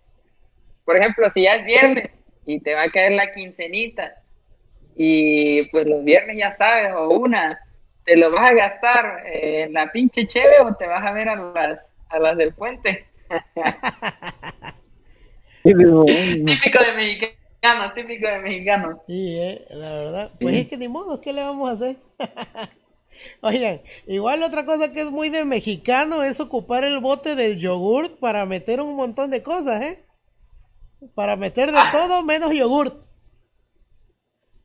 por 0.84 0.96
ejemplo, 0.96 1.30
si 1.30 1.42
ya 1.42 1.54
es 1.54 1.64
viernes 1.64 2.10
y 2.44 2.58
te 2.58 2.74
va 2.74 2.82
a 2.82 2.90
caer 2.90 3.12
la 3.12 3.32
quincenita 3.32 4.16
y 4.96 5.62
pues 5.66 5.86
los 5.86 6.02
viernes 6.02 6.38
ya 6.38 6.50
sabes, 6.50 6.92
o 6.92 7.08
una, 7.08 7.56
¿te 8.04 8.16
lo 8.16 8.32
vas 8.32 8.50
a 8.50 8.54
gastar 8.54 9.22
en 9.26 9.72
la 9.72 9.92
pinche 9.92 10.26
cheve 10.26 10.58
o 10.60 10.74
te 10.74 10.88
vas 10.88 11.06
a 11.06 11.12
ver 11.12 11.28
a 11.28 11.36
las, 11.36 11.78
a 12.08 12.18
las 12.18 12.36
del 12.36 12.52
puente? 12.52 13.11
Y 15.64 15.74
digo, 15.74 16.02
"Mm, 16.02 16.44
Típico 16.44 16.78
de 16.82 16.92
mexicano, 16.96 17.92
típico 17.94 18.26
de 18.26 18.38
mexicano. 18.40 19.00
Sí, 19.06 19.36
eh, 19.38 19.64
la 19.70 19.90
verdad. 19.92 20.30
Pues 20.40 20.54
Sí. 20.56 20.60
es 20.62 20.68
que 20.68 20.76
ni 20.76 20.88
modo, 20.88 21.20
¿qué 21.20 21.32
le 21.32 21.42
vamos 21.42 21.70
a 21.70 21.74
hacer? 21.74 21.96
Oigan, 23.42 23.80
igual 24.08 24.42
otra 24.42 24.64
cosa 24.66 24.90
que 24.92 25.02
es 25.02 25.10
muy 25.10 25.28
de 25.30 25.44
mexicano 25.44 26.24
es 26.24 26.40
ocupar 26.40 26.82
el 26.82 26.98
bote 26.98 27.36
del 27.36 27.58
yogurt 27.60 28.18
para 28.18 28.44
meter 28.46 28.80
un 28.80 28.96
montón 28.96 29.30
de 29.30 29.44
cosas, 29.44 29.80
¿eh? 29.84 30.04
Para 31.14 31.36
meter 31.36 31.70
de 31.70 31.78
todo 31.92 32.24
menos 32.24 32.52
yogurt. 32.52 32.96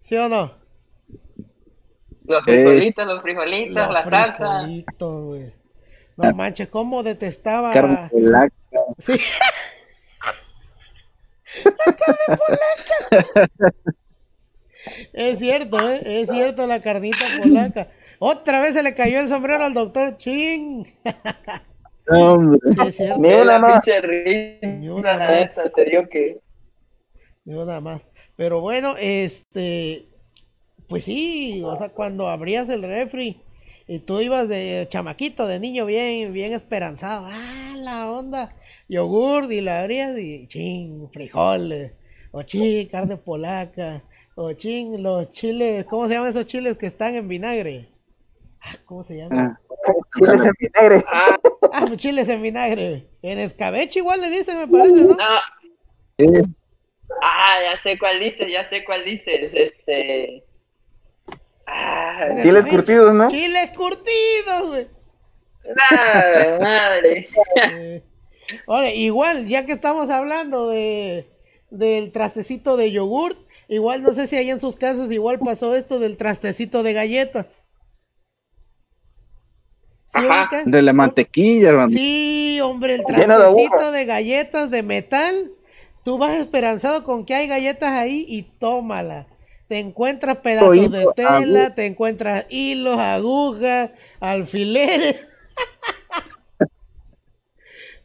¿Sí 0.01 0.15
o 0.15 0.27
no? 0.29 0.53
Los 2.25 2.39
Eh. 2.39 2.43
frijolitos, 2.43 3.05
los 3.05 3.21
frijolitos, 3.21 3.75
Los 3.75 3.91
la 3.93 4.03
salsa. 4.03 4.35
frijolitos, 4.63 5.23
güey. 5.25 5.53
No 6.17 6.33
manches, 6.33 6.69
cómo 6.69 7.03
detestaba. 7.03 7.71
carne 7.71 8.09
polaca. 8.11 8.55
Sí. 8.97 9.13
Es 15.13 15.39
cierto, 15.39 15.77
¿eh? 15.89 16.21
es 16.21 16.29
cierto 16.29 16.65
la 16.65 16.81
carnita 16.81 17.25
polaca. 17.41 17.89
Otra 18.19 18.61
vez 18.61 18.73
se 18.73 18.83
le 18.83 18.95
cayó 18.95 19.19
el 19.19 19.27
sombrero 19.27 19.65
al 19.65 19.73
doctor 19.73 20.17
Ching. 20.17 20.85
No, 22.07 22.33
hombre. 22.33 22.59
Sí, 22.71 22.79
es 22.87 22.95
cierto. 22.95 23.19
Ni 23.19 23.33
una 23.33 23.43
la 23.43 23.59
más. 23.59 23.85
Ni 24.61 24.89
una 24.89 25.17
la 25.17 25.19
más. 25.19 25.57
neta, 25.57 25.69
te 25.69 25.85
digo 25.85 26.07
que... 26.09 26.39
Yo 27.45 27.65
nada 27.65 27.81
más. 27.81 28.09
Pero 28.37 28.61
bueno, 28.61 28.95
este, 28.97 30.07
pues 30.87 31.03
sí, 31.03 31.61
o 31.65 31.75
sea, 31.75 31.89
cuando 31.89 32.29
abrías 32.29 32.69
el 32.69 32.83
refri 32.83 33.41
y 33.87 33.99
tú 33.99 34.19
ibas 34.21 34.47
de 34.49 34.87
chamaquito, 34.89 35.47
de 35.47 35.59
niño 35.59 35.85
bien, 35.85 36.33
bien 36.33 36.53
esperanzado, 36.53 37.25
ah, 37.29 37.75
la 37.77 38.09
onda, 38.11 38.53
yogur 38.89 39.51
y 39.51 39.61
la 39.61 39.81
abrías 39.81 40.17
y 40.17 40.47
ching, 40.47 41.09
frijoles, 41.11 41.93
o 42.31 42.43
ching, 42.43 42.87
carne 42.89 43.17
polaca, 43.17 44.03
o 44.35 44.53
ching, 44.53 45.01
los 45.01 45.31
chiles, 45.31 45.85
¿cómo 45.85 46.07
se 46.07 46.13
llaman 46.15 46.29
esos 46.29 46.47
chiles 46.47 46.77
que 46.77 46.87
están 46.87 47.15
en 47.15 47.27
vinagre? 47.27 47.87
Ah, 48.61 48.75
¿Cómo 48.85 49.03
se 49.03 49.15
llaman? 49.17 49.39
Ah, 49.39 49.59
Chiles 50.17 50.41
en 50.41 50.53
vinagre. 50.59 51.03
Ah, 51.07 51.39
Ah, 51.71 51.81
los 51.87 51.97
chiles 51.97 52.27
en 52.27 52.41
vinagre. 52.41 53.07
En 53.21 53.39
escabeche 53.39 53.99
igual 53.99 54.19
le 54.19 54.29
dicen, 54.29 54.57
me 54.57 54.67
parece, 54.67 55.03
¿no? 55.03 55.15
no, 55.15 55.39
sí, 56.17 56.25
Ah, 57.21 57.55
ya 57.71 57.77
sé 57.77 57.97
cuál 57.97 58.19
dices, 58.19 58.51
ya 58.51 58.67
sé 58.69 58.83
cuál 58.83 59.05
dices. 59.05 59.51
Este. 59.53 60.43
Ah, 61.67 62.27
Chiles 62.41 62.65
curtidos, 62.65 63.13
¿no? 63.13 63.29
Chiles 63.29 63.69
curtidos, 63.75 64.67
güey. 64.67 64.87
madre. 66.61 67.29
Eh, 67.69 68.03
Ahora, 68.65 68.89
igual, 68.91 69.47
ya 69.47 69.65
que 69.65 69.73
estamos 69.73 70.09
hablando 70.09 70.69
de 70.69 71.27
del 71.69 72.13
trastecito 72.13 72.77
de 72.77 72.91
yogurt, 72.93 73.37
igual 73.67 74.01
no 74.01 74.13
sé 74.13 74.27
si 74.27 74.37
ahí 74.37 74.49
en 74.49 74.61
sus 74.61 74.77
casas 74.77 75.11
igual 75.11 75.37
pasó 75.39 75.75
esto 75.75 75.99
del 75.99 76.15
trastecito 76.15 76.81
de 76.81 76.93
galletas. 76.93 77.65
¿Sí 80.07 80.19
Ajá. 80.25 80.63
de 80.65 80.81
la 80.81 80.93
mantequilla, 80.93 81.69
hermano. 81.69 81.89
Sí, 81.89 82.59
hombre, 82.63 82.93
el 82.95 83.03
de 83.03 83.13
trastecito 83.25 83.91
de 83.91 84.05
galletas 84.05 84.71
de 84.71 84.83
metal. 84.83 85.51
Tú 86.05 86.17
vas 86.17 86.39
esperanzado 86.39 87.03
con 87.03 87.25
que 87.25 87.35
hay 87.35 87.47
galletas 87.49 87.91
ahí 87.91 88.25
y 88.29 88.43
tómala. 88.43 89.27
Te 89.67 89.79
encuentras 89.79 90.37
pedazos 90.37 90.91
de 90.91 91.07
tela, 91.15 91.75
te 91.75 91.85
encuentras 91.85 92.45
hilos, 92.49 92.97
agujas, 92.97 93.91
alfileres. 94.19 95.27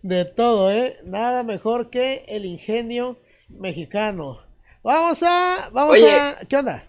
De 0.02 0.24
todo, 0.24 0.72
¿eh? 0.72 0.98
Nada 1.04 1.44
mejor 1.44 1.88
que 1.88 2.24
el 2.26 2.44
ingenio 2.44 3.20
mexicano. 3.48 4.42
Vamos 4.82 5.22
a, 5.22 5.70
vamos 5.72 5.92
Oye. 5.92 6.10
a, 6.10 6.40
¿qué 6.48 6.56
onda? 6.56 6.84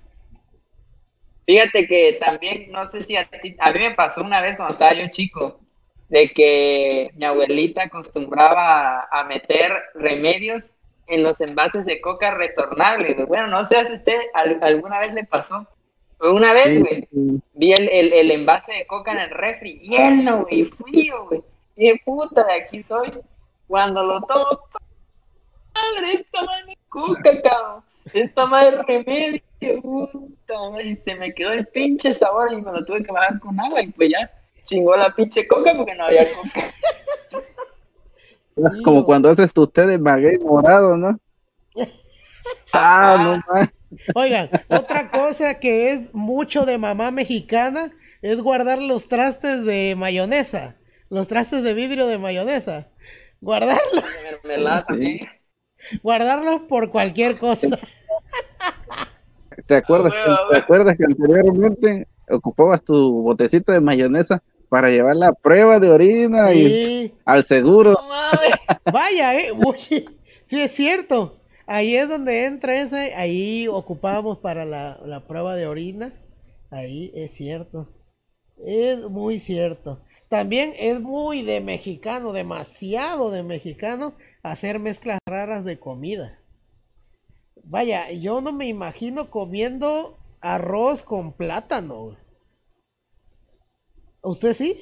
Fíjate 1.45 1.88
que 1.88 2.17
también, 2.19 2.71
no 2.71 2.88
sé 2.88 3.03
si 3.03 3.15
a 3.15 3.30
ti, 3.30 3.55
a 3.59 3.71
mí 3.71 3.80
me 3.80 3.91
pasó 3.91 4.21
una 4.21 4.41
vez 4.41 4.55
cuando 4.55 4.74
estaba 4.74 4.95
yo 4.95 5.07
chico, 5.09 5.59
de 6.09 6.32
que 6.32 7.11
mi 7.15 7.26
abuelita 7.26 7.84
acostumbraba 7.84 9.07
a 9.11 9.24
meter 9.26 9.71
remedios 9.93 10.63
en 11.08 11.24
los 11.24 11.39
envases 11.41 11.86
de 11.86 11.99
coca 12.01 12.32
retornables. 12.36 13.16
güey. 13.16 13.28
Bueno, 13.28 13.47
no 13.47 13.66
sé 13.66 13.86
si 13.86 13.93
usted 13.93 14.18
al- 14.34 14.60
alguna 14.62 14.99
vez 14.99 15.14
le 15.14 15.24
pasó. 15.26 15.68
Una 16.20 16.54
vez, 16.54 16.80
güey, 16.80 17.08
vi 17.54 17.74
el, 17.74 17.89
el, 17.89 18.14
el 18.14 18.32
envase 18.32 18.72
de 18.72 18.88
coca 18.88 19.12
en 19.12 19.20
el 19.20 19.30
refri 19.30 19.80
lleno, 19.80 20.43
güey, 20.43 20.66
frío, 20.66 21.26
güey. 21.26 21.43
De 21.76 21.99
puta, 22.06 22.43
de 22.45 22.54
aquí 22.54 22.82
soy. 22.82 23.12
Cuando 23.68 24.04
lo 24.04 24.22
tomo, 24.22 24.60
madre, 25.74 26.14
esta 26.14 26.41
madre 26.43 26.72
es 26.74 26.80
coca, 26.89 27.41
cabrón. 27.41 27.84
Esta 28.14 28.45
madre 28.45 28.78
es 28.80 28.86
remedio, 28.86 29.82
puta 29.82 30.70
madre. 30.72 30.88
Y 30.89 30.95
se 30.97 31.16
me 31.16 31.34
quedó 31.34 31.51
el 31.51 31.66
pinche 31.68 32.14
sabor 32.14 32.54
y 32.54 32.62
me 32.62 32.72
lo 32.72 32.86
tuve 32.86 33.04
que 33.04 33.12
bajar 33.12 33.39
con 33.39 33.60
agua 33.60 33.82
y 33.82 33.88
pues 33.91 34.10
ya. 34.12 34.32
chingó 34.66 34.95
la 34.95 35.14
pinche 35.14 35.45
coca 35.47 35.74
porque 35.76 35.95
no 35.95 36.06
había 36.06 36.26
coca. 36.36 36.70
Como 38.84 39.06
cuando 39.06 39.30
haces 39.30 39.51
tu 39.51 39.68
té 39.68 39.86
de 39.86 39.97
maguey 39.97 40.38
morado, 40.39 40.95
¿no? 40.95 41.20
Ah, 42.76 43.18
no 43.24 43.41
más. 43.54 43.72
Oigan, 44.16 44.49
otra 44.68 45.12
cosa 45.12 45.60
que 45.60 45.91
es 45.91 46.14
mucho 46.14 46.66
de 46.66 46.78
mamá 46.80 47.12
mexicana 47.12 47.91
es 48.22 48.41
guardar 48.41 48.82
los 48.82 49.08
trastes 49.08 49.64
de 49.64 49.93
mayonesa, 49.95 50.76
los 51.10 51.28
trastes 51.28 51.62
de 51.64 51.74
vidrio 51.74 52.08
de 52.08 52.18
mayonesa. 52.18 52.88
Guardarlos, 53.41 53.93
De 53.93 54.32
mermelada 54.32 54.86
Sí. 54.97 55.20
guardarlos 56.01 56.62
por 56.62 56.89
cualquier 56.91 57.38
cosa. 57.38 57.78
¿Te 59.68 59.76
acuerdas, 59.76 60.14
¿Te 60.49 60.58
acuerdas 60.58 60.95
que 60.97 61.04
anteriormente 61.04 62.08
ocupabas 62.30 62.84
tu 62.84 63.22
botecito 63.22 63.72
de 63.72 63.82
mayonesa 63.82 64.41
para 64.74 64.89
llevar 64.89 65.15
la 65.15 65.34
prueba 65.34 65.80
de 65.80 65.91
orina 65.91 66.51
y 66.51 67.13
al 67.26 67.45
seguro? 67.45 67.91
No 67.91 68.07
mames. 68.07 68.55
Vaya, 68.91 69.39
eh. 69.39 69.51
Uy, 69.51 70.09
sí 70.45 70.61
es 70.61 70.71
cierto. 70.71 71.38
Ahí 71.67 71.95
es 71.95 72.09
donde 72.09 72.45
entra 72.45 72.82
ese. 72.82 73.13
Ahí 73.13 73.67
ocupábamos 73.67 74.39
para 74.39 74.65
la, 74.65 74.99
la 75.05 75.28
prueba 75.28 75.55
de 75.55 75.67
orina. 75.67 76.11
Ahí 76.71 77.11
es 77.13 77.34
cierto. 77.34 77.88
Es 78.65 78.97
muy 78.97 79.38
cierto. 79.38 80.01
También 80.28 80.74
es 80.80 80.99
muy 80.99 81.43
de 81.43 81.61
mexicano, 81.61 82.34
demasiado 82.34 83.30
de 83.30 83.43
mexicano, 83.43 84.15
hacer 84.41 84.80
mezclas 84.80 85.19
raras 85.28 85.63
de 85.65 85.78
comida. 85.78 86.39
Vaya, 87.63 88.09
yo 88.09 88.41
no 88.41 88.51
me 88.53 88.65
imagino 88.65 89.30
comiendo 89.30 90.17
arroz 90.41 91.03
con 91.03 91.32
plátano. 91.32 92.17
¿Usted 94.24 94.53
sí? 94.53 94.82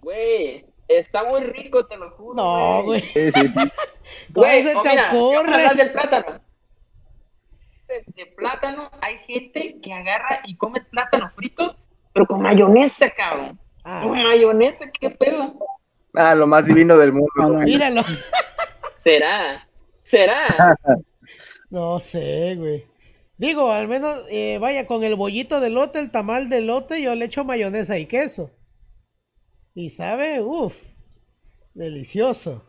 Güey, 0.00 0.64
está 0.88 1.24
muy 1.24 1.40
rico, 1.44 1.86
te 1.86 1.96
lo 1.96 2.10
juro. 2.12 2.34
No, 2.34 2.82
güey. 2.84 3.02
¿Cómo 3.14 4.46
Güey, 4.46 4.62
se 4.62 4.74
oh, 4.76 4.82
te 4.82 4.88
mira, 4.90 5.10
ocurre? 5.12 5.74
del 5.74 5.92
plátano. 5.92 6.40
De, 7.88 8.04
de 8.14 8.26
plátano, 8.26 8.90
hay 9.00 9.18
gente 9.26 9.78
que 9.82 9.92
agarra 9.92 10.40
y 10.44 10.56
come 10.56 10.80
plátano 10.82 11.30
frito, 11.34 11.76
pero 12.12 12.26
con 12.26 12.40
mayonesa, 12.42 13.10
cabrón. 13.10 13.58
Ah, 13.84 14.02
Con 14.04 14.22
mayonesa, 14.22 14.90
¿qué 14.92 15.10
pedo? 15.10 15.58
Ah, 16.14 16.34
lo 16.34 16.46
más 16.46 16.66
divino 16.66 16.96
del 16.96 17.12
mundo. 17.12 17.28
No, 17.36 17.48
no, 17.48 17.58
míralo. 17.60 18.02
¿Será? 18.96 19.66
¿Será? 20.02 20.76
No 21.70 21.98
sé, 22.00 22.54
güey. 22.56 22.84
Digo, 23.38 23.72
al 23.72 23.88
menos, 23.88 24.26
eh, 24.30 24.58
vaya, 24.60 24.86
con 24.86 25.02
el 25.04 25.14
bollito 25.16 25.58
de 25.58 25.70
lote, 25.70 25.98
el 26.00 26.10
tamal 26.10 26.50
de 26.50 26.60
lote, 26.60 27.00
yo 27.00 27.14
le 27.14 27.24
echo 27.24 27.44
mayonesa 27.44 27.96
y 27.98 28.04
queso. 28.04 28.50
Y 29.74 29.90
sabe, 29.90 30.40
uff, 30.42 30.74
delicioso. 31.74 32.64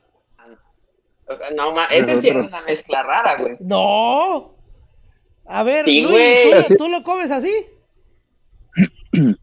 No, 1.55 1.73
ma, 1.73 1.85
esa 1.85 2.15
sí 2.15 2.29
es 2.29 2.35
una 2.35 2.61
mezcla 2.61 3.01
rara, 3.03 3.37
güey. 3.41 3.57
No. 3.59 4.55
A 5.45 5.63
ver, 5.63 5.85
Sí, 5.85 6.01
Luis. 6.01 6.37
¿tú, 6.43 6.55
Así- 6.57 6.75
tú 6.77 6.89
lo 6.89 7.03
comes 7.03 7.31
así? 7.31 7.53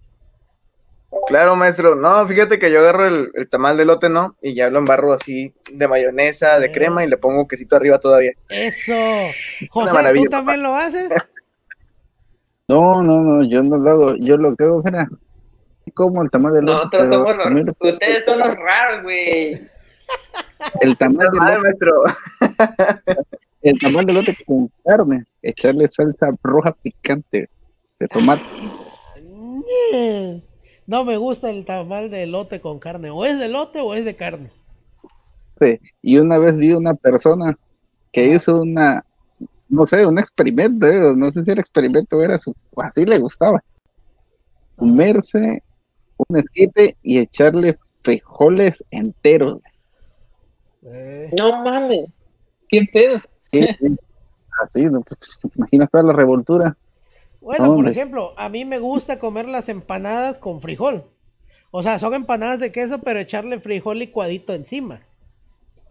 Claro, 1.26 1.56
maestro. 1.56 1.96
No, 1.96 2.26
fíjate 2.28 2.58
que 2.60 2.70
yo 2.70 2.78
agarro 2.80 3.06
el, 3.06 3.30
el 3.34 3.48
tamal 3.48 3.76
de 3.76 3.84
lote, 3.84 4.08
¿no? 4.08 4.36
Y 4.40 4.54
ya 4.54 4.70
lo 4.70 4.78
embarro 4.78 5.12
así 5.12 5.52
de 5.72 5.88
mayonesa, 5.88 6.58
de 6.60 6.66
Eh. 6.66 6.72
crema 6.72 7.04
y 7.04 7.08
le 7.08 7.16
pongo 7.16 7.48
quesito 7.48 7.74
arriba 7.76 7.98
todavía. 7.98 8.32
Eso. 8.48 8.92
José, 9.70 10.12
¿tú 10.14 10.24
también 10.26 10.62
lo 10.62 10.74
haces? 10.74 11.12
No, 12.68 13.02
no, 13.02 13.18
no, 13.18 13.42
yo 13.42 13.64
no 13.64 13.78
lo 13.78 13.90
hago. 13.90 14.16
Yo 14.16 14.36
lo 14.36 14.54
que 14.54 14.62
hago, 14.62 14.80
mira, 14.84 15.08
como 15.90 16.22
el 16.22 16.30
tamal 16.30 16.54
de 16.54 16.62
lote. 16.62 16.98
Nosotros 16.98 17.08
pero 17.08 17.42
somos 17.42 17.64
los, 17.64 17.92
ustedes 17.92 18.24
son 18.24 18.38
los 18.38 18.56
raros, 18.56 19.02
güey. 19.02 19.60
El 20.80 20.96
tamal 20.96 21.28
de 21.30 21.38
Ay, 21.40 21.54
lote, 21.54 21.62
maestro. 21.62 22.02
el 23.62 23.78
tamal 23.78 24.06
de 24.06 24.12
lote 24.12 24.36
con 24.46 24.70
carne, 24.84 25.24
echarle 25.42 25.88
salsa 25.88 26.30
roja 26.42 26.72
picante 26.72 27.48
de 27.98 28.08
tomate. 28.08 28.42
No 30.86 31.04
me 31.04 31.16
gusta 31.16 31.50
el 31.50 31.64
tamal 31.64 32.10
de 32.10 32.26
lote 32.26 32.60
con 32.60 32.78
carne. 32.78 33.10
O 33.10 33.24
es 33.24 33.38
de 33.38 33.48
lote 33.48 33.80
o 33.80 33.94
es 33.94 34.04
de 34.04 34.16
carne. 34.16 34.50
Y 36.02 36.18
una 36.18 36.38
vez 36.38 36.56
vi 36.56 36.72
una 36.72 36.94
persona 36.94 37.54
que 38.12 38.34
hizo 38.34 38.62
una, 38.62 39.04
no 39.68 39.86
sé, 39.86 40.06
un 40.06 40.18
experimento, 40.18 40.86
eh, 40.86 41.14
no 41.16 41.30
sé 41.30 41.44
si 41.44 41.50
era 41.50 41.60
experimento 41.60 42.22
era 42.22 42.38
su, 42.38 42.54
así 42.76 43.04
le 43.04 43.18
gustaba. 43.18 43.62
Comerse 44.76 45.62
un 46.28 46.38
esquite 46.38 46.96
y 47.02 47.18
echarle 47.18 47.78
frijoles 48.02 48.84
enteros. 48.90 49.60
Eh, 50.84 51.30
No 51.38 51.62
mames. 51.62 52.08
¿Qué 52.68 52.86
pedo? 52.92 53.20
Sí, 53.52 53.66
sí. 53.78 53.96
Así, 54.62 54.84
¿no? 54.84 55.00
Pues, 55.00 55.18
te 55.40 55.48
imaginas 55.56 55.90
toda 55.90 56.04
la 56.04 56.12
revoltura. 56.12 56.76
Bueno, 57.40 57.74
por 57.74 57.88
ejemplo, 57.88 58.34
a 58.36 58.48
mí 58.48 58.64
me 58.64 58.78
gusta 58.78 59.18
comer 59.18 59.48
las 59.48 59.68
empanadas 59.68 60.38
con 60.38 60.60
frijol. 60.60 61.04
O 61.70 61.82
sea, 61.82 61.98
son 61.98 62.12
empanadas 62.14 62.60
de 62.60 62.72
queso, 62.72 62.98
pero 63.00 63.18
echarle 63.18 63.60
frijol 63.60 63.98
licuadito 63.98 64.52
encima. 64.52 65.00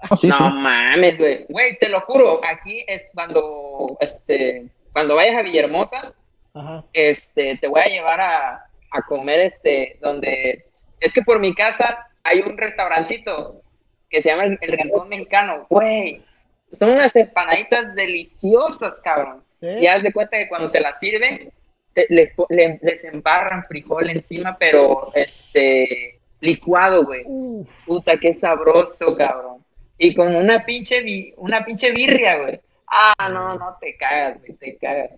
Ah, 0.02 0.16
sí, 0.16 0.28
no 0.28 0.38
sí. 0.38 0.44
mames, 0.44 1.20
güey. 1.20 1.46
Güey, 1.50 1.78
te 1.80 1.90
lo 1.90 2.02
juro, 2.02 2.40
aquí 2.46 2.84
es 2.88 3.06
cuando, 3.14 3.98
este, 4.00 4.68
cuando 4.94 5.16
vayas 5.16 5.38
a 5.38 5.42
Villahermosa, 5.42 6.14
Ajá. 6.54 6.86
este, 6.94 7.58
te 7.58 7.68
voy 7.68 7.82
a 7.82 7.88
llevar 7.88 8.22
a, 8.22 8.69
a 8.92 9.02
comer, 9.04 9.40
este, 9.42 9.98
donde, 10.02 10.66
es 11.00 11.14
que 11.14 11.22
por 11.22 11.40
mi 11.40 11.54
casa 11.54 12.08
hay 12.24 12.40
un 12.42 12.58
restaurancito 12.58 13.62
que 14.10 14.22
se 14.22 14.30
llama 14.30 14.46
el, 14.46 14.58
el 14.62 14.72
Rincón 14.78 15.10
Mexicano, 15.10 15.66
güey. 15.70 16.24
Son 16.72 16.90
unas 16.92 17.16
empanaditas 17.16 17.96
deliciosas, 17.96 19.00
cabrón. 19.04 19.44
¿Eh? 19.62 19.80
Y 19.82 19.88
haz 19.88 20.04
de 20.04 20.14
cuenta 20.14 20.38
que 20.38 20.48
cuando 20.48 20.72
te 20.72 20.80
las 20.80 21.00
sirven, 21.00 21.52
te- 21.94 22.06
les, 22.10 22.32
les 22.82 23.04
embarran 23.04 23.66
frijol 23.66 24.10
encima, 24.10 24.58
pero, 24.58 25.08
este, 25.16 26.20
licuado, 26.40 27.06
güey. 27.06 27.24
Uf, 27.26 27.70
Puta, 27.86 28.18
qué 28.18 28.34
sabroso, 28.34 29.16
cabrón. 29.18 29.64
Y 29.98 30.16
con 30.16 30.34
una 30.36 30.64
pinche, 30.66 31.34
una 31.38 31.66
pinche 31.66 31.92
birria, 31.92 32.38
güey. 32.38 32.60
Ah, 32.88 33.30
no, 33.30 33.56
no 33.56 33.78
te 33.82 33.96
cagas, 33.98 34.40
güey, 34.40 34.54
te 34.54 34.78
cagas. 34.78 35.12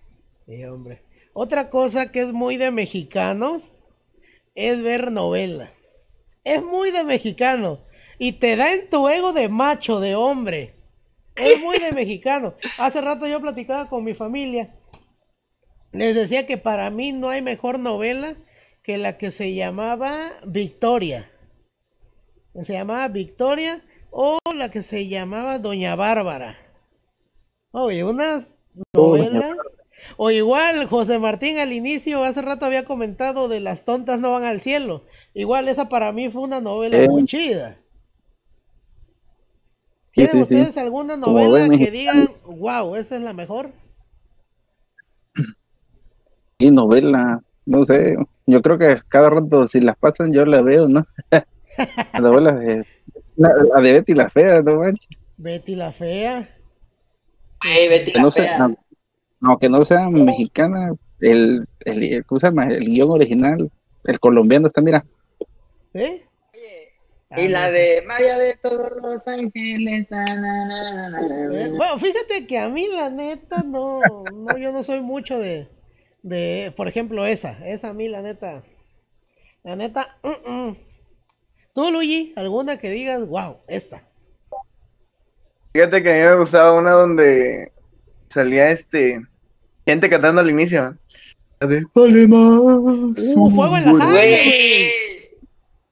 sí, 0.46 0.64
hombre. 0.64 1.00
Otra 1.32 1.70
cosa 1.70 2.12
que 2.12 2.20
es 2.20 2.32
muy 2.32 2.56
de 2.56 2.70
mexicanos 2.70 3.72
es 4.54 4.82
ver 4.82 5.10
novelas. 5.10 5.70
Es 6.44 6.62
muy 6.62 6.90
de 6.90 7.04
mexicano. 7.04 7.80
Y 8.18 8.32
te 8.32 8.56
da 8.56 8.72
en 8.72 8.88
tu 8.90 9.08
ego 9.08 9.32
de 9.32 9.48
macho, 9.48 10.00
de 10.00 10.14
hombre. 10.14 10.74
Es 11.36 11.58
muy 11.60 11.78
de 11.78 11.92
mexicano. 11.92 12.54
Hace 12.78 13.00
rato 13.00 13.26
yo 13.26 13.40
platicaba 13.40 13.88
con 13.88 14.04
mi 14.04 14.14
familia. 14.14 14.74
Les 15.92 16.14
decía 16.14 16.46
que 16.46 16.58
para 16.58 16.90
mí 16.90 17.12
no 17.12 17.28
hay 17.28 17.42
mejor 17.42 17.78
novela 17.78 18.36
que 18.82 18.98
la 18.98 19.18
que 19.18 19.30
se 19.30 19.54
llamaba 19.54 20.32
Victoria. 20.46 21.30
Se 22.60 22.74
llamaba 22.74 23.08
Victoria 23.08 23.82
o 24.10 24.38
la 24.54 24.70
que 24.70 24.82
se 24.82 25.08
llamaba 25.08 25.58
Doña 25.58 25.94
Bárbara. 25.96 26.58
Oye, 27.70 28.04
unas 28.04 28.52
Doña 28.92 29.30
novelas. 29.30 29.56
O 30.16 30.30
igual 30.30 30.86
José 30.86 31.18
Martín 31.18 31.58
al 31.58 31.72
inicio, 31.72 32.24
hace 32.24 32.42
rato 32.42 32.66
había 32.66 32.84
comentado 32.84 33.48
de 33.48 33.60
Las 33.60 33.84
tontas 33.84 34.20
no 34.20 34.32
van 34.32 34.44
al 34.44 34.60
cielo. 34.60 35.04
Igual 35.34 35.68
esa 35.68 35.88
para 35.88 36.12
mí 36.12 36.30
fue 36.30 36.42
una 36.42 36.60
novela 36.60 36.96
Eh. 36.98 37.08
muy 37.08 37.24
chida. 37.24 37.78
¿Tienen 40.12 40.32
sí, 40.32 40.38
sí. 40.44 40.56
ustedes 40.56 40.76
alguna 40.76 41.16
novela 41.16 41.68
que 41.78 41.90
digan, 41.90 42.28
wow, 42.44 42.96
esa 42.96 43.16
es 43.16 43.22
la 43.22 43.32
mejor? 43.32 43.70
Y 46.58 46.70
novela, 46.70 47.40
no 47.66 47.84
sé, 47.84 48.16
yo 48.46 48.62
creo 48.62 48.78
que 48.78 49.00
cada 49.08 49.30
rato 49.30 49.66
si 49.66 49.80
las 49.80 49.96
pasan 49.96 50.32
yo 50.32 50.44
la 50.44 50.60
veo, 50.62 50.86
¿no? 50.86 51.06
la 51.30 52.20
novela 52.20 52.52
de, 52.52 52.86
la, 53.36 53.50
la 53.74 53.80
de 53.80 53.92
Betty 53.92 54.14
la 54.14 54.28
Fea, 54.30 54.62
no 54.62 54.76
manches. 54.76 55.08
Betty 55.38 55.74
la 55.74 55.92
Fea. 55.92 56.48
Güey, 57.64 57.88
Betty 57.88 58.12
la 58.12 58.22
no 58.22 58.30
fea. 58.30 58.58
no, 58.58 58.76
aunque 59.42 59.68
no 59.68 59.84
sea 59.84 60.08
mexicana, 60.08 60.92
el, 61.20 61.66
el, 61.84 62.02
el- 62.02 62.24
¿cómo 62.26 62.38
se 62.38 62.46
llama? 62.46 62.66
El 62.66 62.84
guion 62.86 63.10
original, 63.10 63.70
el 64.04 64.20
colombiano 64.20 64.66
está, 64.66 64.80
mira, 64.80 65.04
¿Eh? 65.94 66.24
Oye, 66.54 66.88
Ah, 67.30 67.40
y 67.40 67.48
la 67.48 67.70
de 67.70 68.02
María 68.06 68.38
de 68.38 68.56
todos 68.62 68.90
los 69.02 69.26
ángeles. 69.26 70.10
na, 70.10 70.24
na, 70.24 70.34
na, 70.66 70.66
na, 70.66 71.10
na, 71.10 71.20
na. 71.20 71.68
Bueno, 71.76 71.98
fíjate 71.98 72.46
que 72.46 72.58
a 72.58 72.68
mí 72.68 72.88
la 72.88 73.08
neta 73.10 73.62
no, 73.62 74.00
no, 74.32 74.56
yo 74.58 74.70
no 74.72 74.82
soy 74.82 75.00
mucho 75.00 75.38
de, 75.38 75.68
de, 76.22 76.72
por 76.76 76.88
ejemplo, 76.88 77.24
esa, 77.26 77.52
esa 77.66 77.90
a 77.90 77.94
mí 77.94 78.08
la 78.08 78.20
neta, 78.22 78.62
la 79.64 79.76
neta, 79.76 80.18
mm. 80.22 80.72
Tú, 81.74 81.90
Luigi, 81.90 82.34
alguna 82.36 82.78
que 82.78 82.90
digas, 82.90 83.26
wow, 83.26 83.56
esta. 83.66 84.02
Fíjate 85.72 86.02
que 86.02 86.10
a 86.10 86.14
mí 86.14 86.20
me 86.32 86.36
gustaba 86.38 86.74
una 86.78 86.90
donde 86.90 87.72
salía 88.28 88.70
este 88.70 89.22
gente 89.86 90.08
cantando 90.08 90.40
al 90.40 90.50
inicio. 90.50 90.96
La 91.60 91.66
de 91.66 91.84
Vale 91.94 92.28
más. 92.28 92.58
Uh, 92.58 93.50
fuego 93.54 93.76
en 93.76 93.84
la 93.84 93.94
sangre, 93.94 94.92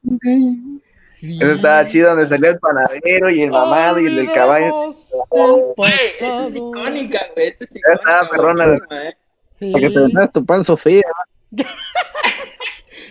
Güey, 0.03 0.81
Sí. 1.21 1.39
Eso 1.39 1.53
estaba 1.53 1.85
chido, 1.87 2.09
donde 2.09 2.25
salía 2.25 2.49
el 2.49 2.59
panadero 2.59 3.29
y 3.29 3.43
el 3.43 3.51
mamado 3.51 4.01
y 4.01 4.07
el 4.07 4.17
del 4.17 4.33
caballo. 4.33 4.91
Esa 4.91 6.47
es 6.47 6.55
icónica, 6.55 7.21
güey. 7.35 7.49
Esa 7.49 7.65
es 7.65 7.71
Ya 7.75 7.93
estaba 7.93 8.31
perrona, 8.31 8.65
buenísima, 8.65 9.09
eh. 9.09 9.17
Sí. 9.59 9.71
Para 9.71 9.87
que 9.87 9.95
te 9.95 10.01
vendas 10.01 10.33
tu 10.33 10.47
pan, 10.47 10.65
Sofía. 10.65 11.03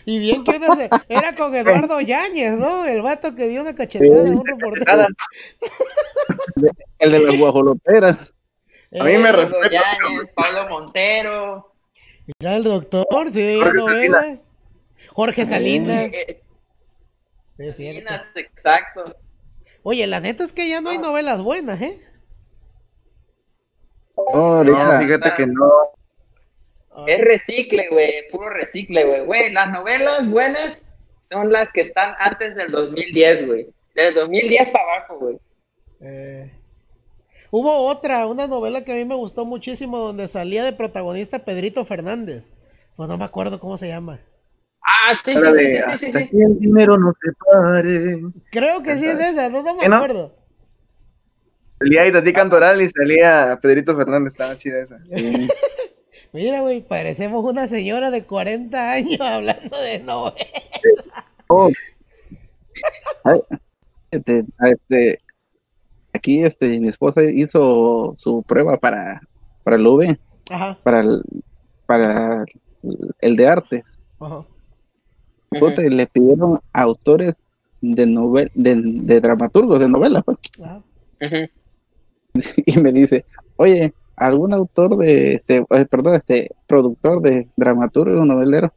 Y 0.06 0.18
bien 0.18 0.44
que 0.44 0.60
era 1.08 1.36
con 1.36 1.54
Eduardo 1.54 2.02
Yáñez, 2.02 2.58
¿no? 2.58 2.84
El 2.84 3.04
vato 3.04 3.36
que 3.36 3.48
dio 3.48 3.62
una 3.62 3.76
cachetada 3.76 4.22
a 4.22 4.24
un 4.24 4.44
reportero. 4.44 5.08
El 7.00 7.12
de 7.12 7.20
las 7.20 7.38
guajoloteras. 7.38 8.34
A 9.00 9.04
mí 9.04 9.18
me 9.18 9.32
respeto. 9.32 9.66
Eduardo 9.66 9.70
Yáñez, 9.72 10.32
Pablo 10.36 10.68
Montero. 10.70 11.74
Mira 12.40 12.56
el 12.56 12.64
doctor, 12.64 13.30
sí, 13.32 13.60
Jorge 13.62 13.78
novela. 13.78 14.38
Jorge 15.14 15.46
Salinas. 15.46 15.98
eh, 16.14 16.26
eh, 16.28 16.42
Sí, 17.58 17.68
es 17.68 17.76
cierto. 17.76 18.10
Salinas, 18.10 18.36
exacto. 18.36 19.16
Oye, 19.84 20.08
la 20.08 20.20
neta 20.20 20.44
es 20.44 20.54
que 20.54 20.70
ya 20.70 20.82
no 20.82 20.90
hay 20.90 20.98
novelas 20.98 21.42
buenas, 21.42 21.82
¿eh? 21.82 22.02
Oh, 24.16 24.56
ahorita. 24.58 24.84
no, 24.98 25.00
fíjate 25.06 25.34
que 25.36 25.48
no. 25.48 25.72
Es 27.08 27.22
recicle, 27.22 27.88
güey, 27.90 28.28
puro 28.32 28.50
recicle, 28.50 29.06
güey. 29.06 29.26
Güey, 29.26 29.52
las 29.52 29.72
novelas 29.72 30.28
buenas 30.30 30.84
son 31.32 31.52
las 31.52 31.72
que 31.72 31.82
están 31.82 32.14
antes 32.20 32.56
del 32.56 32.72
2010, 32.72 33.46
güey. 33.48 33.68
Del 33.96 34.14
2010 34.14 34.70
para 34.72 34.84
abajo, 34.84 35.20
güey. 35.20 35.38
Eh, 36.02 36.52
Hubo 37.52 37.88
otra, 37.88 38.28
una 38.28 38.48
novela 38.48 38.84
que 38.84 38.92
a 38.92 38.96
mí 38.96 39.06
me 39.06 39.16
gustó 39.16 39.46
muchísimo 39.46 39.98
donde 39.98 40.28
salía 40.28 40.64
de 40.64 40.74
protagonista 40.74 41.40
Pedrito 41.40 41.84
Fernández. 41.86 42.44
Pues 42.96 43.10
no 43.10 43.18
me 43.18 43.26
acuerdo 43.26 43.60
cómo 43.60 43.78
se 43.78 43.88
llama. 43.88 44.20
Ah, 44.82 45.14
sí, 45.14 45.32
sí, 45.34 45.38
sí, 45.38 45.52
sí, 45.52 45.58
sí, 45.58 45.72
sí, 45.72 45.78
hasta 45.78 46.20
sí. 46.20 46.30
que 46.30 46.44
el 46.44 46.60
dinero 46.60 46.98
no 46.98 47.14
se 47.22 47.32
pare. 47.34 48.22
Creo 48.52 48.84
que 48.84 48.98
sí 48.98 49.06
es 49.06 49.20
esa, 49.20 49.50
no, 49.50 49.64
no 49.64 49.76
me 49.76 49.82
¿Que 49.82 49.90
no? 49.90 49.96
acuerdo. 49.96 50.36
Salía 51.80 52.08
Itatí 52.08 52.34
Cantoral 52.34 52.82
y 52.82 52.90
salía 52.90 53.58
Pedrito 53.62 53.96
Fernández, 53.96 54.34
estaba 54.34 54.58
chida 54.58 54.82
esa. 54.82 55.00
Mira, 56.34 56.62
güey, 56.62 56.82
parecemos 56.82 57.44
una 57.44 57.68
señora 57.68 58.12
de 58.12 58.26
40 58.26 58.92
años 58.92 59.22
hablando 59.22 59.80
de 59.80 60.00
novelas. 60.00 60.48
Oh. 61.48 61.72
Ay, 63.24 63.42
este, 64.12 64.46
a 64.60 64.70
este, 64.70 65.20
aquí 66.20 66.44
este, 66.44 66.80
mi 66.80 66.90
esposa 66.90 67.24
hizo 67.24 68.14
su 68.16 68.44
prueba 68.44 68.78
para, 68.78 69.22
para 69.64 69.78
el 69.78 69.88
UV, 69.88 70.18
Ajá, 70.52 70.78
para 70.84 71.00
el, 71.02 71.24
para 71.86 72.46
el 73.22 73.36
de 73.36 73.48
artes. 73.48 73.84
ajá. 74.20 74.46
Puta, 75.60 75.84
y 75.84 75.90
le 75.90 76.06
pidieron 76.06 76.60
autores 76.74 77.44
de 77.82 78.06
novel, 78.06 78.52
de, 78.54 78.76
de 78.84 79.20
dramaturgos 79.20 79.80
de 79.80 79.90
novelas, 79.90 80.24
pues. 80.24 80.38
ajá. 80.62 80.82
Y 82.66 82.78
me 82.80 82.92
dice, 82.92 83.26
oye, 83.56 83.94
¿algún 84.16 84.54
autor 84.54 84.96
de 84.98 85.34
este, 85.34 85.66
eh, 85.72 85.86
perdón, 85.90 86.16
este 86.16 86.52
productor 86.68 87.22
de 87.22 87.48
dramaturgo 87.58 88.24
novelero? 88.24 88.72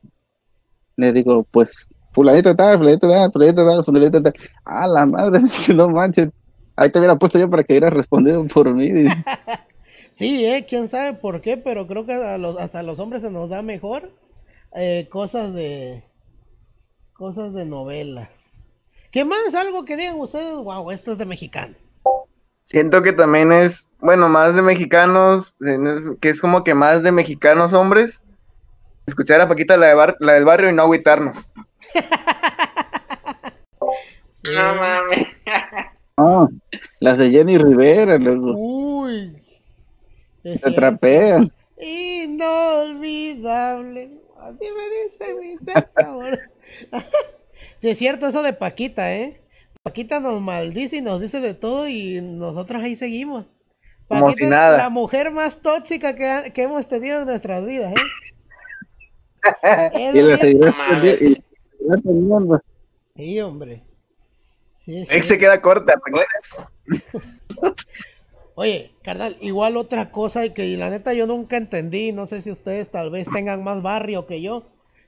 Le 0.97 1.13
digo, 1.13 1.45
pues, 1.51 1.89
fulanito 2.13 2.57
tal, 2.57 2.79
fulanito 2.79 3.09
tal, 3.09 3.31
fulanito 3.31 3.67
tal, 3.67 3.85
fulanito 3.85 4.23
tal. 4.23 4.33
Ah, 4.65 4.87
la 4.87 5.05
madre, 5.07 5.41
no 5.77 5.89
manches. 5.91 6.31
Ahí 6.77 6.91
te 6.91 6.99
hubiera 6.99 7.17
puesto 7.17 7.39
yo 7.39 7.49
para 7.51 7.65
que 7.65 7.73
hubieras 7.75 7.93
respondido 7.93 8.45
por 8.47 8.73
mí. 8.75 8.91
Sí, 10.15 10.45
eh, 10.45 10.67
quién 10.69 10.89
sabe 10.89 11.15
por 11.15 11.41
qué, 11.41 11.57
pero 11.57 11.87
creo 11.87 12.05
que 12.05 12.13
a 12.13 12.37
los, 12.37 12.59
hasta 12.59 12.81
a 12.81 12.83
los 12.83 12.99
hombres 12.99 13.23
se 13.23 13.31
nos 13.31 13.49
da 13.49 13.63
mejor 13.63 14.11
eh, 14.77 15.09
cosas 15.11 15.55
de 15.55 16.05
cosas 17.15 17.55
de 17.55 17.65
novelas. 17.65 18.29
¿Qué 19.11 19.25
más? 19.25 19.55
Algo 19.55 19.87
que 19.87 19.97
digan 19.97 20.21
ustedes, 20.21 20.53
wow, 20.55 20.91
esto 20.91 21.13
es 21.13 21.19
de 21.19 21.25
mexicano. 21.25 21.75
Siento 22.65 23.03
que 23.03 23.15
también 23.15 23.53
es, 23.53 23.91
bueno, 24.01 24.29
más 24.29 24.55
de 24.55 24.61
mexicanos, 24.61 25.55
eh, 25.67 25.79
que 26.21 26.29
es 26.29 26.43
como 26.43 26.63
que 26.63 26.75
más 26.75 27.03
de 27.03 27.11
mexicanos 27.11 27.73
hombres. 27.73 28.21
Escuchar 29.07 29.41
a 29.41 29.49
Paquita 29.49 29.79
la, 29.79 29.87
de 29.87 29.95
bar- 29.95 30.17
la 30.21 30.35
del 30.35 30.45
barrio 30.45 30.69
y 30.69 30.75
no 30.75 30.83
agüitarnos. 30.83 31.51
No 34.45 34.75
mames. 34.75 35.27
Ah, 36.17 36.49
las 37.01 37.19
de 37.19 37.31
Jenny 37.31 37.59
Rivera, 37.59 38.19
luego 38.19 38.55
Uy. 38.57 39.37
se 40.43 40.71
trapean. 40.73 41.53
Inolvidable. 41.81 43.03
Así 44.39 44.65
me 44.65 44.91
dice 45.05 45.35
mi. 45.35 45.57
Sí, 47.81 47.91
es 47.91 47.99
cierto 47.99 48.27
eso 48.29 48.43
de 48.43 48.53
Paquita, 48.53 49.15
¿eh? 49.15 49.41
Paquita 49.83 50.21
nos 50.21 50.41
maldice 50.41 50.99
y 50.99 51.01
nos 51.01 51.21
dice 51.21 51.41
de 51.41 51.55
todo 51.55 51.89
y 51.89 52.21
nosotros 52.21 52.81
ahí 52.83 52.95
seguimos. 52.95 53.47
Como 54.07 54.27
Paquita 54.27 54.73
es 54.73 54.79
la 54.79 54.89
mujer 54.89 55.33
más 55.33 55.61
tóxica 55.61 56.15
que, 56.15 56.53
que 56.53 56.63
hemos 56.63 56.87
tenido 56.87 57.21
en 57.21 57.27
nuestras 57.27 57.67
vidas, 57.67 57.93
¿eh? 57.93 57.97
Y 60.15 60.23
la 60.23 60.35
y 60.35 60.39
seguirás 60.39 60.75
teniendo. 62.05 62.63
Sí, 63.17 63.41
hombre. 63.41 63.83
Sí, 64.85 65.07
se 65.07 65.39
queda 65.39 65.61
corta. 65.61 65.95
Oye, 68.55 68.93
carnal, 69.03 69.37
igual 69.41 69.77
otra 69.77 70.11
cosa 70.11 70.45
y 70.45 70.51
que 70.51 70.77
la 70.77 70.91
neta 70.91 71.15
yo 71.15 71.27
nunca 71.27 71.57
entendí, 71.57 72.13
no 72.13 72.27
sé 72.27 72.43
si 72.43 72.51
ustedes 72.51 72.91
tal 72.91 73.11
vez 73.11 73.29
tengan 73.33 73.65
más 73.65 73.81
barrio 73.81 74.27
que 74.27 74.43
yo, 74.43 74.65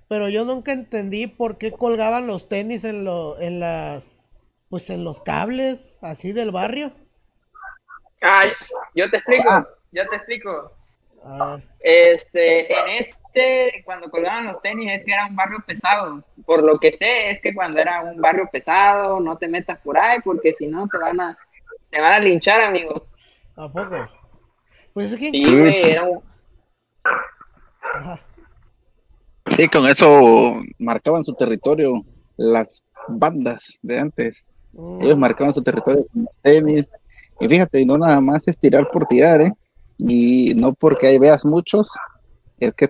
pero 0.09 0.29
yo 0.29 0.45
nunca 0.45 0.73
entendí 0.73 1.27
por 1.27 1.59
qué 1.59 1.73
colgaban 1.73 2.27
los 2.27 2.49
tenis 2.49 2.85
en 2.85 3.05
lo, 3.05 3.39
en 3.41 3.61
las, 3.61 4.11
pues 4.71 4.89
en 4.91 5.05
los 5.05 5.21
cables 5.21 5.99
así 6.01 6.33
del 6.33 6.53
barrio. 6.53 6.93
Ay, 8.23 8.51
yo 8.95 9.11
te 9.11 9.19
explico, 9.19 9.69
yo 9.93 10.09
te 10.09 10.17
explico. 10.17 10.73
A 11.25 11.57
ver, 11.57 11.65
Este, 11.81 12.73
en 12.73 12.89
este, 12.99 13.83
cuando 13.85 14.11
colgaban 14.11 14.47
los 14.47 14.61
tenis, 14.63 14.93
es 14.93 15.05
que 15.05 15.13
era 15.13 15.27
un 15.27 15.37
barrio 15.37 15.63
pesado. 15.67 16.23
Por 16.45 16.63
lo 16.63 16.79
que 16.79 16.93
sé, 16.93 17.31
es 17.31 17.41
que 17.41 17.55
cuando 17.55 17.81
era 17.81 18.03
un 18.03 18.21
barrio 18.21 18.49
pesado, 18.53 19.21
no 19.21 19.37
te 19.37 19.49
metas 19.49 19.79
por 19.81 19.99
ahí, 19.99 20.21
porque 20.23 20.53
si 20.55 20.67
no 20.67 20.87
te 20.89 20.99
van 20.99 21.21
a, 21.21 21.39
te 21.91 22.01
van 22.01 22.13
a 22.13 22.19
linchar, 22.19 22.61
amigo. 22.61 23.07
¿a 23.57 23.69
poco? 23.69 24.09
Pues 24.93 25.13
es 25.13 25.19
que 25.19 25.31
Sí, 25.31 25.45
güey, 25.45 25.91
era 25.91 26.05
un, 26.05 26.23
Ajá. 27.95 28.21
Sí, 29.57 29.69
con 29.69 29.87
eso 29.87 30.55
marcaban 30.79 31.25
su 31.25 31.35
territorio 31.35 32.03
las 32.37 32.83
bandas 33.09 33.79
de 33.83 33.99
antes. 33.99 34.47
Mm, 34.73 35.03
Ellos 35.03 35.19
marcaban 35.19 35.53
su 35.53 35.63
territorio 35.63 36.07
con 36.13 36.23
los 36.25 36.35
tenis. 36.43 36.93
Y 37.41 37.49
fíjate, 37.49 37.85
no 37.85 37.99
nada 37.99 38.21
más 38.21 38.49
es 38.49 38.59
tirar 38.59 38.89
por 38.91 39.07
tirar, 39.07 39.41
¿eh? 39.43 39.53
Y 39.99 40.55
no 40.55 40.75
porque 40.75 41.07
ahí 41.07 41.19
veas 41.19 41.45
muchos, 41.45 41.91
es 42.59 42.75
que 42.75 42.89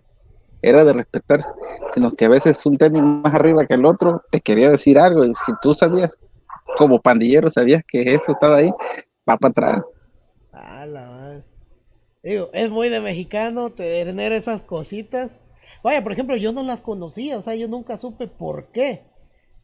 era 0.62 0.84
de 0.84 0.94
respetarse, 0.94 1.50
sino 1.92 2.14
que 2.14 2.24
a 2.24 2.30
veces 2.30 2.64
un 2.64 2.78
tenis 2.78 3.02
más 3.02 3.34
arriba 3.34 3.66
que 3.66 3.74
el 3.74 3.84
otro 3.84 4.22
te 4.30 4.40
quería 4.40 4.70
decir 4.70 4.98
algo. 4.98 5.24
Y 5.24 5.34
si 5.34 5.52
tú 5.60 5.74
sabías, 5.74 6.16
como 6.78 7.00
pandillero, 7.00 7.50
sabías 7.50 7.82
que 7.86 8.14
eso 8.14 8.32
estaba 8.32 8.56
ahí, 8.56 8.70
va 9.28 9.36
para 9.36 9.50
atrás. 9.50 9.84
A 10.52 10.86
la. 10.86 11.42
Digo, 12.22 12.48
es 12.54 12.70
muy 12.70 12.88
de 12.88 13.00
mexicano 13.00 13.70
tener 13.70 14.32
esas 14.32 14.62
cositas. 14.62 15.30
Vaya, 15.82 16.02
por 16.02 16.12
ejemplo, 16.12 16.36
yo 16.36 16.52
no 16.52 16.62
las 16.62 16.80
conocía, 16.80 17.36
o 17.36 17.42
sea, 17.42 17.54
yo 17.54 17.68
nunca 17.68 17.98
supe 17.98 18.26
por 18.26 18.68
qué. 18.72 19.02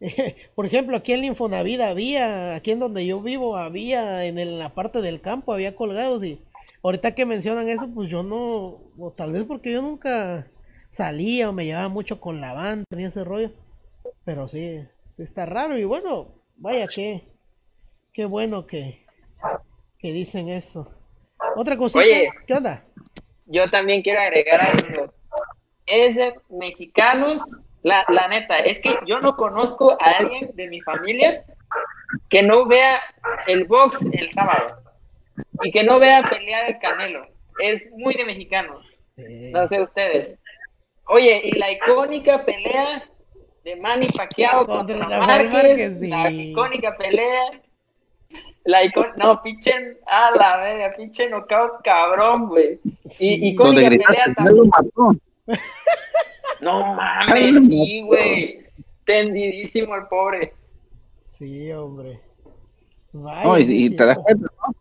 Por 0.54 0.64
ejemplo, 0.64 0.96
aquí 0.96 1.12
en 1.12 1.24
Infonavida 1.24 1.88
había, 1.90 2.54
aquí 2.54 2.70
en 2.70 2.78
donde 2.80 3.04
yo 3.04 3.20
vivo, 3.20 3.56
había 3.58 4.24
en 4.24 4.38
el- 4.38 4.58
la 4.58 4.74
parte 4.74 5.02
del 5.02 5.20
campo, 5.20 5.52
había 5.52 5.76
colgados 5.76 6.24
y 6.24 6.40
ahorita 6.82 7.14
que 7.14 7.26
mencionan 7.26 7.68
eso, 7.68 7.88
pues 7.92 8.08
yo 8.10 8.22
no, 8.22 8.80
o 8.98 9.12
tal 9.16 9.32
vez 9.32 9.44
porque 9.44 9.72
yo 9.72 9.82
nunca 9.82 10.46
salía 10.90 11.48
o 11.48 11.52
me 11.52 11.64
llevaba 11.64 11.88
mucho 11.88 12.20
con 12.20 12.40
la 12.40 12.52
banda 12.52 12.84
ni 12.90 13.04
ese 13.04 13.24
rollo, 13.24 13.50
pero 14.24 14.48
sí, 14.48 14.86
sí 15.12 15.22
está 15.22 15.46
raro 15.46 15.78
y 15.78 15.84
bueno, 15.84 16.34
vaya 16.56 16.86
que, 16.86 17.28
qué 18.12 18.24
bueno 18.24 18.66
que, 18.66 19.06
que 19.98 20.12
dicen 20.12 20.48
eso. 20.48 20.90
Otra 21.56 21.76
cosita, 21.76 22.00
Oye. 22.00 22.30
¿qué 22.46 22.54
onda? 22.54 22.84
yo 23.50 23.68
también 23.68 24.02
quiero 24.02 24.20
agregar 24.20 24.60
algo. 24.60 25.12
Es 25.86 26.14
de 26.14 26.34
mexicanos, 26.48 27.42
la, 27.82 28.04
la 28.08 28.28
neta, 28.28 28.58
es 28.60 28.80
que 28.80 28.94
yo 29.06 29.20
no 29.20 29.36
conozco 29.36 29.92
a 30.00 30.10
alguien 30.18 30.50
de 30.54 30.68
mi 30.68 30.80
familia 30.82 31.44
que 32.28 32.42
no 32.42 32.66
vea 32.66 33.00
el 33.48 33.64
box 33.64 34.06
el 34.12 34.30
sábado 34.30 34.80
y 35.62 35.70
que 35.72 35.82
no 35.82 35.98
vea 35.98 36.22
pelear 36.28 36.70
el 36.70 36.78
Canelo. 36.78 37.26
Es 37.62 37.86
muy 37.92 38.14
de 38.14 38.24
mexicanos, 38.24 38.86
Eh, 39.16 39.50
no 39.52 39.66
sé 39.68 39.82
ustedes. 39.82 40.38
Oye, 41.06 41.40
y 41.44 41.52
la 41.52 41.70
icónica 41.72 42.44
pelea 42.44 43.04
de 43.64 43.76
Manny 43.76 44.06
Pacquiao 44.08 44.64
Contra 44.66 44.96
contra, 44.98 45.18
Rafael 45.18 45.48
Márquez, 45.50 45.92
Márquez, 45.92 46.08
la 46.08 46.28
sí. 46.28 46.50
icónica 46.52 46.96
pelea. 46.96 47.42
La 48.64 48.84
icon 48.84 49.06
no, 49.16 49.42
pinche, 49.42 49.72
a 50.06 50.30
la 50.32 50.56
verga, 50.58 50.94
pinche 50.96 51.28
knockout 51.28 51.82
cabrón, 51.82 52.48
güey. 52.48 52.78
sí. 53.06 53.34
y 53.40 53.48
Icónica 53.48 53.88
pelea 53.88 53.98
gritaste, 54.26 54.42
"No 54.42 54.50
lo 54.50 54.64
mató". 54.66 55.16
No 56.60 56.94
mames, 56.94 57.68
sí, 57.68 58.02
güey. 58.02 58.60
tendidísimo 59.06 59.94
el 59.96 60.06
pobre. 60.08 60.52
Sí, 61.28 61.72
hombre. 61.72 62.20
Vaya, 63.12 63.44
No, 63.44 63.58
y, 63.58 63.64
sí 63.66 63.86
y 63.86 63.96
te 63.96 64.04
das 64.04 64.18
cuenta, 64.18 64.46
¿no? 64.66 64.74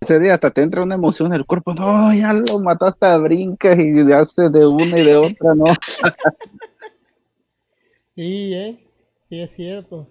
Ese 0.00 0.18
día 0.18 0.34
hasta 0.34 0.50
te 0.50 0.62
entra 0.62 0.82
una 0.82 0.96
emoción 0.96 1.28
en 1.28 1.34
el 1.34 1.46
cuerpo. 1.46 1.72
No, 1.72 2.12
ya 2.12 2.32
lo 2.32 2.58
mataste 2.58 3.06
a 3.06 3.16
brincas 3.18 3.78
y 3.78 3.92
le 4.04 4.14
haces 4.14 4.50
de 4.50 4.66
una 4.66 4.98
y 4.98 5.04
de 5.04 5.16
otra, 5.16 5.54
¿no? 5.54 5.66
Sí, 8.16 8.54
¿eh? 8.54 8.78
Sí, 9.28 9.40
es 9.40 9.50
cierto. 9.56 10.06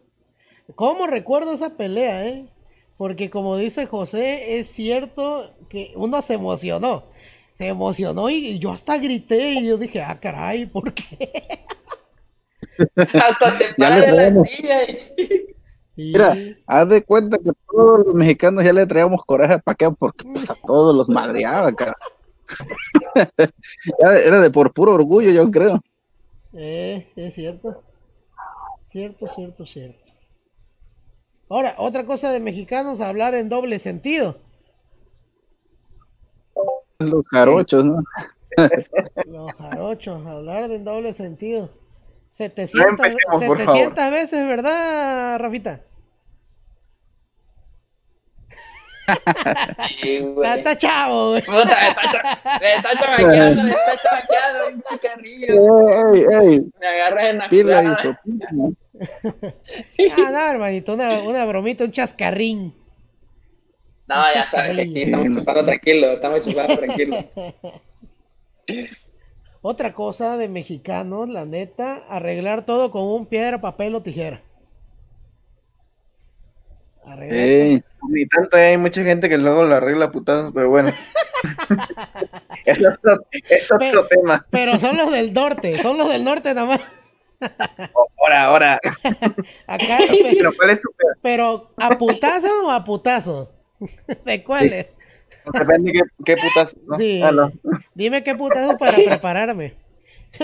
¿Cómo 0.75 1.07
recuerdo 1.07 1.53
esa 1.53 1.77
pelea, 1.77 2.27
eh? 2.27 2.47
Porque 2.97 3.29
como 3.29 3.57
dice 3.57 3.85
José, 3.85 4.59
es 4.59 4.67
cierto 4.67 5.53
que 5.69 5.93
uno 5.95 6.21
se 6.21 6.33
emocionó. 6.33 7.05
Se 7.57 7.67
emocionó 7.67 8.29
y 8.29 8.59
yo 8.59 8.71
hasta 8.71 8.97
grité 8.97 9.51
y 9.53 9.67
yo 9.67 9.77
dije, 9.77 10.01
ah, 10.01 10.19
caray, 10.19 10.65
¿por 10.65 10.93
qué? 10.93 11.31
Hasta 12.97 13.57
te 13.57 13.65
Ya 13.77 13.89
para 13.89 14.01
de 14.01 14.11
la 14.11 14.43
silla. 14.43 14.83
Y- 14.83 15.52
Mira, 15.95 16.35
haz 16.65 16.89
de 16.89 17.03
cuenta 17.03 17.37
que 17.37 17.51
todos 17.67 18.05
los 18.05 18.15
mexicanos 18.15 18.63
ya 18.63 18.73
le 18.73 18.85
traíamos 18.87 19.23
coraje 19.25 19.59
para 19.59 19.75
qué, 19.75 19.91
porque 19.91 20.25
pues, 20.25 20.49
a 20.49 20.55
todos 20.55 20.95
los 20.95 21.09
madreaba, 21.09 21.71
cara. 21.73 21.97
Ya 23.99 24.15
Era 24.15 24.39
de 24.39 24.51
por 24.51 24.73
puro 24.73 24.93
orgullo, 24.93 25.31
yo 25.31 25.49
creo. 25.49 25.81
Eh, 26.53 27.11
es 27.15 27.33
cierto. 27.33 27.81
Cierto, 28.91 29.27
cierto, 29.27 29.65
cierto. 29.65 30.13
Ahora, 31.49 31.75
otra 31.77 32.05
cosa 32.05 32.31
de 32.31 32.39
mexicanos, 32.39 33.01
hablar 33.01 33.33
en 33.35 33.49
doble 33.49 33.79
sentido. 33.79 34.37
Los 36.99 37.27
jarochos, 37.27 37.83
¿no? 37.85 38.03
Los 39.25 39.51
jarochos, 39.53 40.25
hablar 40.25 40.71
en 40.71 40.83
doble 40.83 41.13
sentido. 41.13 41.69
700, 42.33 42.89
empecemos, 42.89 43.43
por 43.45 43.57
700 43.59 44.11
veces, 44.11 44.47
¿verdad, 44.47 45.37
Rafita? 45.39 45.81
Sí, 50.01 50.15
Está, 50.15 50.25
güey. 50.31 50.57
está 50.59 50.77
chavo, 50.77 51.29
güey. 51.31 51.41
Puta, 51.43 51.61
me 51.81 51.89
está, 51.89 52.01
cha- 52.11 52.59
me 52.61 52.73
está 52.75 52.95
chamaqueando, 52.95 53.63
me 53.63 53.69
está 53.71 53.97
chamaqueando, 53.97 54.67
un 54.69 54.81
chicarrillo. 54.83 56.13
¡Ey, 56.13 56.25
ey! 56.41 56.61
Me 56.79 56.87
agarra 56.87 57.29
en 57.29 57.37
la 57.37 57.49
Pila 57.49 57.81
¿no? 57.81 57.97
Ah, 60.15 60.31
no, 60.31 60.47
hermanito, 60.47 60.93
una, 60.93 61.19
una 61.21 61.45
bromita, 61.45 61.83
un 61.83 61.91
chascarrín. 61.91 62.73
No, 64.07 64.33
ya 64.33 64.43
sabes 64.49 64.75
que 64.77 64.81
aquí 64.83 65.01
estamos 65.03 65.27
chupando 65.35 65.65
tranquilo, 65.65 66.13
estamos 66.13 66.41
chupando 66.47 66.77
tranquilo. 66.77 67.25
Otra 69.65 69.93
cosa 69.93 70.35
de 70.35 70.49
mexicanos, 70.49 71.29
la 71.29 71.45
neta, 71.45 72.03
arreglar 72.09 72.65
todo 72.65 72.91
con 72.91 73.03
un 73.03 73.25
piedra, 73.27 73.61
papel 73.61 73.95
o 73.95 74.03
tijera. 74.03 74.41
Arreglar 77.05 77.39
Ey, 77.39 77.83
Ni 78.09 78.25
tanto, 78.27 78.57
hay 78.57 78.77
mucha 78.77 79.01
gente 79.03 79.29
que 79.29 79.37
luego 79.37 79.63
lo 79.63 79.73
arregla 79.75 80.05
a 80.05 80.11
putazos, 80.11 80.51
pero 80.53 80.69
bueno. 80.69 80.89
es 82.65 82.77
otro, 82.77 83.25
es 83.49 83.71
otro 83.71 84.05
tema. 84.07 84.45
Pero 84.49 84.77
son 84.79 84.97
los 84.97 85.09
del 85.11 85.33
norte, 85.33 85.81
son 85.81 85.97
los 85.97 86.09
del 86.09 86.25
norte 86.25 86.53
nada 86.53 86.67
más. 86.67 86.81
Ahora, 88.19 88.43
ahora. 88.43 88.79
Acá, 89.67 89.97
Pero 90.09 90.51
pe- 90.51 90.57
¿cuál 90.57 90.69
es 90.71 90.81
tu 90.81 90.89
pedo? 90.91 91.11
pero 91.21 91.71
¿a 91.77 91.89
putazos 91.91 92.51
o 92.65 92.69
a 92.71 92.83
putazos? 92.83 93.47
¿De 94.25 94.43
cuáles? 94.43 94.87
Depende 95.51 95.91
qué, 95.91 96.01
qué 96.25 96.37
putas. 96.37 96.75
¿no? 96.87 96.97
Sí. 96.97 97.21
Ah, 97.23 97.31
no. 97.31 97.51
Dime 97.93 98.23
qué 98.23 98.35
putazos 98.35 98.75
para 98.77 98.95
prepararme. 98.97 99.75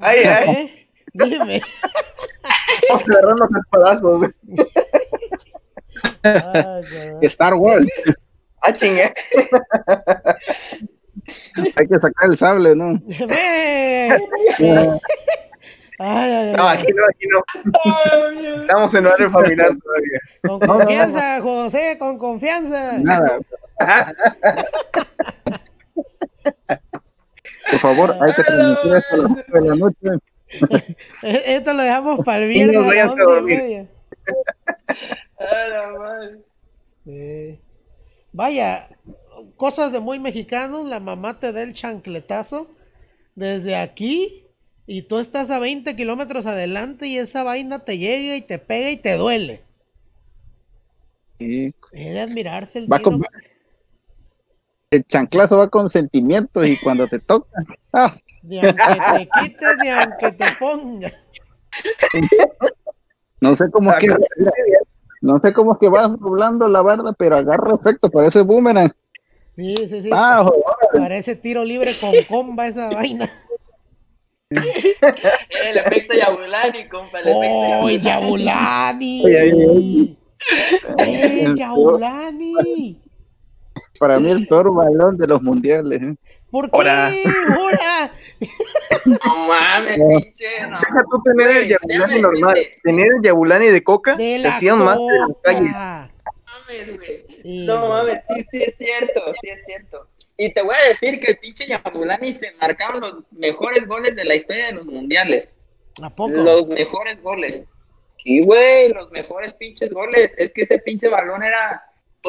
Ay, 0.00 0.18
ay. 0.24 0.48
¿Eh? 0.48 0.88
Dime. 1.12 1.60
Vamos 2.88 3.02
a 3.08 3.12
agarrarnos 3.12 3.48
a 3.54 3.58
espadazos. 3.58 4.18
güey. 4.18 4.30
Ah, 6.24 6.80
cabrón. 6.90 7.18
Star 7.22 7.54
Wars, 7.54 7.86
Ah, 8.62 8.72
chingue. 8.74 9.12
hay 11.76 11.86
que 11.88 12.00
sacar 12.00 12.28
el 12.30 12.36
sable, 12.36 12.74
¿no? 12.76 13.00
Ve. 16.00 16.06
Ay, 16.06 16.32
ay, 16.32 16.52
No, 16.56 16.66
aquí 16.66 16.86
no, 16.92 17.04
aquí 17.04 17.26
no. 17.28 18.60
Estamos 18.62 18.94
en 18.94 19.06
horario 19.06 19.30
familiar 19.30 19.70
todavía. 19.82 20.20
Con 20.42 20.60
confianza, 20.60 21.40
José, 21.42 21.96
con 21.98 22.18
confianza. 22.18 22.98
Nada. 22.98 23.38
Por 27.70 27.78
favor, 27.78 28.16
hay 28.20 28.34
que 28.34 28.42
transmitir 28.42 28.96
esto 28.96 29.14
a 29.14 29.16
las 29.18 29.34
de 29.46 29.60
la 29.60 29.74
noche. 29.76 29.96
Esto 31.22 31.72
lo 31.74 31.82
dejamos 31.84 32.24
para 32.24 32.38
el 32.38 32.48
viernes 32.48 32.76
a 32.76 32.96
y 32.96 33.16
dormir. 33.16 33.88
Sí. 37.04 37.60
Vaya, 38.32 38.88
cosas 39.56 39.92
de 39.92 40.00
muy 40.00 40.18
mexicanos, 40.18 40.88
la 40.88 40.98
mamá 40.98 41.38
te 41.38 41.52
da 41.52 41.62
el 41.62 41.72
chancletazo 41.72 42.68
desde 43.36 43.76
aquí 43.76 44.49
y 44.92 45.02
tú 45.02 45.20
estás 45.20 45.50
a 45.50 45.60
20 45.60 45.94
kilómetros 45.94 46.46
adelante 46.46 47.06
y 47.06 47.16
esa 47.16 47.44
vaina 47.44 47.78
te 47.78 47.96
llega 47.96 48.34
y 48.34 48.40
te 48.42 48.58
pega 48.58 48.90
y 48.90 48.96
te 48.96 49.16
duele. 49.16 49.60
Sí. 51.38 51.72
Es 51.92 52.12
de 52.14 52.20
admirarse 52.20 52.80
el 52.80 52.92
Va 52.92 52.98
tiro. 52.98 53.12
con- 53.12 53.22
El 54.90 55.04
chanclazo 55.04 55.58
va 55.58 55.68
con 55.70 55.88
sentimientos 55.88 56.66
y 56.66 56.76
cuando 56.78 57.06
te 57.06 57.20
toca, 57.20 57.48
ah, 57.92 58.16
Ni 58.42 58.58
aunque 58.58 58.82
te 58.82 59.28
quites, 59.40 59.68
ni 59.80 59.88
aunque 59.90 60.32
te 60.32 60.46
ponga. 60.58 61.12
no 63.40 63.54
sé 63.54 63.70
cómo 63.70 63.92
es 63.92 63.98
que 63.98 64.08
no 65.20 65.38
sé 65.38 65.52
cómo 65.52 65.74
es 65.74 65.78
que 65.78 65.88
vas 65.88 66.18
doblando 66.18 66.66
la 66.66 66.82
barda, 66.82 67.12
pero 67.12 67.36
agarra 67.36 67.76
efecto, 67.76 68.10
parece 68.10 68.40
boomerang. 68.40 68.92
Sí, 69.54 69.76
sí, 69.76 70.02
sí. 70.02 70.10
Ah. 70.12 70.50
Parece 70.92 71.36
tiro 71.36 71.62
libre 71.62 71.92
con 72.00 72.10
comba 72.28 72.66
esa 72.66 72.88
vaina. 72.88 73.30
El 74.50 75.76
efecto 75.76 76.12
Yabulani, 76.14 76.88
compa, 76.88 77.20
el 77.20 77.28
efecto 77.28 77.38
¡Oh, 77.38 77.88
el 77.88 78.02
Yabulani. 78.02 79.22
Yabulani! 79.22 80.18
¡Eh, 80.98 81.44
el 81.44 81.54
Yabulani! 81.56 83.00
para 84.00 84.18
mí 84.18 84.30
el 84.30 84.48
peor 84.48 84.74
balón 84.74 85.16
de 85.16 85.26
los 85.28 85.40
mundiales. 85.42 86.02
¿eh? 86.02 86.16
¿Por 86.50 86.68
qué? 86.68 86.78
¡Ahora! 86.80 88.12
No 89.04 89.46
mames, 89.46 89.98
pinche, 89.98 90.66
no. 90.68 90.80
Deja 90.80 91.04
tú 91.10 91.22
tener 91.22 91.56
el 91.56 91.68
Yabulani 91.68 92.20
normal. 92.20 92.54
decirte. 92.54 92.80
Tener 92.82 93.06
el 93.06 93.22
Yabulani 93.22 93.66
de 93.68 93.84
coca, 93.84 94.16
De 94.16 94.38
la 94.38 94.50
más 94.50 94.60
de 94.60 94.74
las 94.74 95.28
calles. 95.44 95.72
coca. 95.72 96.10
mames, 96.44 96.96
güey. 96.96 97.24
No 97.66 97.88
mames, 97.88 98.20
sí, 98.34 98.46
sí 98.50 98.62
es 98.64 98.76
cierto, 98.76 99.20
sí 99.40 99.48
es 99.48 99.64
cierto. 99.64 100.08
Y 100.42 100.54
te 100.54 100.62
voy 100.62 100.74
a 100.74 100.88
decir 100.88 101.20
que 101.20 101.32
el 101.32 101.36
pinche 101.38 101.66
Yabulani 101.66 102.32
se 102.32 102.52
marcaron 102.52 103.02
los 103.02 103.32
mejores 103.32 103.86
goles 103.86 104.16
de 104.16 104.24
la 104.24 104.34
historia 104.36 104.66
de 104.68 104.72
los 104.72 104.86
mundiales. 104.86 105.50
¿A 106.02 106.08
poco? 106.08 106.30
Los 106.30 106.66
mejores 106.66 107.22
goles. 107.22 107.66
Sí, 108.16 108.40
güey, 108.42 108.88
los 108.90 109.10
mejores 109.10 109.52
pinches 109.54 109.92
goles. 109.92 110.32
Es 110.38 110.50
que 110.54 110.62
ese 110.62 110.78
pinche 110.78 111.08
balón 111.08 111.42
era, 111.42 111.82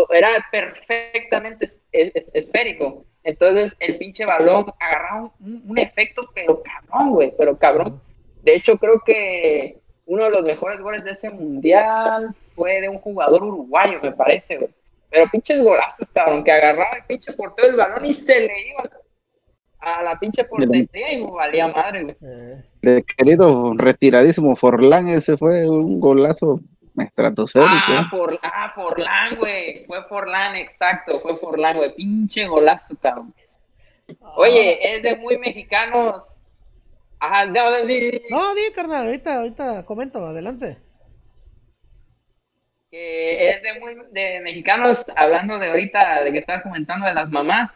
era 0.09 0.45
perfectamente 0.51 1.63
es- 1.65 1.81
es- 1.93 2.35
esférico. 2.35 3.05
Entonces 3.23 3.77
el 3.79 3.97
pinche 3.97 4.25
balón 4.25 4.65
agarraba 4.79 5.31
un, 5.39 5.63
un 5.67 5.77
efecto, 5.77 6.27
pero 6.35 6.61
cabrón, 6.63 7.11
güey, 7.11 7.33
pero 7.37 7.57
cabrón. 7.57 8.01
De 8.43 8.55
hecho, 8.55 8.77
creo 8.77 9.01
que 9.05 9.77
uno 10.05 10.25
de 10.25 10.31
los 10.31 10.43
mejores 10.43 10.81
goles 10.81 11.05
de 11.05 11.11
ese 11.11 11.29
mundial 11.29 12.33
fue 12.55 12.81
de 12.81 12.89
un 12.89 12.97
jugador 12.97 13.41
uruguayo, 13.43 13.99
me 14.01 14.11
parece, 14.11 14.57
güey. 14.57 14.69
Pero 15.11 15.29
pinches 15.29 15.61
golazos, 15.61 16.07
cabrón, 16.13 16.43
que 16.43 16.51
agarraba 16.51 16.95
el 16.97 17.03
pinche 17.05 17.33
portero 17.33 17.67
del 17.67 17.77
balón 17.77 18.05
y 18.05 18.13
se 18.13 18.39
le 18.39 18.69
iba 18.69 18.83
a 19.79 20.01
la 20.03 20.17
pinche 20.19 20.43
portería 20.45 21.11
y 21.13 21.21
valía 21.23 21.67
madre, 21.67 22.03
güey. 22.03 22.15
Eh, 22.21 22.63
De 22.81 23.03
querido 23.03 23.73
retiradísimo 23.75 24.55
Forlán, 24.55 25.09
ese 25.09 25.35
fue 25.37 25.69
un 25.69 25.99
golazo 25.99 26.59
estratosférico. 26.97 27.71
Ah, 27.73 28.07
por, 28.09 28.39
ah, 28.41 28.71
Forlán, 28.73 29.35
güey. 29.37 29.85
Fue 29.85 30.03
Forlán, 30.05 30.55
exacto. 30.55 31.19
Fue 31.19 31.35
Forlán, 31.37 31.77
güey. 31.77 31.93
Pinche 31.95 32.47
golazo, 32.47 32.95
cabrón. 33.01 33.33
Oye, 34.35 34.95
es 34.97 35.03
de 35.03 35.15
muy 35.15 35.37
mexicanos. 35.37 36.23
Ajá, 37.19 37.45
no, 37.45 37.69
no, 37.71 37.85
di- 37.85 37.99
di- 38.11 38.21
No, 38.29 38.53
di, 38.55 38.61
carnal, 38.73 39.05
ahorita, 39.05 39.37
ahorita 39.37 39.85
comento, 39.85 40.25
adelante. 40.25 40.77
Que 42.91 43.49
es 43.49 43.63
de 43.63 43.79
muy 43.79 43.95
de 44.11 44.41
mexicanos, 44.41 45.05
hablando 45.15 45.57
de 45.57 45.69
ahorita, 45.69 46.23
de 46.23 46.31
que 46.33 46.39
estabas 46.39 46.63
comentando 46.63 47.07
de 47.07 47.13
las 47.13 47.29
mamás, 47.29 47.71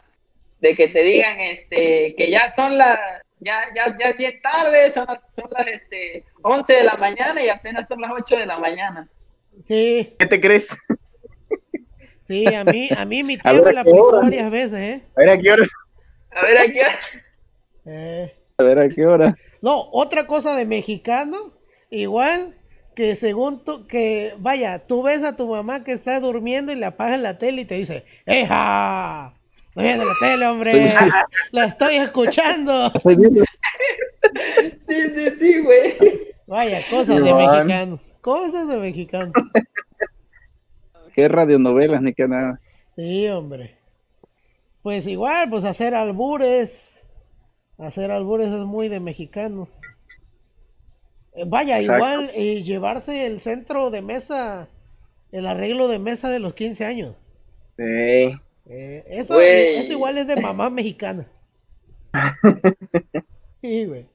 de 0.59 0.75
que 0.75 0.89
te 0.89 1.03
digan 1.03 1.39
este 1.39 2.15
que 2.17 2.29
ya 2.29 2.49
son 2.53 2.77
las, 2.77 2.99
ya, 3.39 3.61
ya, 3.75 3.97
ya 3.97 4.09
es 4.09 4.17
bien 4.17 4.41
tarde, 4.41 4.91
son 4.91 5.05
las, 5.07 5.23
son 5.35 5.49
las 5.57 5.67
este, 5.67 6.23
11 6.41 6.73
de 6.73 6.83
la 6.83 6.97
mañana 6.97 7.41
y 7.41 7.49
apenas 7.49 7.87
son 7.87 8.01
las 8.01 8.11
8 8.11 8.37
de 8.37 8.45
la 8.45 8.59
mañana. 8.59 9.07
Sí, 9.63 10.13
¿Qué 10.19 10.25
te 10.27 10.41
crees? 10.41 10.69
sí, 12.21 12.53
a 12.53 12.63
mí, 12.65 12.89
a 12.95 13.05
mí 13.05 13.23
mi 13.23 13.37
A 13.43 13.53
tío 13.53 13.63
me 13.63 13.69
¿a 13.69 13.73
la 13.73 13.83
qué 13.83 13.91
aplicó 13.91 14.07
hora? 14.07 14.19
varias 14.19 14.51
veces, 14.51 14.73
¿eh? 14.79 15.03
A 15.15 15.19
ver, 15.21 15.29
¿a 15.29 15.37
qué 15.37 15.51
hora? 15.51 15.63
A 16.31 16.45
ver, 16.45 16.57
aquí. 16.57 16.79
Eh, 17.85 18.35
A 18.57 18.63
ver 18.63 18.79
a 18.79 18.89
qué 18.89 19.05
hora. 19.05 19.37
No, 19.61 19.89
otra 19.91 20.27
cosa 20.27 20.55
de 20.55 20.65
mexicano 20.65 21.53
igual 21.89 22.55
que 22.95 23.15
según 23.15 23.63
tú, 23.63 23.85
que 23.87 24.33
vaya, 24.39 24.79
tú 24.87 25.03
ves 25.03 25.23
a 25.23 25.35
tu 25.35 25.47
mamá 25.47 25.83
que 25.83 25.91
está 25.91 26.19
durmiendo 26.19 26.71
y 26.71 26.75
le 26.75 26.85
apagas 26.85 27.21
la 27.21 27.37
tele 27.37 27.61
y 27.61 27.65
te 27.65 27.75
dice, 27.75 28.05
¡Eja! 28.25 29.33
No 29.75 29.83
viendo 29.83 30.05
la 30.05 30.13
tele, 30.21 30.45
hombre. 30.47 30.93
La 31.51 31.65
estoy 31.65 31.97
escuchando. 31.97 32.91
Estoy 32.95 33.17
viendo. 33.17 33.43
Sí, 34.79 34.95
sí, 35.13 35.29
sí, 35.37 35.59
güey. 35.59 35.97
Vaya, 36.47 36.81
cosas 36.89 37.21
de 37.23 37.33
mexicanos. 37.33 37.99
Cosas 38.21 38.67
de 38.67 38.77
mexicanos. 38.77 39.33
Qué 41.13 41.27
radionovelas 41.27 42.01
ni 42.01 42.13
qué 42.13 42.27
nada. 42.27 42.59
Sí, 42.95 43.27
hombre. 43.27 43.75
Pues 44.81 45.05
igual, 45.07 45.49
pues 45.49 45.65
hacer 45.65 45.93
albures. 45.93 47.03
Hacer 47.77 48.11
albures 48.11 48.47
es 48.47 48.65
muy 48.65 48.87
de 48.87 48.99
mexicanos. 48.99 49.77
Eh, 51.35 51.43
Vaya, 51.47 51.77
Exacto. 51.79 51.95
igual 52.05 52.31
eh, 52.33 52.63
llevarse 52.63 53.25
el 53.27 53.41
centro 53.41 53.89
de 53.91 54.01
mesa, 54.01 54.67
el 55.31 55.45
arreglo 55.45 55.87
de 55.87 55.99
mesa 55.99 56.29
de 56.29 56.39
los 56.39 56.53
15 56.53 56.85
años. 56.85 57.15
Sí. 57.77 58.37
Eh, 58.67 59.03
eso, 59.07 59.35
Güey. 59.35 59.75
eso 59.77 59.91
igual 59.91 60.17
es 60.17 60.27
de 60.27 60.35
mamá 60.41 60.69
mexicana. 60.69 61.27
Sí, 63.61 63.85
güey. 63.85 64.05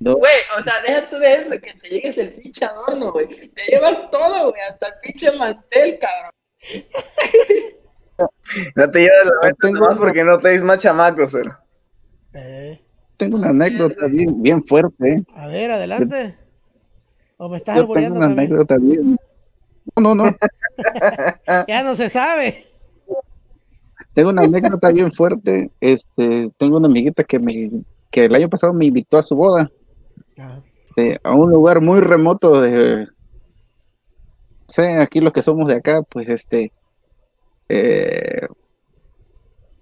No, 0.00 0.16
Güey, 0.16 0.36
o 0.58 0.62
sea, 0.62 0.74
deja 0.86 1.08
tú 1.08 1.16
de 1.18 1.32
eso, 1.32 1.50
que 1.50 1.72
te 1.80 1.88
llegues 1.88 2.18
el 2.18 2.34
pinche 2.34 2.62
adorno, 2.64 3.10
güey. 3.10 3.26
Te 3.26 3.62
llevas 3.70 4.10
todo, 4.10 4.50
güey, 4.50 4.62
hasta 4.70 4.86
el 4.88 4.92
pinche 5.02 5.32
mantel, 5.32 5.98
cabrón. 5.98 6.32
No 8.76 8.90
te 8.90 8.98
llevas 9.00 9.24
la 9.42 9.52
tengo- 9.54 9.78
nomás 9.80 9.96
porque 9.96 10.24
no 10.24 10.38
te 10.38 10.50
dis 10.50 10.62
más 10.62 10.78
chamacos, 10.78 11.32
pero. 11.32 11.56
Eh, 12.34 12.78
tengo 13.16 13.36
una 13.38 13.48
anécdota 13.48 14.06
bien, 14.06 14.42
bien 14.42 14.62
fuerte. 14.66 15.10
¿eh? 15.12 15.22
a 15.34 15.46
ver, 15.48 15.70
adelante. 15.70 16.36
¿O 17.38 17.48
me 17.48 17.56
estás 17.56 17.76
Yo 17.76 17.82
tengo 17.82 17.94
albureando 17.94 18.18
una 18.18 18.26
también? 18.28 18.48
anécdota 18.50 18.76
bien. 18.78 19.18
No, 19.96 20.14
no, 20.14 20.24
no. 20.24 20.36
Ya 21.66 21.82
no 21.82 21.96
se 21.96 22.10
sabe. 22.10 22.66
Tengo 24.12 24.30
una 24.30 24.42
anécdota 24.42 24.88
bien 24.90 25.10
fuerte. 25.12 25.70
Este, 25.80 26.50
tengo 26.58 26.76
una 26.76 26.86
amiguita 26.86 27.24
que 27.24 27.38
me, 27.38 27.70
que 28.10 28.26
el 28.26 28.34
año 28.34 28.48
pasado 28.48 28.72
me 28.72 28.84
invitó 28.86 29.18
a 29.18 29.22
su 29.22 29.34
boda. 29.34 29.70
Ajá. 30.36 30.62
este, 30.84 31.20
a 31.22 31.32
un 31.32 31.50
lugar 31.50 31.80
muy 31.80 32.00
remoto 32.00 32.60
de 32.60 33.08
sé 34.68 34.98
aquí 34.98 35.20
los 35.20 35.32
que 35.32 35.42
somos 35.42 35.66
de 35.68 35.74
acá 35.76 36.02
pues 36.02 36.28
este 36.28 36.72
eh, 37.68 38.46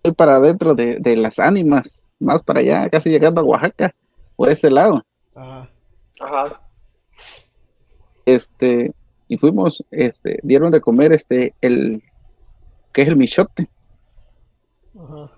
voy 0.03 0.13
para 0.15 0.37
adentro 0.37 0.75
de, 0.75 0.97
de 0.99 1.17
las 1.17 1.39
ánimas 1.39 2.03
más 2.19 2.43
para 2.43 2.61
allá 2.61 2.89
casi 2.89 3.11
llegando 3.11 3.41
a 3.41 3.45
Oaxaca 3.45 3.95
por 4.37 4.49
ese 4.49 4.71
lado 4.71 5.05
Ajá. 5.35 5.69
Ajá. 6.21 6.61
Este 8.27 8.93
y 9.29 9.37
fuimos 9.39 9.85
este 9.91 10.39
dieron 10.43 10.71
de 10.71 10.81
comer 10.81 11.13
este 11.13 11.55
el 11.61 12.03
que 12.93 13.03
es 13.03 13.09
el 13.09 13.17
michote 13.17 13.69
Ajá. 14.99 15.31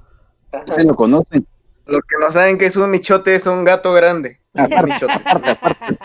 se 0.75 0.85
lo 0.85 0.95
conocen 0.95 1.47
Los 1.87 2.01
que 2.03 2.17
no 2.21 2.31
saben 2.33 2.59
que 2.59 2.67
es 2.67 2.77
un 2.77 2.91
michote 2.91 3.35
es 3.35 3.47
un 3.47 3.65
gato 3.65 3.93
grande. 3.93 4.41
aparte, 4.55 4.93
Michote. 4.93 5.13
aparte, 5.13 5.51
aparte. 5.51 5.99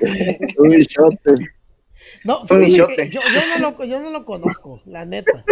un 0.58 0.68
michote 0.68 1.34
No, 2.24 2.42
Un 2.50 2.60
michote. 2.60 3.08
yo, 3.10 3.20
yo 3.32 3.40
no 3.58 3.70
lo, 3.70 3.84
yo 3.84 4.00
no 4.00 4.10
lo 4.10 4.24
conozco, 4.24 4.80
la 4.86 5.04
neta. 5.04 5.44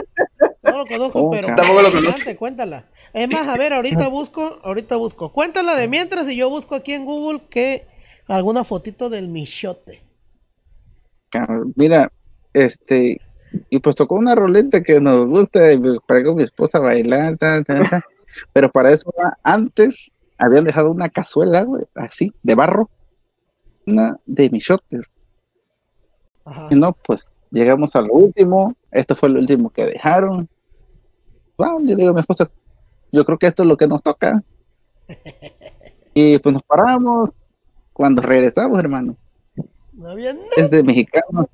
No 0.62 0.78
lo 0.78 0.86
conozco, 0.86 1.20
Oh, 1.22 1.30
pero 1.30 1.46
Tampoco 1.54 1.82
lo 1.82 1.88
adelante, 1.88 2.36
cuéntala. 2.36 2.86
Es 3.12 3.28
más, 3.30 3.46
a 3.48 3.56
ver, 3.56 3.72
ahorita 3.72 4.08
busco, 4.08 4.58
ahorita 4.64 4.96
busco. 4.96 5.32
Cuéntala 5.32 5.74
de 5.76 5.88
mientras 5.88 6.28
y 6.28 6.36
yo 6.36 6.50
busco 6.50 6.74
aquí 6.74 6.92
en 6.92 7.04
Google 7.04 7.42
que 7.48 7.86
alguna 8.28 8.64
fotito 8.64 9.08
del 9.08 9.28
michote. 9.28 10.02
Cabrón, 11.30 11.72
Mira, 11.76 12.10
este, 12.52 13.20
y 13.70 13.78
pues 13.78 13.96
tocó 13.96 14.14
una 14.14 14.34
roleta 14.34 14.82
que 14.82 15.00
nos 15.00 15.26
gusta, 15.26 15.72
y 15.72 15.78
me- 15.78 15.98
que 16.06 16.34
mi 16.34 16.42
esposa 16.42 16.78
a 16.78 16.82
bailar, 16.82 17.36
ta, 17.38 17.62
ta, 17.62 17.88
ta. 17.88 18.02
pero 18.52 18.70
para 18.70 18.92
eso 18.92 19.12
ah, 19.22 19.36
antes 19.42 20.10
habían 20.38 20.64
dejado 20.64 20.90
una 20.92 21.08
cazuela, 21.08 21.62
güey, 21.62 21.84
así, 21.94 22.32
de 22.42 22.54
barro, 22.54 22.90
una 23.86 24.18
de 24.26 24.50
michotes. 24.50 25.06
Ajá. 26.44 26.68
Y 26.70 26.74
no, 26.74 26.92
pues 26.92 27.30
llegamos 27.50 27.94
a 27.96 28.02
lo 28.02 28.12
último, 28.12 28.74
esto 28.90 29.16
fue 29.16 29.28
lo 29.28 29.38
último 29.40 29.70
que 29.70 29.86
dejaron. 29.86 30.48
Wow, 31.58 31.84
yo 31.86 31.96
digo 31.96 32.10
a 32.10 32.14
mi 32.14 32.20
esposa, 32.20 32.50
yo 33.10 33.24
creo 33.24 33.38
que 33.38 33.46
esto 33.46 33.62
es 33.62 33.68
lo 33.68 33.76
que 33.76 33.86
nos 33.86 34.02
toca. 34.02 34.42
Y 36.18 36.38
pues 36.38 36.54
nos 36.54 36.62
paramos. 36.62 37.28
Cuando 37.96 38.20
regresamos, 38.20 38.78
hermano, 38.78 39.16
No 39.94 40.10
había 40.10 40.34
nada. 40.34 40.44
es 40.58 40.70
de 40.70 40.82
mexicano. 40.82 41.48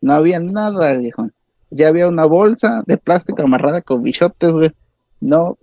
No 0.00 0.12
había 0.14 0.40
nada, 0.40 0.96
viejo. 0.96 1.28
Ya 1.68 1.88
había 1.88 2.08
una 2.08 2.24
bolsa 2.24 2.82
de 2.86 2.96
plástico 2.96 3.42
amarrada 3.42 3.82
con 3.82 4.02
bichotes, 4.02 4.50
güey. 4.50 4.72
No. 5.20 5.58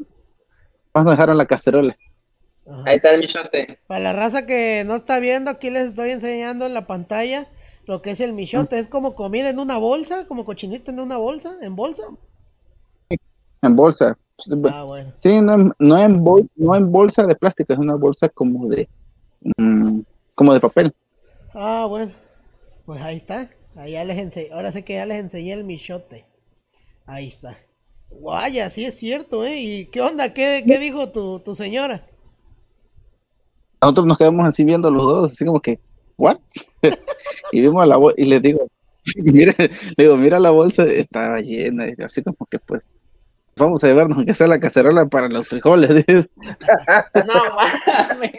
Más 0.93 1.06
nos 1.06 1.14
dejaron 1.14 1.39
la 1.39 1.47
cacerola. 1.47 1.97
Ajá. 2.70 2.84
Ahí 2.86 2.97
está 2.97 3.10
el 3.16 3.22
michote. 3.22 3.80
Para 3.88 3.99
la 4.01 4.14
raza 4.14 4.45
que 4.45 4.84
no 4.86 4.93
está 4.93 5.18
viendo, 5.18 5.49
aquí 5.49 5.72
les 5.72 5.88
estoy 5.88 6.12
enseñando 6.12 6.68
en 6.68 6.76
la 6.76 6.86
pantalla 6.86 7.47
lo 7.88 8.03
que 8.03 8.12
es 8.12 8.20
el 8.20 8.34
michote. 8.34 8.78
Es 8.78 8.88
como 8.88 9.16
comida 9.16 9.49
en 9.49 9.58
una 9.58 9.78
bolsa, 9.78 10.28
como 10.28 10.45
cochinita 10.45 10.91
en 10.91 10.99
una 10.99 11.18
bolsa, 11.18 11.56
en 11.62 11.76
bolsa. 11.76 12.03
En 13.64 13.76
bolsa. 13.76 14.16
Ah, 14.72 14.84
bueno. 14.84 15.14
Sí, 15.20 15.41
no, 15.41 15.53
en- 15.56 15.74
no, 15.80 15.97
en 15.97 16.24
bol- 16.24 16.47
no 16.56 16.76
en 16.76 16.91
bolsa 16.91 17.24
de 17.26 17.36
plástico, 17.36 17.74
es 17.74 17.80
una 17.80 17.95
bolsa 17.95 18.30
como 18.30 18.68
de. 18.68 18.88
Mm, 19.57 19.99
como 20.35 20.53
de 20.53 20.59
papel. 20.59 20.93
Ah, 21.53 21.85
bueno. 21.87 22.11
Pues 22.85 23.01
ahí 23.01 23.17
está. 23.17 23.49
Ahí 23.75 23.93
ya 23.93 24.03
les 24.05 24.17
ense- 24.17 24.51
Ahora 24.51 24.71
sé 24.71 24.83
que 24.83 24.93
ya 24.95 25.05
les 25.05 25.19
enseñé 25.19 25.53
el 25.53 25.63
michote. 25.63 26.25
Ahí 27.05 27.27
está. 27.27 27.57
Guaya, 28.09 28.69
sí 28.69 28.85
es 28.85 28.97
cierto, 28.97 29.43
¿eh? 29.45 29.59
¿Y 29.59 29.85
qué 29.87 30.01
onda? 30.01 30.33
¿Qué, 30.33 30.63
qué 30.65 30.77
dijo 30.79 31.11
tu, 31.11 31.39
tu 31.39 31.53
señora? 31.55 32.05
Nosotros 33.81 34.07
nos 34.07 34.17
quedamos 34.17 34.45
así 34.45 34.63
viendo 34.63 34.89
los 34.89 35.03
dos, 35.03 35.31
así 35.31 35.45
como 35.45 35.59
que, 35.59 35.79
¿what? 36.17 36.37
y 37.51 37.61
vimos 37.61 37.85
la 37.87 37.97
bolsa 37.97 38.19
y 38.21 38.25
le 38.25 38.39
digo, 38.39 38.67
mira, 39.17 39.53
le 39.57 39.71
digo, 40.03 40.17
mira 40.17 40.39
la 40.39 40.51
bolsa, 40.51 40.85
estaba 40.85 41.39
llena, 41.41 41.87
y 41.87 42.01
así 42.01 42.23
como 42.23 42.45
que 42.49 42.57
pues, 42.59 42.87
vamos 43.57 43.83
a 43.83 43.87
llevarnos 43.87 44.17
aunque 44.17 44.33
sea 44.33 44.47
la 44.47 44.59
cacerola 44.59 45.05
para 45.07 45.27
los 45.29 45.47
frijoles. 45.47 46.05
No 47.27 47.33
mames. 47.55 48.31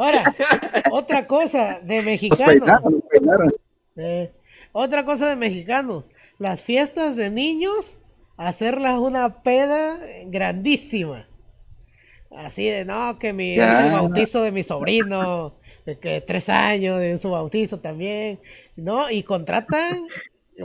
Ahora, 0.00 0.34
otra 0.92 1.26
cosa 1.26 1.78
de 1.82 1.96
Nos 1.96 2.04
mexicano. 2.06 2.46
peinaron, 2.46 2.92
nos 2.94 3.02
peinaron. 3.04 3.52
Eh, 3.96 4.32
otra 4.72 5.04
cosa 5.04 5.28
de 5.28 5.36
mexicanos. 5.36 6.04
Las 6.38 6.62
fiestas 6.62 7.16
de 7.16 7.28
niños, 7.28 7.94
hacerlas 8.38 8.98
una 8.98 9.42
peda 9.42 9.98
grandísima. 10.26 11.26
Así 12.34 12.66
de, 12.66 12.86
no, 12.86 13.18
que 13.18 13.34
mi, 13.34 13.58
es 13.58 13.84
el 13.84 13.92
bautizo 13.92 14.42
de 14.42 14.52
mi 14.52 14.62
sobrino, 14.62 15.56
de 15.84 15.98
que 15.98 16.22
tres 16.22 16.48
años 16.48 17.02
en 17.02 17.18
su 17.18 17.30
bautizo 17.30 17.80
también, 17.80 18.40
¿no? 18.76 19.10
Y 19.10 19.22
contratan, 19.22 20.06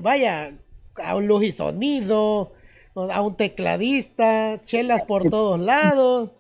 vaya, 0.02 0.54
a 0.96 1.16
un 1.18 1.28
luz 1.28 1.44
y 1.44 1.52
sonido, 1.52 2.54
a 2.96 3.22
un 3.22 3.36
tecladista, 3.36 4.62
chelas 4.62 5.04
por 5.04 5.30
todos 5.30 5.60
lados. 5.60 6.32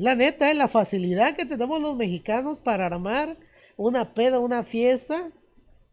La 0.00 0.14
neta, 0.14 0.50
es 0.50 0.56
la 0.56 0.68
facilidad 0.68 1.36
que 1.36 1.46
tenemos 1.46 1.80
los 1.80 1.96
mexicanos 1.96 2.58
para 2.58 2.86
armar 2.86 3.36
una 3.76 4.12
peda, 4.14 4.38
una 4.38 4.64
fiesta 4.64 5.30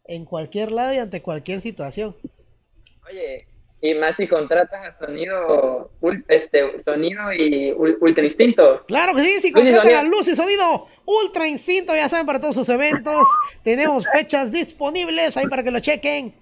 en 0.05 0.25
cualquier 0.25 0.71
lado 0.71 0.93
y 0.93 0.97
ante 0.97 1.21
cualquier 1.21 1.61
situación. 1.61 2.15
Oye, 3.09 3.47
y 3.81 3.93
más 3.93 4.15
si 4.15 4.27
contratas 4.27 4.83
a 4.83 4.91
sonido, 5.05 5.91
este, 6.27 6.81
sonido 6.81 7.31
y 7.33 7.71
ul- 7.71 7.97
ultra 8.01 8.25
instinto. 8.25 8.83
Claro 8.87 9.13
que 9.15 9.23
sí, 9.23 9.41
si 9.41 9.51
contratan 9.51 9.93
a. 9.93 10.03
Luz 10.03 10.27
y 10.27 10.35
Sonido 10.35 10.87
Ultra 11.05 11.47
Instinto, 11.47 11.95
ya 11.95 12.09
saben, 12.09 12.25
para 12.25 12.39
todos 12.39 12.55
sus 12.55 12.67
eventos. 12.69 13.27
Tenemos 13.63 14.07
fechas 14.11 14.51
disponibles 14.51 15.37
ahí 15.37 15.45
para 15.47 15.61
que 15.61 15.69
lo 15.69 15.79
chequen. 15.79 16.33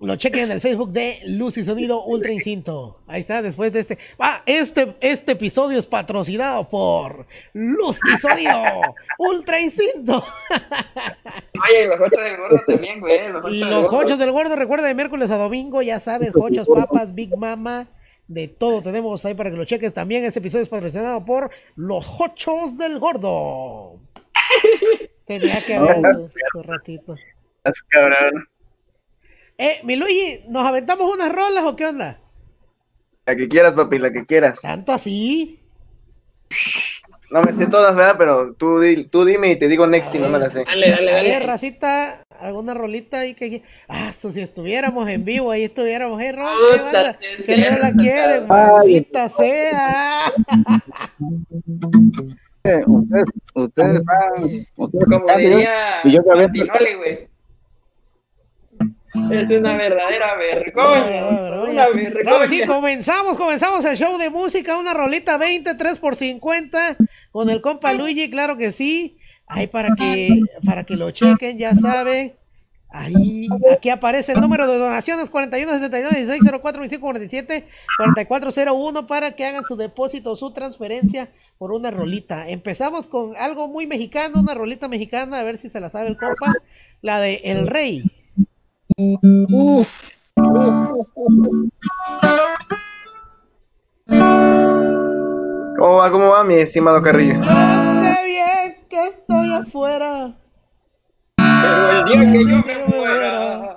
Lo 0.00 0.16
chequen 0.16 0.44
en 0.44 0.52
el 0.52 0.60
Facebook 0.62 0.92
de 0.92 1.18
Luz 1.26 1.58
y 1.58 1.64
Sonido 1.64 2.02
Ultra 2.04 2.32
Instinto. 2.32 3.02
Ahí 3.06 3.20
está, 3.20 3.42
después 3.42 3.70
de 3.70 3.80
este. 3.80 3.98
Ah, 4.18 4.42
este, 4.46 4.94
este 5.00 5.32
episodio 5.32 5.78
es 5.78 5.84
patrocinado 5.84 6.66
por 6.70 7.26
Luz 7.52 7.98
y 8.10 8.16
Sonido 8.16 8.62
Ultra 9.18 9.60
Instinto. 9.60 10.24
Oye, 11.68 11.84
y 11.84 11.86
los 11.86 12.00
ocho 12.00 12.20
del 12.22 12.36
gordo 12.38 12.62
también, 12.66 13.00
güey. 13.00 13.28
Los 13.28 13.52
Y 13.52 13.60
del 13.60 13.70
los 13.70 14.18
del 14.18 14.32
gordo, 14.32 14.56
recuerda 14.56 14.88
de 14.88 14.94
miércoles 14.94 15.30
a 15.30 15.36
domingo, 15.36 15.82
ya 15.82 16.00
sabes, 16.00 16.32
hochos, 16.34 16.66
papas, 16.66 17.14
Big 17.14 17.36
Mama, 17.36 17.86
de 18.26 18.48
todo 18.48 18.80
tenemos 18.80 19.22
ahí 19.26 19.34
para 19.34 19.50
que 19.50 19.56
lo 19.56 19.66
cheques. 19.66 19.92
También 19.92 20.24
este 20.24 20.38
episodio 20.38 20.62
es 20.62 20.70
patrocinado 20.70 21.26
por 21.26 21.50
los 21.76 22.06
hochos 22.18 22.78
del 22.78 22.98
gordo. 22.98 23.98
Tenía 25.26 25.62
que 25.66 25.74
haber 25.74 25.98
hace 26.06 26.24
hace 26.24 26.62
ratito. 26.62 27.16
Estás 27.58 27.82
cabrón. 27.82 28.48
Eh, 29.62 29.78
mi 29.82 29.94
Luigi, 29.94 30.40
¿nos 30.48 30.66
aventamos 30.66 31.12
unas 31.12 31.30
rolas 31.30 31.64
o 31.64 31.76
qué 31.76 31.84
onda? 31.84 32.18
La 33.26 33.36
que 33.36 33.46
quieras, 33.46 33.74
papi, 33.74 33.98
la 33.98 34.10
que 34.10 34.24
quieras. 34.24 34.58
¿Tanto 34.62 34.90
así? 34.90 35.60
No 37.30 37.42
me 37.42 37.52
sé 37.52 37.66
todas, 37.66 37.94
¿verdad? 37.94 38.14
Pero 38.16 38.54
tú, 38.54 38.80
di- 38.80 39.04
tú 39.04 39.26
dime 39.26 39.50
y 39.50 39.58
te 39.58 39.68
digo 39.68 39.86
next 39.86 40.12
si 40.12 40.18
no 40.18 40.30
me 40.30 40.38
la 40.38 40.48
sé. 40.48 40.64
Dale, 40.64 40.88
dale, 40.90 41.12
A 41.12 41.22
ver, 41.22 41.32
dale. 41.34 41.46
racita, 41.46 42.22
alguna 42.40 42.72
rolita 42.72 43.18
ahí 43.18 43.34
que... 43.34 43.62
Ah, 43.86 44.12
so, 44.12 44.30
si 44.32 44.40
estuviéramos 44.40 45.06
en 45.10 45.26
vivo, 45.26 45.50
ahí 45.50 45.64
estuviéramos, 45.64 46.22
eh, 46.22 46.32
Ron, 46.32 46.48
¿qué 46.70 46.76
banda? 46.80 47.18
Que 47.44 47.56
no 47.58 47.78
la 47.78 47.92
quieren, 47.92 48.48
maldita 48.48 49.28
sea. 49.28 50.32
Eh, 52.64 52.80
Ustedes, 52.86 53.24
ustedes 53.54 54.04
van, 54.04 54.66
ustedes 54.76 55.04
Como 55.04 55.26
van, 55.26 55.40
y 55.40 55.44
yo- 55.44 55.56
diría 55.56 56.00
Es 59.14 59.50
una 59.50 59.76
verdadera 59.76 60.36
vergüenza. 60.36 61.62
Una 61.62 61.86
Claro, 62.20 62.46
sí, 62.46 62.58
vergüenza. 62.58 62.66
comenzamos, 62.66 63.36
comenzamos 63.36 63.84
el 63.84 63.96
show 63.96 64.16
de 64.18 64.30
música, 64.30 64.76
una 64.76 64.94
rolita 64.94 65.36
20, 65.36 65.74
3 65.74 65.98
por 65.98 66.16
50 66.16 66.96
con 67.32 67.50
el 67.50 67.60
compa 67.60 67.92
Luigi, 67.92 68.30
claro 68.30 68.56
que 68.56 68.70
sí. 68.70 69.18
Ahí 69.46 69.66
para 69.66 69.94
que 69.96 70.40
para 70.64 70.84
que 70.84 70.94
lo 70.94 71.10
chequen, 71.10 71.58
ya 71.58 71.74
saben. 71.74 72.34
Ahí, 72.92 73.46
aquí 73.72 73.88
aparece 73.88 74.32
el 74.32 74.40
número 74.40 74.66
de 74.66 74.76
donaciones 74.76 75.30
41 75.30 75.72
69 75.74 76.16
16 76.16 76.40
04 76.60 76.80
25 76.80 77.00
47 77.00 77.68
4401 78.26 79.06
para 79.06 79.32
que 79.32 79.44
hagan 79.44 79.64
su 79.64 79.76
depósito 79.76 80.32
o 80.32 80.36
su 80.36 80.52
transferencia 80.52 81.28
por 81.58 81.70
una 81.72 81.90
rolita. 81.92 82.48
Empezamos 82.48 83.06
con 83.06 83.36
algo 83.36 83.68
muy 83.68 83.86
mexicano, 83.86 84.40
una 84.40 84.54
rolita 84.54 84.88
mexicana, 84.88 85.38
a 85.38 85.42
ver 85.44 85.56
si 85.58 85.68
se 85.68 85.78
la 85.78 85.88
sabe 85.90 86.08
el 86.08 86.16
compa, 86.16 86.52
la 87.00 87.20
de 87.20 87.40
El 87.44 87.66
Rey. 87.68 88.02
¿Cómo 95.78 95.96
va, 95.96 96.10
cómo 96.10 96.28
va, 96.28 96.44
mi 96.44 96.56
estimado 96.56 97.00
Carrillo? 97.00 97.36
Yo 97.36 97.42
sé 97.42 98.24
bien 98.26 98.76
que 98.90 99.06
estoy 99.06 99.54
afuera. 99.54 100.36
Pero 101.36 101.90
el 101.90 102.04
día 102.04 102.32
que 102.32 102.50
yo 102.50 102.58
me 102.58 102.84
muera. 102.94 103.76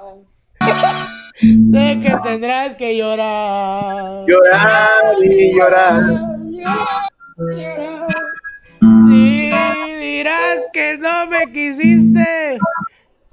Sé 1.40 2.00
que 2.02 2.18
tendrás 2.24 2.76
que 2.76 2.98
llorar. 2.98 4.26
Llorar 4.28 5.16
y 5.24 5.56
llorar. 5.56 6.04
Sí, 9.08 9.52
dirás 10.02 10.60
que 10.74 10.98
no 10.98 11.28
me 11.28 11.52
quisiste, 11.52 12.60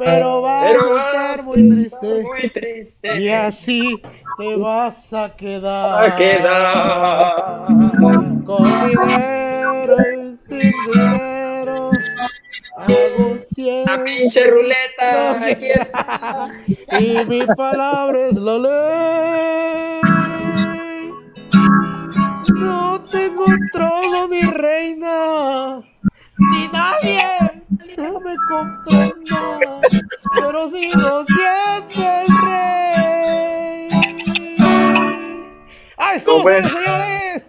pero 0.04 0.40
vas 0.42 0.64
Pero 0.72 0.96
a 0.96 1.06
estar 1.06 1.42
muy 1.44 1.68
triste. 1.70 2.22
Muy 2.22 2.50
triste. 2.50 3.18
Y 3.20 3.28
así 3.28 4.02
te 4.38 4.56
vas 4.56 5.12
a 5.12 5.34
quedar. 5.36 6.04
a 6.04 6.16
quedar. 6.16 7.66
Con 8.46 8.64
dinero 8.88 9.96
y 10.22 10.36
sin 10.36 10.72
dinero. 10.92 11.90
Hago 12.76 13.34
La 13.34 13.38
siempre. 13.40 14.04
pinche 14.04 14.46
ruleta. 14.46 15.12
No, 15.12 15.44
Aquí 15.46 15.66
está. 15.70 16.50
Y 16.98 17.24
mi 17.26 17.46
palabra 17.54 18.28
es 18.28 18.36
la 18.36 18.58
ley. 18.58 20.00
No 22.60 23.00
tengo 23.10 23.44
trono 23.72 24.28
ni 24.28 24.42
reina, 24.42 25.80
ni 26.38 26.68
nadie 26.72 27.22
que 27.94 28.02
me 28.02 28.36
comprenda, 28.48 29.80
pero 30.34 30.68
sigo 30.68 31.24
siendo 31.24 32.08
el 32.08 32.26
rey. 32.44 33.88
¡Ahí 35.96 36.16
estuvo, 36.16 36.48
señores, 36.48 37.44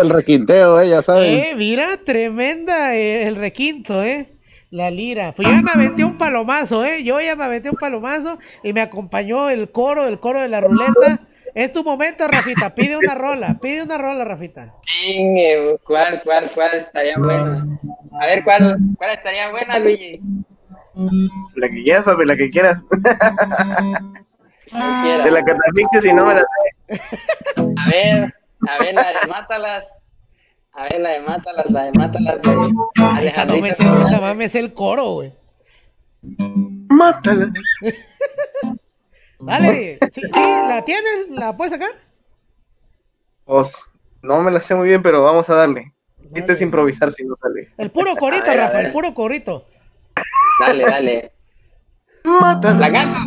el 0.00 0.10
requinteo, 0.10 0.80
eh, 0.80 0.88
ya 0.90 1.02
saben. 1.02 1.24
Eh, 1.24 1.54
mira, 1.56 1.96
tremenda 2.04 2.94
eh, 2.94 3.26
el 3.26 3.36
requinto, 3.36 4.02
¿eh? 4.02 4.32
La 4.70 4.90
lira. 4.90 5.32
Pues 5.32 5.48
yo 5.48 5.54
ya 5.54 5.62
me 5.62 5.70
aventé 5.70 6.04
un 6.04 6.18
palomazo, 6.18 6.84
¿eh? 6.84 7.02
Yo 7.04 7.20
ya 7.20 7.36
me 7.36 7.44
aventé 7.44 7.70
un 7.70 7.76
palomazo 7.76 8.38
y 8.62 8.72
me 8.72 8.80
acompañó 8.80 9.48
el 9.48 9.70
coro, 9.70 10.06
el 10.06 10.18
coro 10.20 10.42
de 10.42 10.48
la 10.48 10.60
ruleta. 10.60 11.20
Es 11.54 11.72
tu 11.72 11.82
momento, 11.82 12.28
Rafita. 12.28 12.74
Pide 12.74 12.96
una 12.96 13.14
rola, 13.14 13.58
pide 13.60 13.82
una 13.82 13.96
rola, 13.96 14.24
Rafita. 14.24 14.74
¿cuál, 15.84 16.20
cuál, 16.22 16.44
cuál 16.54 16.74
estaría 16.80 17.16
buena? 17.16 17.66
A 18.20 18.26
ver, 18.26 18.44
¿cuál, 18.44 18.76
cuál 18.98 19.10
estaría 19.14 19.50
buena, 19.50 19.78
Luigi? 19.78 20.20
La 21.54 21.68
que 21.68 21.82
quieras, 21.82 22.04
papi, 22.04 22.24
la 22.24 22.36
que 22.36 22.50
quieras. 22.50 22.82
Quiera. 24.68 25.22
Te 25.22 25.30
la 25.30 25.44
catafixias 25.44 26.02
si 26.02 26.12
no 26.12 26.26
me 26.26 26.34
la 26.34 26.40
sé. 26.40 26.46
A 27.76 27.88
ver, 27.88 28.34
a 28.68 28.78
ver, 28.82 28.94
la 28.94 29.08
de 29.08 29.28
Mátalas. 29.28 29.86
A 30.72 30.82
ver, 30.84 31.00
la 31.00 31.10
de 31.10 31.20
Mátalas, 31.20 31.66
la 31.70 31.84
de 31.84 31.92
Mátalas. 31.96 32.42
De 32.42 32.72
Ay, 33.00 33.26
esa 33.28 33.44
no 33.46 33.58
me 33.58 33.72
sé, 33.72 33.82
Alejandrito 33.84 34.10
nada 34.10 34.20
más 34.20 34.36
me 34.36 34.48
sé 34.48 34.58
el 34.58 34.74
coro, 34.74 35.12
güey. 35.12 35.32
Mátala. 36.90 37.46
Dale, 39.38 39.98
sí, 40.10 40.22
sí, 40.22 40.30
¿la 40.32 40.82
tienes? 40.84 41.28
¿La 41.30 41.56
puedes 41.56 41.72
sacar? 41.72 41.90
Pues, 43.44 43.72
no 44.22 44.40
me 44.42 44.50
la 44.50 44.60
sé 44.60 44.74
muy 44.74 44.88
bien, 44.88 45.02
pero 45.02 45.22
vamos 45.22 45.48
a 45.48 45.54
darle. 45.54 45.92
Este 46.34 46.52
es 46.52 46.58
Dale. 46.58 46.64
improvisar 46.64 47.12
si 47.12 47.24
no 47.24 47.36
sale. 47.36 47.68
El 47.78 47.90
puro 47.90 48.16
corito, 48.16 48.46
ver, 48.46 48.58
Rafa, 48.58 48.80
el 48.80 48.92
puro 48.92 49.14
corito. 49.14 49.66
Dale, 50.60 50.84
dale. 50.84 51.32
Mátala. 52.24 52.78
¿La 52.78 52.92
canto? 52.92 53.20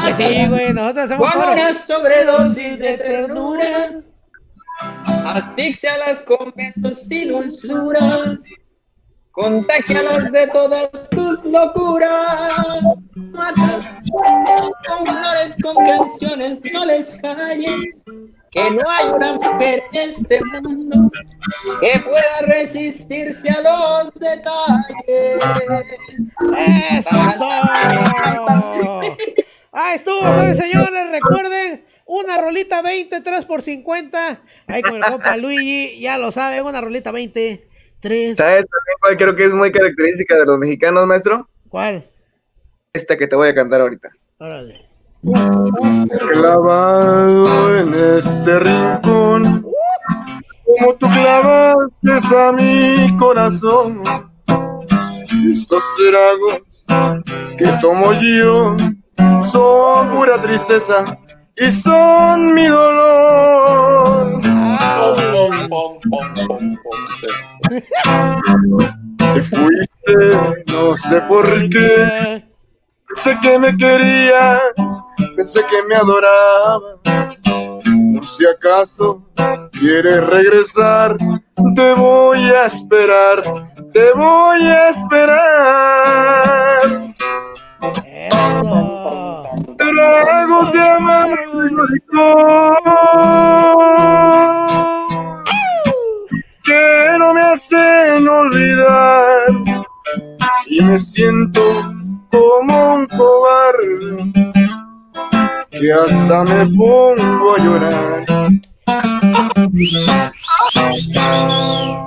Pues 0.00 0.16
sí, 0.16 0.46
güey, 0.48 0.72
nosotros 0.72 1.04
hacemos 1.04 1.30
Con 1.32 1.40
coro. 1.40 1.52
una 1.52 1.72
sobredosis 1.72 2.78
de 2.78 2.98
ternura, 2.98 3.90
asfixialas 5.26 6.20
con 6.20 6.52
besos 6.56 7.10
y 7.12 7.26
dulzuras, 7.26 8.38
contagialas 9.32 10.32
de 10.32 10.46
todas 10.48 11.10
tus 11.10 11.44
locuras. 11.44 12.52
Mátalas 13.16 13.88
con 14.86 15.06
flores, 15.06 15.56
con 15.62 15.76
canciones, 15.84 16.62
no 16.72 16.84
les 16.86 17.14
calles, 17.16 18.04
que 18.52 18.70
no 18.70 18.90
hay 18.90 19.08
una 19.08 19.32
mujer 19.32 19.82
en 19.92 20.10
este 20.10 20.38
mundo 20.62 21.10
que 21.80 21.98
pueda 22.00 22.40
resistirse 22.42 23.50
a 23.50 23.62
los 23.62 24.14
detalles. 24.14 25.42
¡Eso! 26.98 27.16
Ah, 29.72 29.94
estuvo, 29.94 30.22
señores. 30.52 31.10
Recuerden, 31.10 31.86
una 32.04 32.36
rolita 32.36 32.82
20, 32.82 33.22
3 33.22 33.46
por 33.46 33.62
50. 33.62 34.42
Ahí 34.66 34.82
con 34.82 34.96
el 34.96 35.02
compa 35.02 35.38
Luigi, 35.38 35.98
ya 35.98 36.18
lo 36.18 36.30
saben, 36.30 36.62
una 36.62 36.82
rolita 36.82 37.10
20, 37.10 37.68
3. 38.00 38.36
¿Sabes 38.36 38.66
también 38.66 38.96
cuál 39.00 39.16
creo 39.16 39.34
que 39.34 39.44
es 39.46 39.52
muy 39.52 39.72
característica 39.72 40.36
de 40.36 40.44
los 40.44 40.58
mexicanos, 40.58 41.06
maestro? 41.06 41.48
¿Cuál? 41.70 42.06
Esta 42.92 43.16
que 43.16 43.26
te 43.26 43.34
voy 43.34 43.48
a 43.48 43.54
cantar 43.54 43.80
ahorita. 43.80 44.10
Órale. 44.36 44.91
Clavado 46.18 47.78
en 47.78 47.94
este 48.18 48.58
rincón, 48.58 49.64
como 50.66 50.94
tú 50.96 51.06
clavaste 51.06 52.36
a 52.36 52.50
mi 52.50 53.16
corazón. 53.18 54.02
Estos 55.48 55.84
tragos 55.96 56.86
que 57.56 57.66
tomo 57.80 58.12
yo 58.14 58.76
son 59.42 60.08
pura 60.08 60.42
tristeza 60.42 61.04
y 61.56 61.70
son 61.70 62.54
mi 62.54 62.66
dolor. 62.66 64.40
Te 69.34 69.42
fuiste, 69.42 70.14
no 70.66 70.96
sé 70.96 71.20
por 71.22 71.68
qué. 71.68 72.51
Pensé 73.14 73.38
que 73.42 73.58
me 73.58 73.76
querías, 73.76 75.04
pensé 75.36 75.60
que 75.66 75.82
me 75.82 75.96
adorabas. 75.96 77.42
Por 78.14 78.24
si 78.24 78.46
acaso 78.46 79.22
quieres 79.72 80.26
regresar, 80.28 81.18
te 81.76 81.92
voy 81.92 82.38
a 82.38 82.64
esperar, 82.64 83.42
te 83.92 84.12
voy 84.14 84.62
a 84.62 84.88
esperar. 84.88 85.42
Tragos 89.76 90.72
de 90.72 90.88
amargo 90.88 91.86
que 96.64 97.16
no 97.18 97.34
me 97.34 97.42
hacen 97.42 98.26
olvidar 98.26 99.44
y 100.66 100.82
me 100.82 100.98
siento 100.98 101.60
como 102.32 102.94
un 102.94 103.06
cobarde 103.06 104.32
que 105.70 105.92
hasta 105.92 106.44
me 106.44 106.66
pongo 106.76 107.54
a 107.54 107.58
llorar. 107.58 108.24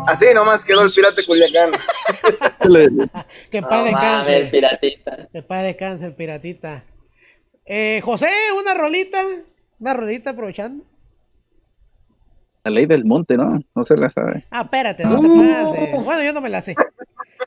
Así 0.08 0.26
nomás 0.34 0.64
quedó 0.64 0.84
el 0.84 0.92
pirata 0.92 1.22
Culiacán. 1.26 1.72
Que 3.52 3.62
paz 3.62 3.86
descanse. 3.86 4.50
piratita. 4.52 5.28
Que 5.32 5.42
paz 5.44 5.64
descanse 5.64 6.06
el 6.08 6.14
piratita. 6.16 6.84
Eh, 7.66 8.02
José, 8.04 8.30
una 8.60 8.74
rolita. 8.74 9.22
Una 9.80 9.94
rolita 9.94 10.32
aprovechando. 10.32 10.84
La 12.64 12.72
ley 12.72 12.86
del 12.88 13.06
monte, 13.06 13.38
¿no? 13.38 13.60
No 13.76 13.84
se 13.86 13.96
la 13.98 14.10
sabe. 14.10 14.46
Ah, 14.50 14.62
espérate, 14.64 15.04
no 15.04 15.20
te 15.20 15.28
pases. 15.28 16.04
Bueno, 16.04 16.24
yo 16.24 16.34
no 16.34 16.42
me 16.42 16.50
la 16.50 16.62
sé. 16.62 16.76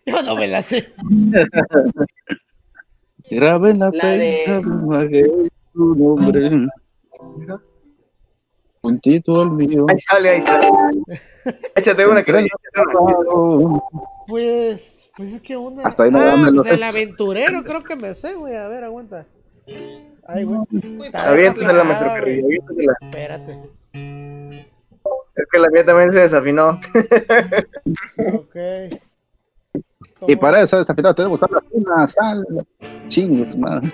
Yo 0.06 0.22
no 0.22 0.36
me 0.36 0.46
la 0.46 0.62
sé. 0.62 0.92
Grave 3.30 3.70
en 3.70 3.78
la, 3.80 3.90
La 3.92 4.08
de- 4.08 5.50
tu 5.72 5.94
nombre. 5.94 6.50
Puntito 8.80 9.40
al 9.42 9.50
mío. 9.50 9.86
Ahí 9.88 9.98
sale, 9.98 10.30
ahí 10.30 10.40
sale. 10.40 10.68
Échate 11.74 12.06
una, 12.06 12.22
que. 12.22 12.32
Pues, 14.26 15.10
pues 15.16 15.32
es 15.32 15.40
que 15.42 15.56
una. 15.56 15.82
Hasta 15.82 16.04
ahí 16.04 16.10
no 16.10 16.20
ah, 16.20 16.50
pues 16.54 16.72
el 16.72 16.82
aventurero 16.82 17.64
creo 17.64 17.82
que 17.82 17.96
me 17.96 18.14
sé, 18.14 18.34
güey. 18.34 18.54
A 18.56 18.68
ver, 18.68 18.84
aguanta. 18.84 19.26
Ay, 20.26 20.44
güey. 20.44 20.60
Aviéntasela, 21.12 21.84
maestro. 21.84 22.08
Carrillo, 22.08 22.44
aviéntasela. 22.46 22.92
Espérate. 23.00 23.58
Es 23.92 25.46
que 25.52 25.58
la 25.58 25.68
mía 25.70 25.84
también 25.84 26.12
se 26.12 26.20
desafinó. 26.20 26.78
Ok. 28.34 28.56
Y 30.26 30.36
para 30.36 30.60
eso 30.62 30.78
desafinado 30.78 31.14
tenemos 31.14 31.38
que 31.38 31.44
usar 31.44 31.62
la 31.62 31.70
fina 31.70 32.08
sal. 32.08 32.46
Chingue, 33.08 33.44
tu 33.46 33.58
madre. 33.58 33.92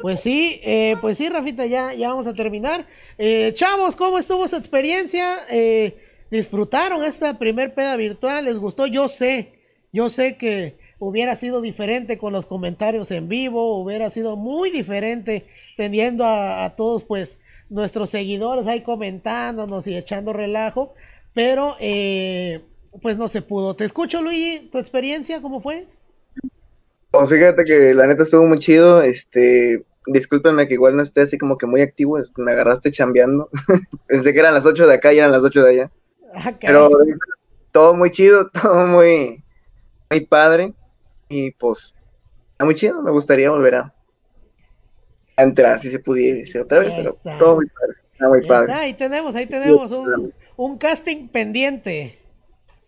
Pues 0.00 0.20
sí, 0.20 0.60
eh, 0.62 0.96
pues 1.00 1.18
sí, 1.18 1.28
Rafita, 1.28 1.66
ya, 1.66 1.92
ya 1.92 2.08
vamos 2.08 2.26
a 2.26 2.34
terminar. 2.34 2.86
Eh, 3.18 3.52
chavos, 3.54 3.94
¿cómo 3.96 4.18
estuvo 4.18 4.48
su 4.48 4.56
experiencia? 4.56 5.40
Eh, 5.50 5.98
¿Disfrutaron 6.30 7.04
esta 7.04 7.38
primer 7.38 7.74
peda 7.74 7.96
virtual? 7.96 8.46
¿Les 8.46 8.56
gustó? 8.56 8.86
Yo 8.86 9.08
sé, 9.08 9.52
yo 9.92 10.08
sé 10.08 10.36
que 10.36 10.76
hubiera 10.98 11.36
sido 11.36 11.60
diferente 11.60 12.18
con 12.18 12.32
los 12.32 12.46
comentarios 12.46 13.10
en 13.10 13.28
vivo, 13.28 13.78
hubiera 13.78 14.10
sido 14.10 14.36
muy 14.36 14.70
diferente 14.70 15.46
teniendo 15.76 16.24
a, 16.24 16.74
todos, 16.76 17.04
pues, 17.04 17.38
nuestros 17.70 18.10
seguidores 18.10 18.66
ahí 18.66 18.80
comentándonos 18.80 19.86
y 19.86 19.96
echando 19.96 20.32
relajo, 20.32 20.94
pero 21.34 21.76
eh, 21.78 22.62
pues 23.02 23.18
no 23.18 23.28
se 23.28 23.42
pudo. 23.42 23.76
Te 23.76 23.84
escucho, 23.84 24.22
Luigi, 24.22 24.68
tu 24.70 24.78
experiencia, 24.78 25.42
¿cómo 25.42 25.60
fue? 25.60 25.86
Oh, 27.12 27.26
fíjate 27.26 27.64
que 27.64 27.94
la 27.94 28.06
neta 28.06 28.22
estuvo 28.22 28.44
muy 28.44 28.58
chido. 28.58 29.02
Este, 29.02 29.84
discúlpenme 30.06 30.68
que 30.68 30.74
igual 30.74 30.96
no 30.96 31.02
esté 31.02 31.22
así 31.22 31.38
como 31.38 31.56
que 31.58 31.66
muy 31.66 31.80
activo. 31.80 32.18
es 32.18 32.30
que 32.32 32.42
me 32.42 32.52
agarraste 32.52 32.90
chambeando. 32.90 33.48
Pensé 34.06 34.32
que 34.32 34.40
eran 34.40 34.54
las 34.54 34.66
8 34.66 34.86
de 34.86 34.94
acá 34.94 35.12
y 35.12 35.18
eran 35.18 35.32
las 35.32 35.42
8 35.44 35.62
de 35.64 35.70
allá. 35.70 35.90
Ah, 36.34 36.52
Pero 36.60 36.90
todo 37.72 37.94
muy 37.94 38.10
chido, 38.10 38.50
todo 38.62 38.86
muy, 38.86 39.42
muy 40.10 40.20
padre. 40.26 40.74
Y 41.28 41.50
pues, 41.52 41.94
está 42.52 42.64
muy 42.64 42.74
chido. 42.74 43.02
Me 43.02 43.10
gustaría 43.10 43.50
volver 43.50 43.74
a, 43.76 43.94
a 45.36 45.42
entrar 45.42 45.78
si 45.78 45.90
se 45.90 45.98
pudiese 45.98 46.60
otra 46.60 46.80
vez. 46.80 46.92
Pero 46.94 47.18
todo 47.38 47.56
muy 47.56 47.66
padre. 47.68 47.94
Está 48.12 48.28
muy 48.28 48.42
Ya 48.42 48.48
padre. 48.48 48.72
está, 48.72 48.82
ahí 48.82 48.94
tenemos, 48.94 49.34
ahí 49.34 49.46
tenemos 49.46 49.92
un, 49.92 50.34
un 50.56 50.78
casting 50.78 51.28
pendiente. 51.28 52.18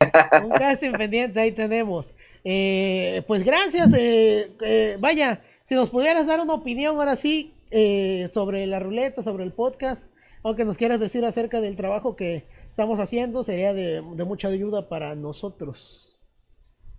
Un 0.43 0.49
casting 0.51 0.93
pendiente, 0.93 1.39
ahí 1.39 1.53
tenemos. 1.53 2.15
Eh, 2.45 3.23
pues 3.27 3.45
gracias, 3.45 3.93
eh, 3.93 4.53
eh, 4.63 4.97
vaya, 4.99 5.43
si 5.65 5.75
nos 5.75 5.91
pudieras 5.91 6.27
dar 6.27 6.41
una 6.41 6.55
opinión 6.55 6.97
ahora 6.97 7.17
sí 7.17 7.55
eh, 7.71 8.29
sobre 8.33 8.67
la 8.67 8.79
ruleta, 8.79 9.23
sobre 9.23 9.45
el 9.45 9.53
podcast, 9.53 10.11
o 10.43 10.57
que 10.57 10.65
nos 10.65 10.79
quieras 10.79 11.01
decir 11.01 11.25
acerca 11.25 11.61
del 11.61 11.77
trabajo 11.77 12.17
que 12.17 12.47
estamos 12.71 12.99
haciendo, 12.99 13.45
sería 13.45 13.75
de, 13.75 14.01
mucha 14.01 14.49
ayuda 14.49 14.89
para 14.89 15.15
nosotros. 15.15 16.19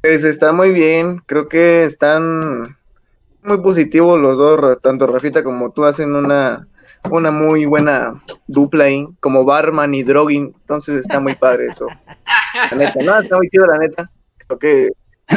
Pues 0.01 0.23
está 0.23 0.51
muy 0.51 0.71
bien, 0.71 1.17
creo 1.25 1.49
que 1.49 1.85
están 1.85 2.77
muy 3.43 3.61
positivos 3.61 4.19
los 4.19 4.37
dos, 4.37 4.79
tanto 4.81 5.07
Rafita 5.07 5.43
como 5.43 5.71
tú 5.71 5.85
hacen 5.85 6.15
una, 6.15 6.67
una 7.09 7.31
muy 7.31 7.65
buena 7.65 8.21
dupla 8.47 8.85
ahí, 8.85 9.05
como 9.19 9.43
barman 9.43 9.95
y 9.95 10.03
drogging, 10.03 10.53
entonces 10.61 11.01
está 11.01 11.19
muy 11.19 11.33
padre 11.35 11.67
eso. 11.67 11.87
La 12.71 12.77
neta, 12.77 13.03
no, 13.03 13.19
está 13.19 13.37
muy 13.37 13.49
chido 13.49 13.65
la 13.65 13.79
neta, 13.79 14.09
creo 14.37 14.59
que 14.59 14.89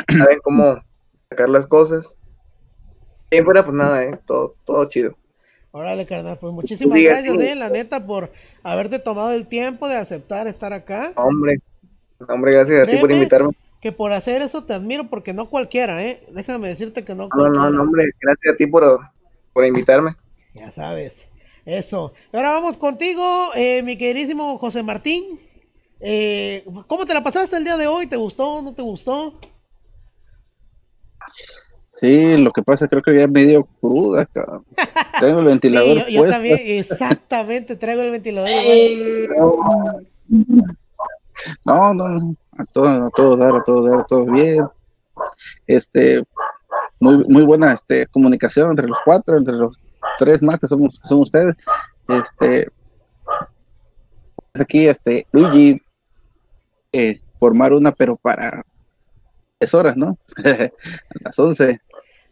saben 0.09 0.39
cómo 0.43 0.79
sacar 1.31 1.49
las 1.49 1.66
cosas. 1.66 2.19
Y 3.31 3.39
fuera, 3.43 3.65
pues 3.65 3.75
nada, 3.77 4.05
eh, 4.05 4.19
todo, 4.27 4.55
todo 4.65 4.85
chido. 4.87 5.16
Órale, 5.73 6.07
carnal, 6.07 6.39
pues 6.39 6.53
muchísimas 6.55 6.95
Diga, 6.95 7.12
gracias, 7.15 7.37
sí. 7.37 7.47
eh, 7.49 7.55
la 7.57 7.69
neta, 7.69 8.07
por 8.07 8.33
haberte 8.62 9.01
tomado 9.01 9.33
el 9.33 9.49
tiempo 9.49 9.89
de 9.89 9.97
aceptar 9.97 10.47
estar 10.47 10.73
acá. 10.73 11.12
Hombre, 11.16 11.59
hombre, 12.29 12.53
gracias 12.53 12.83
a 12.83 12.87
ti 12.87 12.97
por 12.99 13.11
invitarme. 13.11 13.51
Que 13.81 13.91
por 13.93 14.12
hacer 14.12 14.41
eso 14.41 14.65
te 14.65 14.73
admiro 14.73 15.09
porque 15.11 15.33
no 15.33 15.51
cualquiera, 15.51 16.03
¿eh? 16.05 16.25
Déjame 16.31 16.69
decirte 16.69 17.05
que 17.05 17.15
no 17.15 17.25
No, 17.25 17.29
cualquiera. 17.31 17.65
no, 17.65 17.71
no, 17.71 17.83
hombre, 17.83 18.05
gracias 18.21 18.55
a 18.55 18.57
ti 18.57 18.66
por, 18.66 19.01
por 19.53 19.66
invitarme. 19.66 20.15
Ya 20.55 20.71
sabes. 20.71 21.29
Eso. 21.66 22.12
Ahora 22.33 22.51
vamos 22.53 22.77
contigo, 22.77 23.51
eh, 23.55 23.83
mi 23.83 23.99
queridísimo 23.99 24.59
José 24.59 24.83
Martín. 24.85 25.41
Eh, 26.01 26.65
¿Cómo 26.87 27.05
te 27.05 27.15
la 27.15 27.25
pasaste 27.25 27.57
el 27.57 27.65
día 27.65 27.77
de 27.77 27.87
hoy? 27.89 28.07
¿Te 28.07 28.16
gustó? 28.16 28.62
¿No 28.62 28.75
te 28.75 28.83
gustó? 28.83 29.41
Sí, 31.92 32.36
lo 32.36 32.52
que 32.52 32.62
pasa 32.62 32.88
creo 32.88 33.02
que 33.02 33.14
ya 33.14 33.22
es 33.24 33.30
medio 33.30 33.64
cruda, 33.80 34.26
cabrón. 34.26 34.64
Tengo 35.20 35.38
el 35.38 35.44
Sí, 35.44 35.48
ventilador 35.51 35.96
yo, 36.09 36.24
yo 36.24 36.28
también, 36.28 36.59
exactamente, 36.60 37.76
traigo 37.76 38.02
el 38.02 38.10
ventilador. 38.10 38.51
No, 41.64 41.94
no, 41.94 42.09
no, 42.09 42.36
a 42.59 42.64
todo, 42.64 42.88
a 42.88 43.10
todo 43.10 43.36
dar, 43.36 43.55
a 43.56 43.64
todo 43.64 43.88
dar, 43.88 44.01
a 44.01 44.05
todo 44.05 44.24
bien. 44.24 44.66
Este, 45.66 46.22
muy, 46.98 47.24
muy 47.24 47.42
buena 47.42 47.72
este, 47.72 48.06
comunicación 48.09 48.70
entre 48.70 48.88
los 48.88 48.98
cuatro, 49.05 49.36
entre 49.36 49.55
los 49.55 49.78
tres 50.18 50.42
más 50.42 50.59
que 50.59 50.66
somos, 50.66 50.98
que 50.98 51.09
son 51.09 51.20
ustedes. 51.20 51.55
Este, 52.09 52.68
aquí, 54.55 54.86
este, 54.86 55.26
Luigi, 55.32 55.80
eh, 56.92 57.20
formar 57.38 57.72
una, 57.72 57.92
pero 57.92 58.16
para 58.16 58.64
10 59.65 59.74
horas, 59.74 59.97
¿no? 59.97 60.19
a 60.45 60.70
las 61.20 61.39
11. 61.39 61.81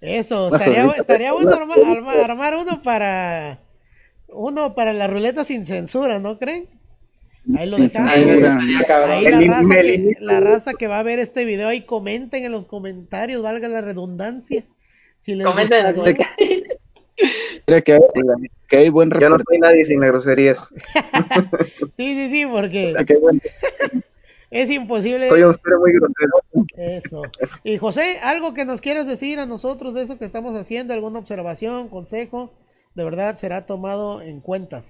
Eso, 0.01 0.55
estaría, 0.55 0.87
estaría 0.99 1.33
bueno 1.33 1.53
arma- 1.53 1.77
arma- 1.87 2.25
armar 2.25 2.57
uno 2.57 2.83
para 2.83 3.61
uno 4.29 4.75
para 4.75 4.93
la 4.93 5.07
ruleta 5.07 5.45
sin 5.45 5.65
censura, 5.65 6.19
¿no 6.19 6.39
creen? 6.39 6.69
Ahí 7.57 7.69
lo 7.69 7.77
dejamos. 7.77 8.11
Ahí 8.11 9.25
la 9.25 9.41
raza, 9.41 9.75
que, 9.83 10.17
la 10.21 10.41
raza 10.41 10.73
que 10.75 10.87
va 10.87 10.99
a 10.99 11.03
ver 11.03 11.19
este 11.19 11.45
video 11.45 11.69
ahí 11.69 11.83
comenten 11.83 12.45
en 12.45 12.53
los 12.53 12.67
comentarios, 12.67 13.43
valga 13.43 13.69
la 13.69 13.81
redundancia. 13.81 14.65
Si 15.21 15.35
les 15.35 15.47
Comenten. 15.47 15.95
Mira 17.67 17.81
que 17.81 17.93
hay, 17.93 18.01
que 18.69 18.77
hay 18.77 18.89
buen 18.89 19.11
Ya 19.21 19.29
no 19.29 19.37
soy 19.37 19.59
nadie 19.59 19.85
sin 19.85 20.01
las 20.01 20.11
groserías. 20.11 20.69
Sí, 21.97 22.15
sí, 22.15 22.31
sí, 22.31 22.47
porque 22.47 22.95
hay 22.97 23.05
es 24.53 24.70
imposible 24.70 25.31
Soy 25.31 25.43
un 25.43 25.55
ser 25.55 25.79
muy 25.81 25.93
grosero. 25.93 26.66
eso. 26.77 27.23
Y 27.65 27.79
José, 27.79 28.19
algo 28.23 28.53
que 28.53 28.66
nos 28.66 28.83
quieras 28.83 29.07
decir 29.07 29.39
a 29.39 29.47
nosotros 29.47 29.95
de 29.95 30.03
eso 30.03 30.19
que 30.19 30.27
estamos 30.27 30.55
haciendo, 30.55 30.93
alguna 30.93 31.19
observación, 31.19 31.89
consejo, 31.89 32.53
de 32.95 33.05
verdad 33.05 33.37
será 33.37 33.65
tomado 33.65 34.20
en 34.20 34.41
cuenta. 34.41 34.85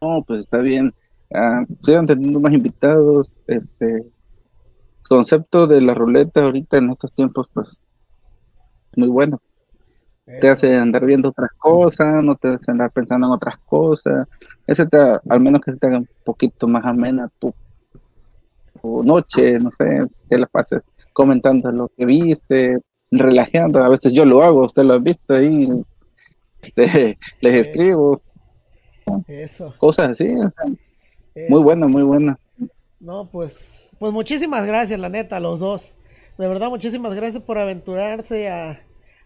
No, 0.00 0.24
pues 0.26 0.40
está 0.40 0.58
bien. 0.58 0.92
Ah, 1.32 1.64
sigan 1.80 2.06
teniendo 2.06 2.40
más 2.40 2.52
invitados. 2.52 3.30
Este 3.46 4.04
concepto 5.08 5.68
de 5.68 5.80
la 5.80 5.94
ruleta 5.94 6.44
ahorita 6.44 6.78
en 6.78 6.90
estos 6.90 7.12
tiempos, 7.12 7.48
pues 7.54 7.78
muy 8.96 9.08
bueno. 9.08 9.40
Te 10.40 10.48
hace 10.48 10.76
andar 10.76 11.06
viendo 11.06 11.30
otras 11.30 11.50
cosas, 11.56 12.22
no 12.22 12.34
te 12.34 12.48
hace 12.48 12.70
andar 12.70 12.90
pensando 12.90 13.28
en 13.28 13.32
otras 13.32 13.58
cosas. 13.58 14.28
Ese 14.66 14.86
te, 14.86 14.98
al 14.98 15.40
menos 15.40 15.60
que 15.62 15.72
se 15.72 15.78
te 15.78 15.86
haga 15.86 15.98
un 15.98 16.08
poquito 16.24 16.68
más 16.68 16.84
amena 16.84 17.30
tu, 17.38 17.54
tu 18.88 19.02
noche, 19.04 19.58
no 19.58 19.70
sé, 19.70 20.06
te 20.28 20.38
la 20.38 20.46
pases 20.46 20.80
comentando 21.12 21.70
lo 21.72 21.88
que 21.96 22.04
viste, 22.06 22.78
relajando. 23.10 23.82
A 23.84 23.88
veces 23.88 24.12
yo 24.12 24.24
lo 24.24 24.42
hago, 24.42 24.64
usted 24.64 24.82
lo 24.84 24.94
ha 24.94 24.98
visto 24.98 25.34
ahí. 25.34 25.68
Este, 26.62 27.18
les 27.40 27.52
Sí. 27.54 27.58
escribo 27.70 28.20
Eso. 29.26 29.74
cosas 29.78 30.10
así. 30.10 30.28
o 30.34 30.50
sea, 30.50 30.64
eso. 31.34 31.50
muy 31.50 31.62
bueno, 31.62 31.88
muy 31.88 32.02
bueno. 32.02 32.38
No, 33.00 33.28
pues, 33.30 33.90
pues 33.98 34.12
muchísimas 34.12 34.66
gracias, 34.66 34.98
la 34.98 35.08
neta, 35.08 35.36
a 35.36 35.40
los 35.40 35.60
dos. 35.60 35.94
De 36.38 36.48
verdad, 36.48 36.68
muchísimas 36.68 37.14
gracias 37.14 37.42
por 37.42 37.58
aventurarse 37.58 38.48
a, 38.48 38.80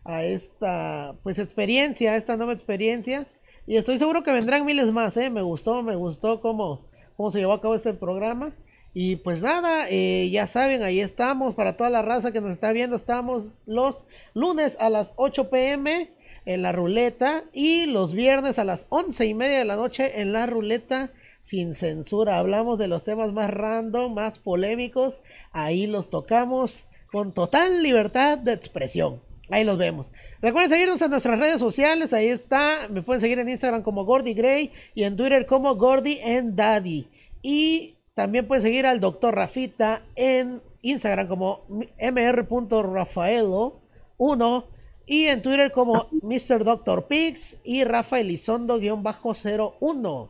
a 0.05 0.25
esta, 0.25 1.15
pues, 1.23 1.39
experiencia, 1.39 2.13
a 2.13 2.17
esta 2.17 2.37
nueva 2.37 2.53
experiencia. 2.53 3.27
Y 3.67 3.77
estoy 3.77 3.99
seguro 3.99 4.23
que 4.25 4.33
vendrán 4.33 4.65
miles 4.67 4.91
más, 4.93 5.17
¿eh? 5.17 5.31
Me 5.31 5.43
gustó, 5.43 5.83
me 5.83 5.95
gustó 5.97 6.41
cómo, 6.41 6.87
cómo 7.17 7.31
se 7.31 7.39
llevó 7.39 7.53
a 7.53 7.61
cabo 7.61 7.75
este 7.75 7.95
programa. 7.95 8.53
Y 8.95 9.17
pues 9.17 9.41
nada, 9.41 9.87
eh, 9.89 10.29
ya 10.31 10.47
saben, 10.47 10.83
ahí 10.83 11.01
estamos 11.01 11.55
para 11.55 11.77
toda 11.77 11.89
la 11.89 12.03
raza 12.03 12.33
que 12.33 12.41
nos 12.41 12.53
está 12.53 12.73
viendo. 12.73 12.97
Estamos 12.97 13.47
los 13.67 14.05
lunes 14.35 14.77
a 14.81 14.91
las 14.91 15.15
8 15.17 15.49
pm 15.49 16.11
en 16.45 16.63
la 16.63 16.73
ruleta 16.73 17.45
y 17.53 17.87
los 17.87 18.13
viernes 18.13 18.59
a 18.59 18.65
las 18.65 18.87
once 18.89 19.25
y 19.25 19.35
media 19.35 19.59
de 19.59 19.65
la 19.65 19.77
noche 19.77 20.21
en 20.21 20.33
la 20.33 20.47
ruleta 20.47 21.11
sin 21.41 21.75
censura. 21.75 22.39
Hablamos 22.39 22.79
de 22.79 22.89
los 22.89 23.05
temas 23.05 23.33
más 23.33 23.51
random, 23.51 24.13
más 24.15 24.39
polémicos. 24.39 25.21
Ahí 25.53 25.87
los 25.87 26.11
tocamos 26.11 26.85
con 27.11 27.33
total 27.33 27.83
libertad 27.83 28.39
de 28.39 28.53
expresión. 28.53 29.21
Ahí 29.51 29.65
los 29.65 29.79
vemos. 29.79 30.11
Recuerden 30.41 30.71
seguirnos 30.71 31.03
en 31.03 31.11
nuestras 31.11 31.39
redes 31.39 31.61
sociales. 31.61 32.13
Ahí 32.13 32.29
está. 32.29 32.89
Me 32.89 33.03
pueden 33.03 33.21
seguir 33.21 33.39
en 33.39 33.49
Instagram 33.49 33.83
como 33.83 34.05
Gordy 34.05 34.35
Gray 34.35 34.73
y 34.95 35.05
en 35.05 35.17
Twitter 35.17 35.47
como 35.47 35.77
Gordy 35.77 36.21
and 36.21 36.55
Daddy. 36.55 37.07
Y 37.43 37.95
también 38.15 38.47
pueden 38.47 38.63
seguir 38.63 38.87
al 38.87 39.01
Dr. 39.01 39.35
Rafita 39.35 40.03
en 40.17 40.61
Instagram 40.83 41.29
como 41.29 41.65
mr.rafaelo1 41.69 44.65
y 45.07 45.27
en 45.27 45.43
Twitter 45.43 45.73
como 45.73 46.09
Mr. 46.23 46.65
Dr. 46.65 47.07
Pix 47.07 47.59
y 47.65 47.85
Rafael 47.85 48.29
Elizondo-01 48.29 50.29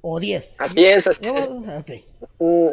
o 0.00 0.20
10. 0.20 0.56
Así 0.60 0.84
es, 0.84 1.06
así 1.06 1.26
es. 1.26 1.48
Ok, 1.48 1.90
Mm, 2.38 2.68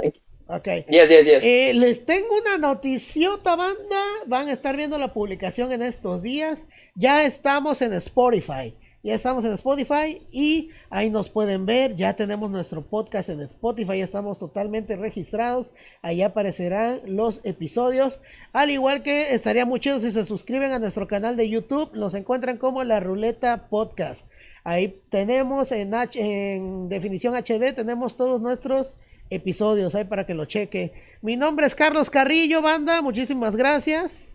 ok. 0.47 0.67
10, 0.87 1.09
10, 1.09 1.25
10. 1.25 1.43
Eh, 1.43 1.73
les 1.73 2.05
tengo 2.05 2.37
una 2.39 2.57
noticiota, 2.57 3.55
banda. 3.55 4.01
Van 4.27 4.47
a 4.47 4.51
estar 4.51 4.75
viendo 4.75 4.97
la 4.97 5.13
publicación 5.13 5.71
en 5.71 5.81
estos 5.81 6.21
días. 6.21 6.65
Ya 6.95 7.25
estamos 7.25 7.81
en 7.81 7.93
Spotify. 7.93 8.75
Ya 9.03 9.15
estamos 9.15 9.43
en 9.45 9.53
Spotify 9.53 10.21
y 10.31 10.69
ahí 10.91 11.09
nos 11.09 11.29
pueden 11.29 11.65
ver. 11.65 11.95
Ya 11.95 12.15
tenemos 12.15 12.51
nuestro 12.51 12.83
podcast 12.83 13.29
en 13.29 13.41
Spotify. 13.41 13.97
Ya 13.97 14.03
estamos 14.03 14.37
totalmente 14.37 14.95
registrados. 14.95 15.71
Ahí 16.03 16.21
aparecerán 16.21 17.01
los 17.05 17.41
episodios. 17.43 18.19
Al 18.53 18.69
igual 18.69 19.01
que 19.01 19.33
estaría 19.33 19.65
muy 19.65 19.79
chido 19.79 19.99
si 19.99 20.11
se 20.11 20.23
suscriben 20.23 20.71
a 20.71 20.79
nuestro 20.79 21.07
canal 21.07 21.35
de 21.35 21.49
YouTube. 21.49 21.91
Nos 21.95 22.13
encuentran 22.13 22.57
como 22.57 22.83
La 22.83 22.99
Ruleta 22.99 23.67
Podcast. 23.69 24.27
Ahí 24.63 25.01
tenemos 25.09 25.71
en, 25.71 25.95
H- 25.95 26.19
en 26.19 26.87
definición 26.87 27.33
HD, 27.35 27.73
tenemos 27.73 28.15
todos 28.15 28.39
nuestros 28.39 28.93
episodios 29.31 29.95
ahí 29.95 30.03
para 30.03 30.27
que 30.27 30.35
lo 30.35 30.45
cheque. 30.45 30.93
Mi 31.23 31.35
nombre 31.37 31.65
es 31.65 31.73
Carlos 31.73 32.11
Carrillo, 32.11 32.61
banda. 32.61 33.01
Muchísimas 33.01 33.55
gracias. 33.55 34.27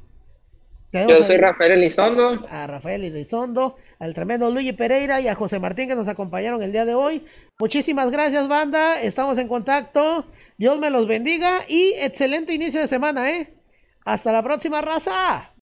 Yo 0.92 1.22
soy 1.24 1.36
Rafael 1.36 1.72
Elizondo. 1.72 2.44
A 2.48 2.66
Rafael 2.66 3.04
Elizondo, 3.04 3.76
al 3.98 4.14
tremendo 4.14 4.50
Luigi 4.50 4.72
Pereira 4.72 5.20
y 5.20 5.28
a 5.28 5.34
José 5.34 5.58
Martín 5.58 5.88
que 5.88 5.94
nos 5.94 6.08
acompañaron 6.08 6.62
el 6.62 6.72
día 6.72 6.84
de 6.84 6.94
hoy. 6.94 7.24
Muchísimas 7.58 8.10
gracias, 8.10 8.46
banda. 8.48 9.00
Estamos 9.00 9.38
en 9.38 9.48
contacto. 9.48 10.26
Dios 10.58 10.78
me 10.78 10.90
los 10.90 11.06
bendiga 11.06 11.60
y 11.68 11.92
excelente 11.98 12.54
inicio 12.54 12.80
de 12.80 12.86
semana, 12.86 13.30
¿eh? 13.30 13.54
Hasta 14.04 14.32
la 14.32 14.42
próxima 14.42 14.82
raza. 14.82 15.55